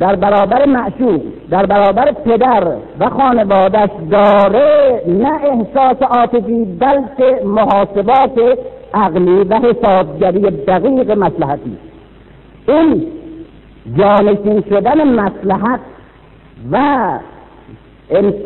در 0.00 0.16
برابر 0.16 0.66
معشوق 0.66 1.20
در 1.50 1.66
برابر 1.66 2.12
پدر 2.12 2.72
و 3.00 3.08
خانوادش 3.08 3.90
داره 4.10 5.02
نه 5.06 5.30
احساس 5.44 6.02
عاطفی 6.02 6.64
بلکه 6.64 7.44
محاسبات 7.44 8.58
عقلی 8.94 9.44
و 9.44 9.54
حسابگری 9.54 10.40
دقیق 10.50 11.10
مسلحتی 11.10 11.76
این 12.68 13.06
جانشین 13.98 14.64
شدن 14.70 15.08
مسلحت 15.08 15.80
و 16.72 16.78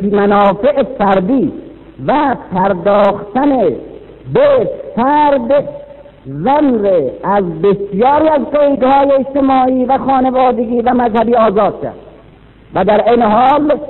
منافع 0.03 0.83
فردی 0.99 1.53
و 2.07 2.37
پرداختن 2.55 3.51
به 4.35 4.68
فرد 4.97 5.82
زن 6.27 6.87
از 7.23 7.45
بسیاری 7.62 8.29
از 8.29 8.41
قیدهای 8.53 9.12
اجتماعی 9.12 9.85
و 9.85 9.99
خانوادگی 9.99 10.81
و 10.81 10.95
مذهبی 10.95 11.35
آزاد 11.35 11.83
کرد. 11.83 11.95
و 12.75 12.85
در 12.85 13.11
این 13.11 13.23
حال 13.23 13.81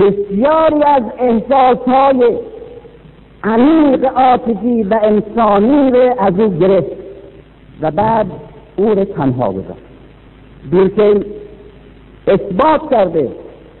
بسیاری 0.00 0.82
از 0.82 1.02
احساسهای 1.18 2.38
عمیق 3.44 4.04
عاطفی 4.04 4.82
و 4.82 4.98
انسانی 5.02 5.92
از 6.18 6.40
او 6.40 6.48
گرفت 6.48 6.96
و 7.80 7.90
بعد 7.90 8.26
او 8.76 8.94
را 8.94 9.04
تنها 9.04 9.52
گذاشت. 9.52 9.88
دورکین 10.70 11.24
اثبات 12.28 12.90
کرده 12.90 13.28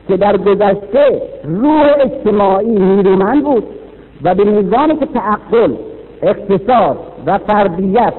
که 0.08 0.16
در 0.16 0.36
گذشته 0.36 1.22
روح 1.44 1.94
اجتماعی 2.00 2.78
نیرومند 2.78 3.44
بود 3.44 3.64
و 4.22 4.34
به 4.34 4.44
میزانی 4.44 4.96
که 4.96 5.06
تعقل 5.06 5.74
اقتصاد 6.22 6.98
و 7.28 7.38
فردیت 7.38 8.12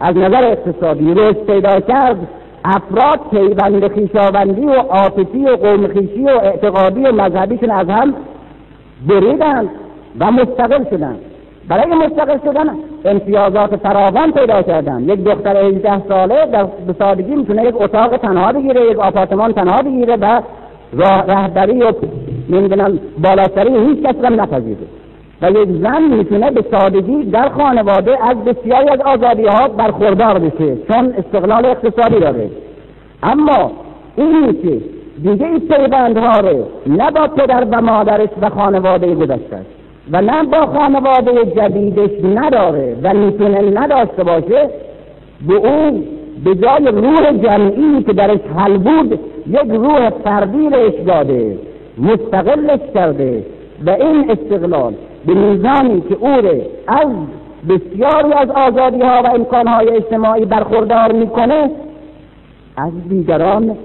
از 0.00 0.16
نظر 0.16 0.44
اقتصادی 0.44 1.14
رشد 1.14 1.46
پیدا 1.46 1.80
کرد 1.80 2.16
افراد 2.64 3.20
پیوند 3.30 3.92
خویشاوندی 3.92 4.64
و 4.66 4.72
عاطفی 4.72 5.44
و 5.44 5.56
قوم 5.56 5.84
و 6.26 6.30
اعتقادی 6.30 7.02
و 7.02 7.12
مذهبیشون 7.12 7.70
از 7.70 7.88
هم 7.88 8.14
بریدند 9.08 9.68
و 10.20 10.30
مستقل 10.30 10.84
شدند. 10.90 11.18
برای 11.68 11.86
مستقل 11.86 12.38
شدن 12.44 12.70
امتیازات 13.04 13.76
فراوان 13.76 14.32
پیدا 14.32 14.62
کردن 14.62 15.02
یک 15.02 15.24
دختر 15.24 15.56
18 15.56 16.08
ساله 16.08 16.46
در 16.46 16.66
سادگی 16.98 17.36
می‌تونه 17.36 17.64
یک 17.64 17.80
اتاق 17.80 18.16
تنها 18.16 18.52
بگیره 18.52 18.90
یک 18.90 18.98
آپارتمان 18.98 19.52
تنها 19.52 19.82
بگیره 19.82 20.16
و 20.16 20.42
رهبری 21.28 21.82
و 21.82 21.92
نمی‌دونم 22.48 22.98
بالاتری 23.18 23.76
هیچ 23.86 24.02
کس 24.02 24.14
را 24.22 24.28
نپذیره. 24.28 24.76
و 25.42 25.50
یک 25.50 25.68
زن 25.82 26.02
می‌تونه 26.02 26.50
به 26.50 26.64
سادگی 26.70 27.24
در 27.24 27.48
خانواده 27.48 28.28
از 28.28 28.44
بسیاری 28.44 28.88
از 28.88 29.00
آزادی 29.00 29.46
ها 29.46 29.68
برخوردار 29.68 30.38
بشه 30.38 30.76
چون 30.88 31.14
استقلال 31.18 31.66
اقتصادی 31.66 32.20
داره. 32.20 32.50
اما 33.22 33.72
این 34.16 34.52
که 34.62 34.80
دیگه 35.22 35.46
این 35.46 35.60
پیوندها 35.60 36.40
رو 36.40 36.64
نه 36.86 37.10
با 37.10 37.26
پدر 37.26 37.66
و 37.70 37.80
مادرش 37.82 38.28
و 38.42 38.50
خانواده 38.50 39.14
گذشته 39.14 39.58
و 40.12 40.22
نه 40.22 40.42
با 40.42 40.66
خانواده 40.66 41.44
جدیدش 41.56 42.10
نداره 42.24 42.96
و 43.02 43.14
می‌تونه 43.14 43.80
نداشته 43.80 44.24
باشه 44.24 44.70
به 45.48 45.54
اون 45.54 46.04
به 46.44 46.54
جای 46.54 46.86
روح 46.86 47.32
جمعی 47.42 48.02
که 48.02 48.12
درش 48.12 48.40
حل 48.56 48.78
بود 48.78 49.20
یک 49.46 49.70
روح 49.70 50.10
فردی 50.10 50.70
رش 50.70 50.94
داده 51.06 51.58
مستقلش 51.98 52.80
کرده 52.94 53.42
و 53.86 53.90
این 53.90 54.30
استقلال 54.30 54.94
به 55.26 55.34
میزانی 55.34 56.00
که 56.00 56.16
او 56.20 56.28
از 56.86 57.08
بسیاری 57.68 58.32
از 58.32 58.50
آزادی 58.50 59.00
ها 59.00 59.22
و 59.24 59.30
امکان 59.34 59.68
های 59.68 59.88
اجتماعی 59.88 60.44
برخوردار 60.44 61.12
می‌کنه 61.12 61.70
از 62.76 62.92
دیگران 63.08 63.76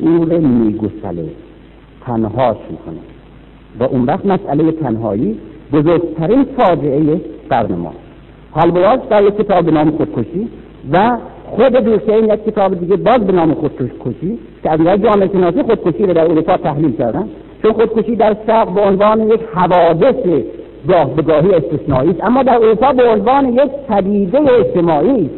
او 0.00 0.24
را 0.24 0.38
میگسله 0.38 1.24
تنهاش 2.06 2.56
می‌کنه 2.70 3.00
و 3.80 3.84
اون 3.84 4.04
وقت 4.04 4.26
مسئله 4.26 4.72
تنهایی 4.72 5.38
بزرگترین 5.72 6.44
فاجعه 6.56 7.20
قرن 7.50 7.74
ما 7.74 7.92
حال 8.50 8.98
در 9.10 9.22
یک 9.22 9.36
کتاب 9.36 9.64
به 9.64 9.70
نام 9.70 9.90
خودکشی 9.90 10.48
و 10.92 11.16
خود 11.44 11.72
دوسته 11.72 12.18
یک 12.18 12.44
کتاب 12.44 12.80
دیگه 12.80 12.96
باز 12.96 13.20
به 13.20 13.32
نام 13.32 13.54
خودکشی 13.54 14.38
که 14.62 14.70
از 14.70 14.80
جامعه 14.80 15.28
شناسی 15.28 15.62
خودکشی 15.62 16.06
رو 16.06 16.12
در 16.14 16.24
اروپا 16.24 16.56
تحلیل 16.56 16.92
کردن. 16.92 17.28
چون 17.62 17.72
خودکشی 17.72 18.16
در 18.16 18.36
شرق 18.46 18.68
به 18.74 18.80
عنوان 18.80 19.28
یک 19.28 19.40
حوادث 19.54 20.42
گاه 20.88 21.14
به 21.14 21.22
گاهی 21.22 21.54
استثنایی 21.54 22.10
است. 22.10 22.24
اما 22.24 22.42
در 22.42 22.54
اروپا 22.56 22.92
به 22.92 23.08
عنوان 23.08 23.52
یک 23.52 23.70
پدیده 23.88 24.52
اجتماعی 24.52 25.30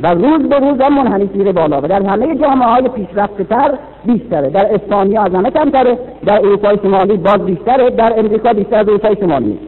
و 0.00 0.14
روز 0.14 0.48
به 0.48 0.58
روز 0.58 0.80
هم 0.80 0.94
منحنی 0.94 1.30
میره 1.34 1.52
بالا 1.52 1.80
و 1.80 1.86
در 1.86 2.02
همه 2.02 2.36
جامعه 2.36 2.68
های 2.68 2.88
پیشرفته 2.88 3.44
تر 3.44 3.74
بیشتره. 4.04 4.50
در 4.50 4.74
اسپانیا 4.74 5.22
از 5.22 5.34
همه 5.34 5.50
کمتره. 5.50 5.98
در 6.26 6.38
اروپای 6.38 6.78
شمالی 6.82 7.16
باز 7.16 7.38
بیشتره. 7.38 7.90
در 7.90 8.18
امریکا 8.18 8.52
بیشتر 8.52 8.76
از 8.76 8.88
اروپای 8.88 9.16
شمالی. 9.20 9.58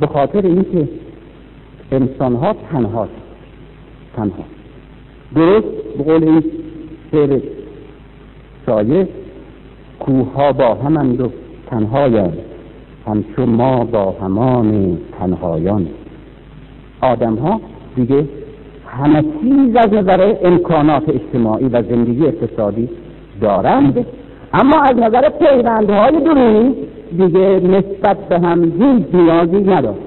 به 0.00 0.06
خاطر 0.06 0.46
اینکه 0.46 0.88
انسان 1.92 2.34
ها 2.34 2.54
تنها. 2.72 3.08
تنها 4.16 4.44
درست؟ 5.34 5.66
به 5.98 6.04
قول 6.04 6.24
این 6.24 6.44
شعر 7.10 7.40
شایع 8.66 9.06
کوه 10.08 10.32
ها 10.34 10.52
با 10.52 10.74
همند 10.74 11.20
و 11.20 11.28
تنهایند 11.70 12.38
همچون 13.06 13.48
ما 13.48 13.84
با 13.84 14.14
همان 14.22 14.98
تنهایان. 15.18 15.86
آدم 17.00 17.34
ها 17.34 17.60
دیگه 17.96 18.24
همه 18.86 19.22
چیز 19.22 19.76
از 19.76 19.92
نظر 19.92 20.34
امکانات 20.44 21.08
اجتماعی 21.08 21.64
و 21.64 21.82
زندگی 21.82 22.26
اقتصادی 22.26 22.88
دارند 23.40 24.06
اما 24.54 24.80
از 24.80 24.96
نظر 24.96 25.28
پیوندهای 25.28 26.20
درونی 26.20 26.74
دیگه 27.10 27.60
نسبت 27.64 28.28
به 28.28 28.38
هم 28.38 28.64
هیچ 28.64 29.06
نیازی 29.14 29.60
ندارد 29.60 29.98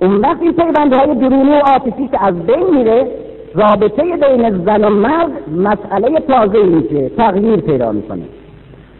اون 0.00 0.16
وقت 0.16 0.42
این 0.42 0.52
پیوندهای 0.52 1.14
درونی 1.14 1.50
و 1.50 1.54
عاطفی 1.54 2.08
که 2.08 2.24
از 2.24 2.34
بین 2.46 2.78
میره 2.78 3.06
رابطه 3.54 4.02
بین 4.02 4.64
زن 4.64 4.84
و 4.84 4.90
مرد 4.90 5.30
مسئله 5.56 6.20
تازه 6.20 6.62
میشه 6.62 7.08
تغییر 7.08 7.56
پیدا 7.56 7.92
می‌کنه. 7.92 8.22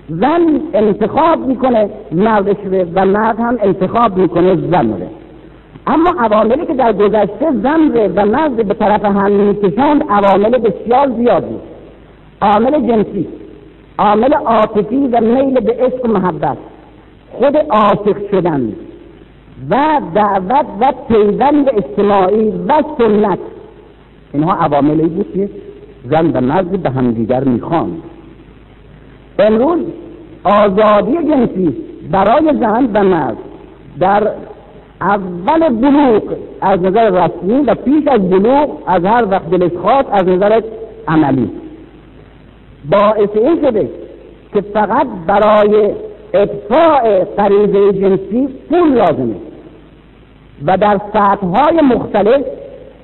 زن 0.08 0.60
انتخاب 0.74 1.46
می‌کنه 1.46 1.90
مردش 2.12 2.56
و 2.94 3.06
مرد 3.06 3.40
هم 3.40 3.58
انتخاب 3.62 4.16
می‌کنه 4.16 4.56
زن 4.56 4.88
رو. 4.88 5.06
اما 5.86 6.10
عواملی 6.18 6.66
که 6.66 6.74
در 6.74 6.92
گذشته 6.92 7.52
زن 7.62 8.10
و 8.16 8.26
مرد 8.26 8.68
به 8.68 8.74
طرف 8.74 9.04
هم 9.04 9.32
میکشاند 9.32 10.04
عوامل 10.08 10.50
بسیار 10.50 11.12
زیاد 11.16 11.44
بود 11.44 11.60
عامل 12.40 12.88
جنسی 12.88 13.28
عامل 13.98 14.34
عاطفی 14.34 15.08
و 15.12 15.20
میل 15.20 15.60
به 15.60 15.72
عشق 15.72 16.04
و 16.04 16.08
محبت 16.08 16.56
خود 17.32 17.56
عاشق 17.56 18.30
شدن 18.30 18.72
و 19.70 20.00
دعوت 20.14 20.66
و 20.80 20.92
پیوند 21.08 21.68
اجتماعی 21.68 22.52
و 22.68 22.82
سنت. 22.98 23.38
اینها 24.32 24.52
عواملی 24.52 25.06
بود 25.06 25.32
که 25.34 25.50
زن 26.10 26.30
و 26.30 26.40
مرد 26.40 26.82
به 26.82 26.90
همدیگر 26.90 27.44
می‌خواند. 27.44 28.02
امروز 29.38 29.80
آزادی 30.44 31.12
جنسی 31.12 31.76
برای 32.10 32.44
زن 32.60 32.88
و 32.94 33.04
مرد 33.04 33.36
در 34.00 34.32
اول 35.00 35.68
بلوغ 35.68 36.22
از 36.60 36.82
نظر 36.82 37.10
رسمی 37.10 37.60
و 37.60 37.74
پیش 37.74 38.06
از 38.06 38.30
بلوغ 38.30 38.70
از 38.86 39.04
هر 39.04 39.24
وقت 39.30 39.50
دلش 39.50 39.72
خواست 39.72 40.08
از 40.12 40.28
نظر 40.28 40.60
عملی. 41.08 41.50
باعث 42.90 43.28
این 43.34 43.60
شده 43.60 43.90
که 44.54 44.60
فقط 44.60 45.06
برای 45.26 45.90
اطفاع 46.34 47.24
غریزه 47.24 47.92
جنسی 47.92 48.48
پول 48.70 48.94
لازمه 48.94 49.34
و 50.66 50.76
در 50.76 51.00
سطحهای 51.12 51.80
مختلف 51.82 52.44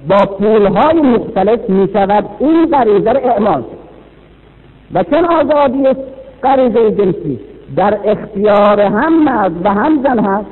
با 0.09 0.37
پولهای 0.39 1.01
مختلف 1.01 1.71
می 1.71 1.89
شود 1.93 2.25
این 2.39 2.67
غریزه 2.67 3.13
را 3.13 3.21
اعمال 3.21 3.65
و 4.95 5.03
چون 5.03 5.25
آزادی 5.25 5.87
غریزه 6.45 6.91
جنسی 6.91 7.39
در 7.77 7.99
اختیار 8.05 8.81
هم 8.81 9.25
مرد 9.25 9.53
و 9.65 9.69
هم 9.69 10.03
زن 10.03 10.19
هست. 10.19 10.47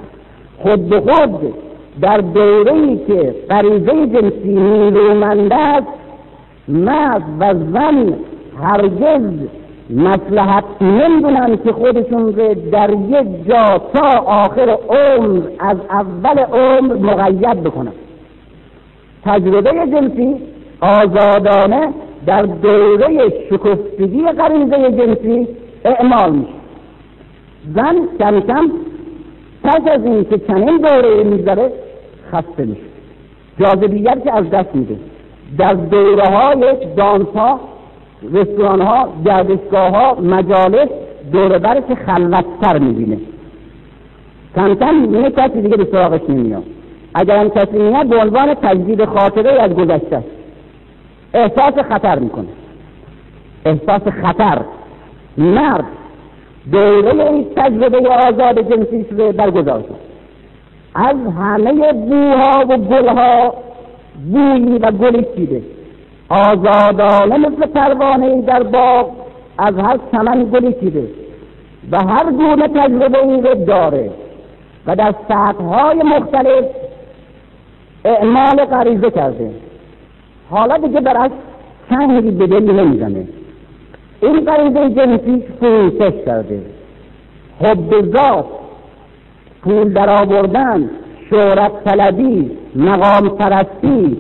خود 0.59 0.89
به 0.89 1.01
خود 1.01 1.55
در 2.01 2.17
دوره 2.17 2.73
ای 2.73 2.99
که 3.07 3.35
غریزه 3.51 4.07
جنسی 4.07 4.55
نیرومند 4.55 5.53
است 5.53 5.87
مرد 6.69 7.23
و 7.41 7.55
زن 7.55 8.15
هرگز 8.63 9.23
مسلحت 9.91 10.65
نمی‌دونن 10.81 11.57
که 11.65 11.73
خودشون 11.73 12.37
رو 12.37 12.55
در 12.55 12.91
یک 12.91 13.49
جا 13.49 13.81
تا 13.95 14.09
آخر 14.27 14.79
عمر 14.89 15.43
از 15.59 15.77
اول 15.91 16.39
عمر 16.39 16.95
مقید 16.95 17.63
بکنن. 17.63 17.93
تجربه 19.25 19.71
جنسی 19.71 20.37
آزادانه 20.81 21.89
در 22.27 22.43
دوره 22.43 23.33
شکفتگی 23.51 24.23
غریزه 24.23 24.91
جنسی 24.91 25.49
اعمال 25.85 26.33
میشه. 26.33 26.53
زن 27.75 27.97
کم 28.19 28.41
کم 28.41 28.71
پس 29.65 29.81
از 29.87 30.05
این 30.05 30.25
که 30.25 30.39
چنین 30.39 30.77
دوره 30.77 31.25
میگذره 31.25 31.73
خسته 32.33 32.65
میشه. 32.65 32.81
جاذبیت 33.61 34.25
که 34.25 34.33
از 34.33 34.51
دست 34.51 34.75
میده. 34.75 34.97
در 35.59 35.73
دوره 35.73 36.29
های 36.29 36.77
دانس 36.97 37.27
ها 37.35 37.61
رستوران 38.33 38.81
ها 38.81 39.09
گردشگاه 39.25 39.91
ها 39.91 40.15
مجالس 40.21 40.89
دوره 41.33 41.83
که 41.89 41.95
خلوتتر 41.95 42.79
می‌بینه. 42.79 43.19
کم 44.57 44.75
کم 44.75 44.95
می‌بینه 44.95 45.31
کسی 45.31 45.63
دیگه 45.63 45.77
به 45.77 45.85
سراغش 45.85 46.21
نمیاد. 46.29 46.65
اگر 47.15 47.37
هم 47.39 47.51
کسی 47.51 47.79
میاد 47.79 48.07
به 48.07 48.17
عنوان 48.17 48.55
تجدید 48.55 49.05
خاطره 49.05 49.63
از 49.63 49.71
گذشته 49.71 50.25
احساس 51.35 51.75
خطر 51.89 52.19
می‌کنه. 52.19 52.49
احساس 53.65 54.03
خطر. 54.03 54.59
مرد 55.39 55.85
دوره 56.73 57.25
این 57.25 57.47
تجربه 57.57 58.09
آزاد 58.09 58.71
جنسی 58.71 59.07
شده 59.11 59.33
برگزار 59.33 59.85
از 60.95 61.17
همه 61.39 61.93
بوها 61.93 62.65
و 62.69 62.77
گلها 62.77 63.55
بویی 64.33 64.79
و 64.79 64.91
گلی 64.91 65.27
چیده. 65.37 65.63
آزادانه 66.29 67.39
مثل 67.39 67.67
پروانه 67.67 68.43
در 68.43 68.63
باغ 68.63 69.11
از 69.59 69.79
هر 69.79 69.99
چمن 70.13 70.45
گلی 70.45 70.73
چیده 70.73 71.09
و 71.93 71.99
هر 72.07 72.31
گونه 72.31 72.69
تجربه 72.69 73.19
این 73.19 73.45
رو 73.45 73.55
داره 73.55 74.11
و 74.87 74.97
در 74.97 75.15
سطحهای 75.29 76.03
مختلف 76.03 76.65
اعمال 78.05 78.65
غریزه 78.65 79.11
کرده. 79.11 79.51
حالا 80.51 80.77
دیگه 80.77 81.01
برش 81.01 81.31
چنگی 81.91 82.31
به 82.31 82.47
دل 82.47 82.71
نمی‌زنه. 82.71 83.27
این 84.23 84.41
غریزه 84.45 84.91
جنسی 84.91 85.45
فروشش 85.61 86.25
کرده. 86.27 86.61
حب 87.61 88.13
ذات 88.13 88.47
پول 89.63 89.93
در 89.93 90.11
آوردن 90.11 90.91
شهرت 91.31 91.85
طلبی 91.85 92.51
مقام 92.77 93.29
پرستی 93.29 94.17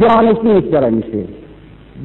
جانشینش 0.00 0.64
داره 0.64 0.90
میشه. 0.90 1.24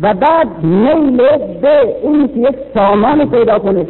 و 0.01 0.13
بعد 0.13 0.63
میل 0.63 1.17
به 1.61 1.95
این 2.03 2.27
که 2.27 2.39
یک 2.39 2.55
سامان 2.73 3.29
پیدا 3.29 3.59
کنه 3.59 3.87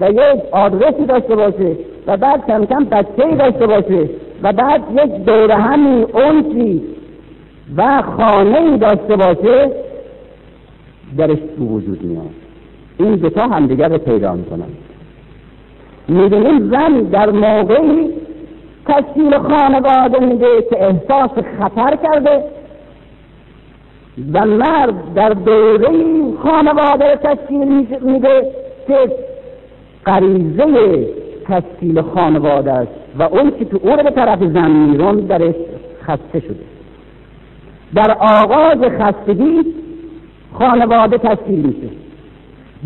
و 0.00 0.10
یک 0.10 0.42
آدرسی 0.52 1.06
داشته 1.06 1.36
باشه 1.36 1.76
و 2.06 2.16
بعد 2.16 2.46
کم 2.46 2.64
کم 2.64 2.84
بچه 2.84 3.36
داشته 3.38 3.66
باشه 3.66 4.10
و 4.42 4.52
بعد 4.52 4.82
یک 4.92 5.24
دوره 5.24 5.54
همی 5.54 6.02
اونسی 6.02 6.82
و 7.76 8.02
خانه 8.02 8.76
داشته 8.76 9.16
باشه 9.16 9.70
درش 11.16 11.38
وجود 11.58 12.02
میاد. 12.02 12.45
این 12.98 13.14
دوتا 13.14 13.42
همدیگر 13.42 13.88
رو 13.88 13.98
پیدا 13.98 14.34
می‌کنن. 14.34 14.68
می‌دونیم 16.08 16.70
زن 16.70 16.92
در 16.92 17.30
موقعی 17.30 18.10
تشکیل 18.86 19.38
خانواده 19.38 20.26
میده 20.26 20.62
که 20.70 20.84
احساس 20.84 21.30
خطر 21.58 21.96
کرده 21.96 22.44
و 24.32 24.46
مرد 24.46 25.14
در 25.14 25.28
دوره 25.28 25.88
خانواده 26.42 27.16
تشکیل 27.22 27.86
میده 28.00 28.50
که 28.86 29.12
غریزه 30.06 31.06
تشکیل 31.44 32.02
خانواده 32.02 32.72
است 32.72 32.92
و 33.18 33.22
اون 33.22 33.52
که 33.58 33.64
تو 33.64 33.78
او 33.82 33.96
به 33.96 34.10
طرف 34.10 34.38
زن 34.38 34.70
میرون 34.70 35.16
درش 35.16 35.54
خسته 36.02 36.40
شده. 36.40 36.64
در 37.94 38.16
آغاز 38.20 38.78
خستگی 39.00 39.74
خانواده 40.52 41.18
تشکیل 41.18 41.66
میشه. 41.66 42.05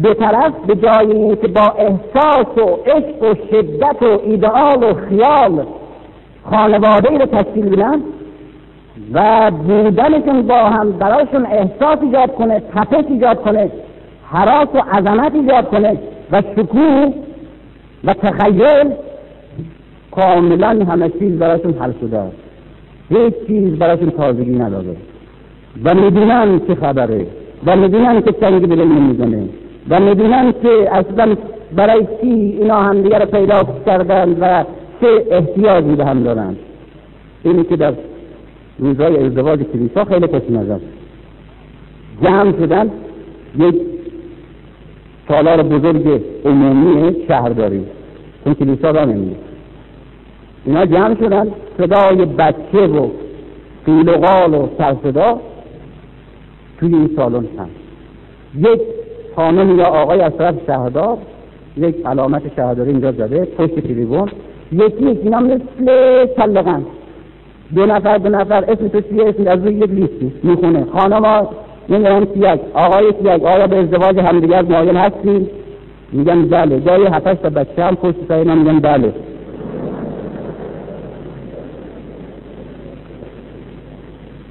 به 0.03 0.15
طرف 0.15 0.53
به 0.67 0.75
جای 0.75 1.13
اینکه 1.13 1.49
با 1.49 1.75
احساس 1.79 2.59
و 2.59 2.91
عشق 2.91 3.23
و 3.23 3.35
شدت 3.51 4.03
و 4.03 4.21
ایدئال 4.25 4.83
و 4.83 4.95
خیال 4.95 5.67
خانواده 6.45 7.19
رو 7.19 7.27
تشکیل 7.27 7.69
بدن 7.69 8.03
و 9.13 9.51
بودنشون 9.51 10.43
با 10.43 10.55
هم 10.55 10.93
برایشون 10.93 11.47
احساس 11.47 11.99
ایجاد 12.03 12.35
کنه 12.35 12.61
تپش 12.61 13.05
ایجاد 13.09 13.43
کنه 13.43 13.71
حراس 14.25 14.69
و 14.75 14.79
عظمت 14.79 15.35
ایجاد 15.35 15.69
کنه 15.69 15.99
و 16.33 16.43
شکوه 16.57 17.13
و 18.05 18.15
تخیل 18.15 18.91
کاملا 20.11 20.85
همه 20.85 21.09
چیز 21.09 21.39
برایشون 21.39 21.75
حل 21.81 21.93
شده 22.01 22.23
هیچ 23.09 23.35
چیز 23.47 23.79
برایشون 23.79 24.11
تازگی 24.11 24.59
نداره 24.59 24.97
و 25.85 25.95
می‌دونن 25.95 26.61
چه 26.67 26.75
خبره 26.75 27.27
و 27.67 27.77
می‌دونن 27.77 28.23
که 28.23 28.33
چنگی 28.33 28.67
به 28.67 28.77
نمی‌زنه 28.77 29.49
و 29.91 30.01
می‌دونن 30.01 30.53
که 30.63 30.89
اصلا 30.93 31.37
برای 31.77 32.07
چی 32.21 32.27
اینا 32.27 32.83
هم 32.83 33.03
دیگر 33.03 33.25
پیدا 33.25 33.63
کردن 33.87 34.37
و 34.41 34.65
چه 35.01 35.27
احتیاجی 35.31 35.95
به 35.95 36.05
هم 36.05 36.23
دارن 36.23 36.57
اینی 37.43 37.65
که 37.65 37.77
در 37.77 37.93
روزهای 38.79 39.27
ازدواج 39.27 39.61
کلیسا 39.73 40.05
خیلی 40.05 40.27
پس 40.27 40.43
نظر 40.51 40.79
جمع 42.23 42.53
شدن 42.53 42.91
یک 43.59 43.75
سالار 45.29 45.63
بزرگ 45.63 46.23
عمومی 46.45 47.17
شهرداری 47.29 47.85
اون 48.45 48.55
کلیسا 48.55 48.91
را 48.91 49.05
نمیده 49.05 49.37
اینا 50.65 50.87
جمع 50.87 51.15
شدن 51.15 51.47
صدای 51.79 52.25
بچه 52.25 52.87
و 52.87 53.09
قیل 53.87 54.09
و 54.09 54.13
قال 54.13 54.55
و 54.55 54.69
سرصدا 54.79 55.41
توی 56.81 56.95
این 56.95 57.11
سالن 57.17 57.45
هست 57.59 57.71
یک 58.59 58.81
خانم 59.41 59.79
یا 59.79 59.85
آقای 59.85 60.21
از 60.21 60.33
طرف 60.39 60.55
شهردار 60.67 61.19
یک 61.77 62.07
علامت 62.07 62.43
شهرداری 62.57 62.91
اینجا 62.91 63.13
زده 63.13 63.45
پشت 63.45 63.81
تریبون 63.81 64.29
یکی 64.73 65.07
اینا 65.07 65.41
مثل 65.41 66.27
چلقن 66.37 66.83
دو 67.75 67.87
نفر 67.87 68.19
دو 68.19 68.29
نفر 68.29 68.65
اسم 68.65 68.89
تو 68.89 69.01
چیه؟ 69.01 69.29
اسم 69.29 69.47
از 69.47 69.65
روی 69.65 69.75
یک 69.75 69.91
لیستی. 69.91 70.33
می‌خونه. 70.43 70.87
خانم 70.93 71.25
ها 71.25 71.51
نمی‌دونم 71.89 72.27
سیک 72.35 72.61
آقای 72.75 73.13
سیک 73.19 73.45
آیا 73.45 73.67
به 73.67 73.77
ازدواج 73.77 74.19
همدیگر 74.19 74.63
مایل 74.63 74.97
هستی 74.97 75.47
میگن 76.13 76.43
بله. 76.43 76.81
جای 76.81 77.07
هفتش 77.07 77.37
تا 77.43 77.51
بچه 77.51 77.85
هم 77.85 77.97
پشت 77.97 78.17
سر 78.29 78.35
اینا 78.35 78.55
میگن 78.55 78.79
بله. 78.81 79.13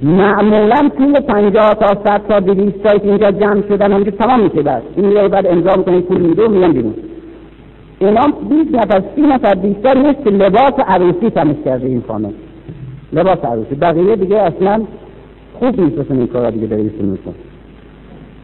معمولا 0.02 0.90
توی 0.98 1.12
پنجاه 1.12 1.74
تا 1.74 1.86
صد 2.04 2.20
تا 2.28 2.40
دویست 2.40 2.82
که 2.82 3.00
اینجا 3.02 3.30
جمع 3.30 3.62
شدن 3.68 3.92
همینجور 3.92 4.14
تمام 4.14 4.40
میشه 4.40 4.62
بعد 4.62 4.82
این 4.96 5.06
میگه 5.06 5.28
بعد 5.28 5.46
امضا 5.46 5.76
می‌کنه 5.76 6.00
پول 6.00 6.20
میده 6.20 6.46
و 6.46 6.50
میگن 6.50 6.72
بیرون. 6.72 6.94
اینا 7.98 8.20
بیست 8.48 8.74
نفر 8.74 9.02
سی 9.14 9.20
نفر 9.20 9.54
بیشتر 9.54 9.98
نیست 9.98 10.24
که 10.24 10.30
لباس 10.30 10.72
عروسی 10.86 11.30
تمیز 11.30 11.56
کرده 11.64 11.86
این 11.86 12.02
خانم. 12.08 12.32
لباس 13.12 13.38
عروسی. 13.38 13.74
بقیه 13.74 14.16
دیگه 14.16 14.36
اصلا 14.36 14.82
خوب 15.58 15.80
نیست 15.80 16.10
این 16.10 16.26
کارا 16.26 16.50
دیگه 16.50 16.66
داره 16.66 16.82
ایشون 16.82 17.04
میکن 17.06 17.34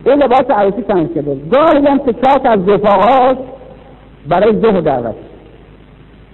این 0.06 0.22
لباس 0.22 0.44
عروسی 0.50 0.82
تمیز 0.82 1.08
کرده. 1.14 1.36
گاهی 1.52 1.86
هم 1.86 1.98
چاک 1.98 2.40
از 2.44 2.68
رفاقاش 2.68 3.36
برای 4.28 4.60
زهر 4.62 4.80
دعوت. 4.80 5.14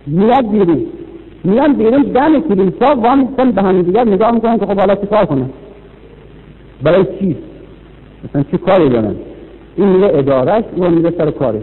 میاد 0.06 0.50
بیرون. 0.50 0.86
میان 1.44 1.72
بیرون 1.72 2.02
دم 2.02 2.40
کلیسا 2.40 2.94
وا 2.94 3.14
میستن 3.14 3.50
به 3.50 3.62
هم 3.62 3.82
دیگر 3.82 4.04
نگاه 4.04 4.30
می‌کنن 4.30 4.58
که 4.58 4.66
خب 4.66 4.78
حالا 4.78 4.94
چی 4.94 5.06
کار 5.06 5.24
کنن؟ 5.24 5.50
برای 6.82 7.04
چی؟ 7.04 7.36
مثلا 8.24 8.42
چی 8.50 8.58
کاری 8.58 8.88
دارن؟ 8.88 9.14
این 9.76 9.88
میره 9.88 10.18
ادارش 10.18 10.64
و 10.78 10.90
میره 10.90 11.10
سر 11.18 11.30
کارش. 11.30 11.62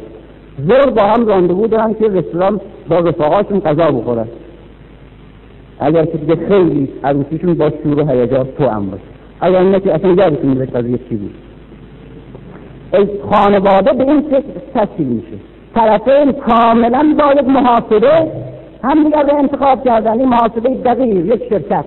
زور 0.68 0.90
با 0.90 1.04
هم 1.04 1.28
راندوو 1.28 1.68
دارن 1.68 1.94
که 1.94 2.08
رستوران 2.08 2.62
با 2.90 3.00
رفاقاشون 3.00 3.60
غذا 3.60 3.92
بخورن. 3.92 4.28
اگر 5.80 6.06
که 6.06 6.18
دیگه 6.18 6.36
خیلی 6.36 6.90
عروسیشون 7.04 7.54
با 7.54 7.72
شور 7.84 8.00
و 8.00 8.08
هیجان 8.08 8.48
تو 8.58 8.68
هم 8.68 8.90
باشه. 8.90 9.04
اگر 9.42 9.60
اینه 9.60 9.80
که 9.80 9.94
اصلا 9.94 10.10
یادتون 10.10 10.50
میره 10.50 10.66
قضیه 10.66 11.00
چی 11.10 11.16
بود. 11.16 11.36
خانواده 13.32 13.94
به 13.94 14.04
این 14.04 14.24
شکل 14.30 14.42
تشکیل 14.74 15.08
میشه. 15.08 15.38
طرفین 15.76 16.32
کاملا 16.32 17.16
با 17.20 17.34
یک 17.34 17.48
محاسبه 18.84 18.90
هم 18.90 19.04
دیگر 19.04 19.24
رو 19.24 19.38
انتخاب 19.38 19.84
کردن 19.84 20.20
این 20.20 20.30
محاسبه 20.30 20.70
دقیق 20.70 21.26
یک 21.26 21.50
شرکت. 21.50 21.86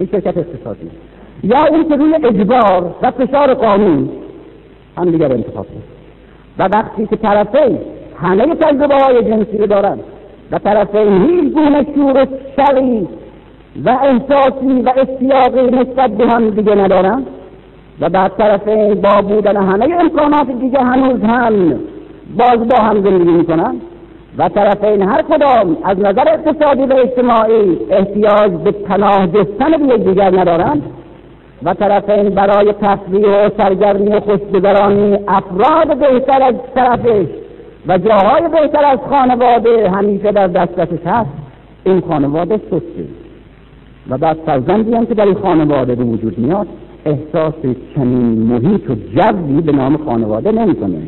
یک 0.00 0.10
شرکت 0.10 0.36
اقتصادی. 0.36 0.90
یا 1.42 1.64
این 1.64 1.88
که 1.88 1.96
روی 1.96 2.14
اجبار 2.14 2.94
و 3.02 3.10
فشار 3.10 3.54
قانون 3.54 4.08
هم 4.96 5.10
دیگر 5.10 5.32
انتخاب 5.32 5.66
کرد 5.66 5.82
و 6.58 6.76
وقتی 6.76 7.06
که 7.06 7.16
طرفین 7.16 7.78
همه 8.16 8.54
تجربه 8.54 8.94
های 8.94 9.22
جنسی 9.22 9.58
رو 9.58 9.66
دارن 9.66 9.98
و 10.50 10.58
طرفین 10.58 11.30
هیچ 11.30 11.54
گونه 11.54 11.86
شور 11.94 12.28
شرعی 12.56 13.08
و 13.84 13.90
احساسی 13.90 14.82
و 14.82 14.92
اشتیاقی 14.96 15.76
نسبت 15.76 16.10
به 16.10 16.26
هم 16.26 16.50
دیگه 16.50 16.74
ندارن 16.74 17.26
و 18.00 18.08
بعد 18.08 18.32
طرفین 18.38 18.94
با 18.94 19.22
بودن 19.22 19.56
همه 19.56 19.96
امکانات 20.00 20.50
دیگه 20.60 20.78
هنوز 20.78 21.22
هم 21.22 21.80
باز 22.36 22.68
با 22.68 22.76
هم 22.76 23.02
زندگی 23.02 23.30
می‌کنن 23.30 23.80
و 24.38 24.48
طرفین 24.48 25.02
هر 25.02 25.22
کدام 25.22 25.76
از 25.84 25.98
نظر 25.98 26.28
اقتصادی 26.28 26.82
و 26.82 26.92
اجتماعی 26.92 27.78
احتیاج 27.90 28.52
به 28.52 28.70
پناه 28.70 29.26
جستن 29.26 29.86
به 29.86 29.94
یکدیگر 29.94 30.40
ندارند 30.40 30.82
و 31.62 31.74
طرفین 31.74 32.28
برای 32.28 32.72
تفریح 32.72 33.26
و 33.26 33.50
سرگرمی 33.58 34.08
و 34.08 34.20
خوشگذرانی 34.20 35.18
افراد 35.28 35.98
بهتر 35.98 36.42
از 36.42 36.54
طرفش 36.74 37.26
و 37.86 37.98
جاهای 37.98 38.42
بهتر 38.48 38.84
از 38.84 38.98
خانواده 39.10 39.90
همیشه 39.90 40.32
در 40.32 40.46
دسترسش 40.46 41.06
هست 41.06 41.30
این 41.84 42.00
خانواده 42.00 42.56
سسته 42.56 43.04
و 44.10 44.18
بعد 44.18 44.36
فرزندی 44.46 44.94
هم 44.94 45.06
که 45.06 45.14
در 45.14 45.24
این 45.24 45.34
خانواده 45.34 45.94
به 45.94 46.04
وجود 46.04 46.38
میاد 46.38 46.66
احساس 47.04 47.54
چنین 47.94 48.42
محیط 48.42 48.90
و 48.90 48.94
جوی 48.94 49.60
به 49.60 49.72
نام 49.72 49.96
خانواده 49.96 50.52
نمی‌کنه. 50.52 50.98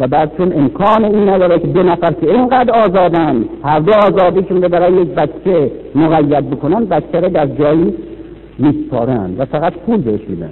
و 0.00 0.06
بعد 0.06 0.36
چون 0.36 0.52
امکان 0.52 1.04
این 1.04 1.28
نداره 1.28 1.58
که 1.58 1.66
دو 1.66 1.82
نفر 1.82 2.12
که 2.12 2.30
اینقدر 2.30 2.74
آزادن 2.84 3.44
هر 3.64 3.80
دو 3.80 3.92
آزادیشون 3.92 4.62
رو 4.62 4.68
برای 4.68 4.92
یک 4.92 5.08
بچه 5.08 5.70
مقید 5.94 6.50
بکنن 6.50 6.84
بچه 6.84 7.20
رو 7.20 7.28
در 7.28 7.46
جایی 7.46 7.94
میسپارن 8.58 9.34
و 9.38 9.44
فقط 9.44 9.72
پول 9.72 10.00
بهش 10.00 10.20
میدن. 10.28 10.50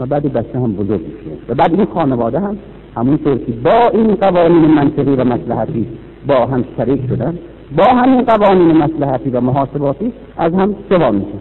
و 0.00 0.06
بعد 0.06 0.32
بچه 0.32 0.58
هم 0.58 0.72
بزرگ 0.72 1.00
میشه. 1.00 1.36
و 1.48 1.54
بعد 1.54 1.74
این 1.74 1.86
خانواده 1.94 2.40
هم 2.40 2.56
همونطور 2.96 3.38
که 3.38 3.52
با 3.52 3.88
این 3.92 4.14
قوانین 4.14 4.64
منطقی 4.64 5.14
و 5.14 5.24
مسلحتی 5.24 5.86
با 6.26 6.46
هم 6.46 6.64
شریک 6.76 7.00
شدن 7.08 7.38
با 7.76 7.84
همین 7.84 8.22
قوانین 8.22 8.76
مسلحتی 8.76 9.30
و 9.30 9.40
محاسباتی 9.40 10.12
از 10.36 10.52
هم 10.52 10.74
سوا 10.88 11.10
میشه. 11.10 11.38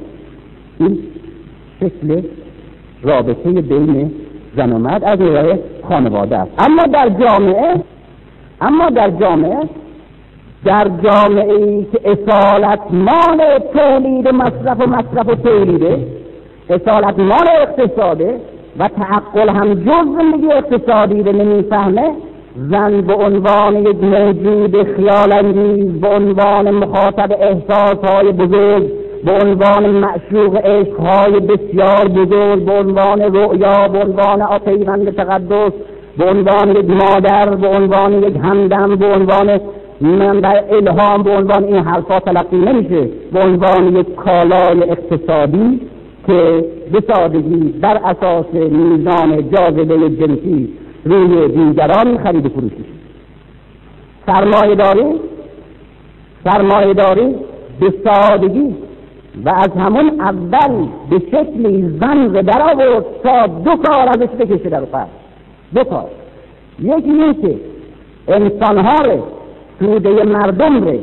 این 0.79 0.97
شکل 1.79 2.21
رابطه 3.03 3.61
بین 3.61 4.11
زن 4.57 4.73
و 4.73 4.77
مرد 4.77 5.03
از 5.03 5.21
نگاه 5.21 5.57
خانواده 5.89 6.37
است. 6.37 6.51
اما 6.59 6.83
در 6.83 7.09
جامعه 7.09 7.75
اما 8.61 8.89
در 8.89 9.09
جامعه 9.09 9.57
در 10.65 10.87
جامعه 11.03 11.53
ای 11.53 11.85
که 11.91 11.99
اصالت 12.05 12.79
مال 12.91 13.59
تولید 13.73 14.27
مصرف 14.27 14.79
و 14.79 14.89
مصرف 14.89 15.27
و 15.27 15.35
تولیده 15.35 16.07
اصالت 16.69 17.19
مال 17.19 17.47
اقتصاده 17.61 18.39
و 18.79 18.87
تعقل 18.87 19.49
هم 19.49 19.73
جز 19.73 20.17
زندگی 20.17 20.51
اقتصادی 20.51 21.23
رو 21.23 21.31
نمی‌فهمه 21.31 22.11
زن 22.55 23.01
به 23.01 23.13
عنوان 23.13 23.75
یک 23.75 24.03
موجود 24.03 24.83
خیال 24.95 25.33
انگیز 25.33 26.01
به 26.01 26.07
عنوان 26.07 26.71
مخاطب 26.71 27.31
احساس 27.31 27.97
های 28.11 28.31
بزرگ 28.31 29.02
به 29.25 29.31
عنوان 29.31 29.89
معشوق 29.89 30.55
عشقهای 30.55 31.39
بسیار 31.39 32.07
بزرگ 32.07 32.65
به 32.65 32.71
عنوان 32.71 33.21
رؤیا 33.21 33.87
به 33.87 33.99
عنوان 33.99 34.59
پیوند 34.65 35.15
تقدس 35.15 35.71
به 36.17 36.25
عنوان 36.25 36.69
یک 36.69 36.89
مادر 36.89 37.55
به 37.55 37.67
عنوان 37.67 38.23
یک 38.23 38.35
همدم 38.43 38.95
به 38.95 39.05
عنوان 39.05 39.59
منبع 40.01 40.63
الهام 40.71 41.23
به 41.23 41.31
عنوان 41.31 41.63
این 41.63 41.75
حرفا 41.75 42.19
تلقی 42.19 42.57
نمیشه. 42.57 43.09
به 43.33 43.39
عنوان 43.39 43.95
یک 43.95 44.15
کالای 44.15 44.83
اقتصادی 44.83 45.79
که 46.27 46.65
به 46.91 47.03
سادگی 47.13 47.73
بر 47.81 47.97
اساس 48.05 48.45
میزان 48.53 49.49
جاذبه 49.49 50.09
جنسی 50.09 50.69
روی 51.05 51.47
دیگران 51.47 52.17
خرید 52.17 52.47
فروشی 52.47 52.85
سرمایه 54.25 54.75
داری 54.75 55.05
سرمایه 56.43 56.93
داری 56.93 57.35
به 57.79 57.93
سادگی 58.03 58.75
و 59.45 59.49
از 59.49 59.69
همون 59.77 60.21
اول 60.21 60.87
به 61.09 61.19
شکلی 61.19 61.99
زن 62.01 62.35
رو 62.35 62.41
در 62.41 62.61
آورد 62.61 63.05
تا 63.23 63.47
دو 63.47 63.75
کار 63.75 64.09
ازش 64.09 64.29
بکشه 64.39 64.69
در 64.69 64.85
فرد. 64.85 65.09
دو 65.75 65.83
کار 65.83 66.09
یکی 66.79 67.09
این 67.09 67.33
که 67.41 67.55
انسانها 68.27 68.97
رو 69.01 69.23
توده 69.79 70.23
مردم 70.23 70.83
رو 70.83 70.97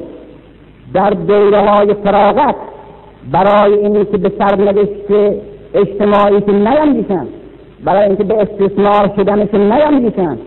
در 0.95 1.11
دوره 1.11 1.71
های 1.71 1.95
فراغت 1.95 2.55
برای 3.33 3.75
اینی 3.75 4.05
که 4.05 4.19
به 4.19 4.33
سرنوشت 4.39 5.09
که 5.09 5.41
نیندیشن 6.49 7.27
برای 7.85 8.05
اینکه 8.05 8.25
به 8.25 8.35
استثمار 8.35 9.13
شدنشون 9.17 9.73
نیندیشن. 9.73 10.39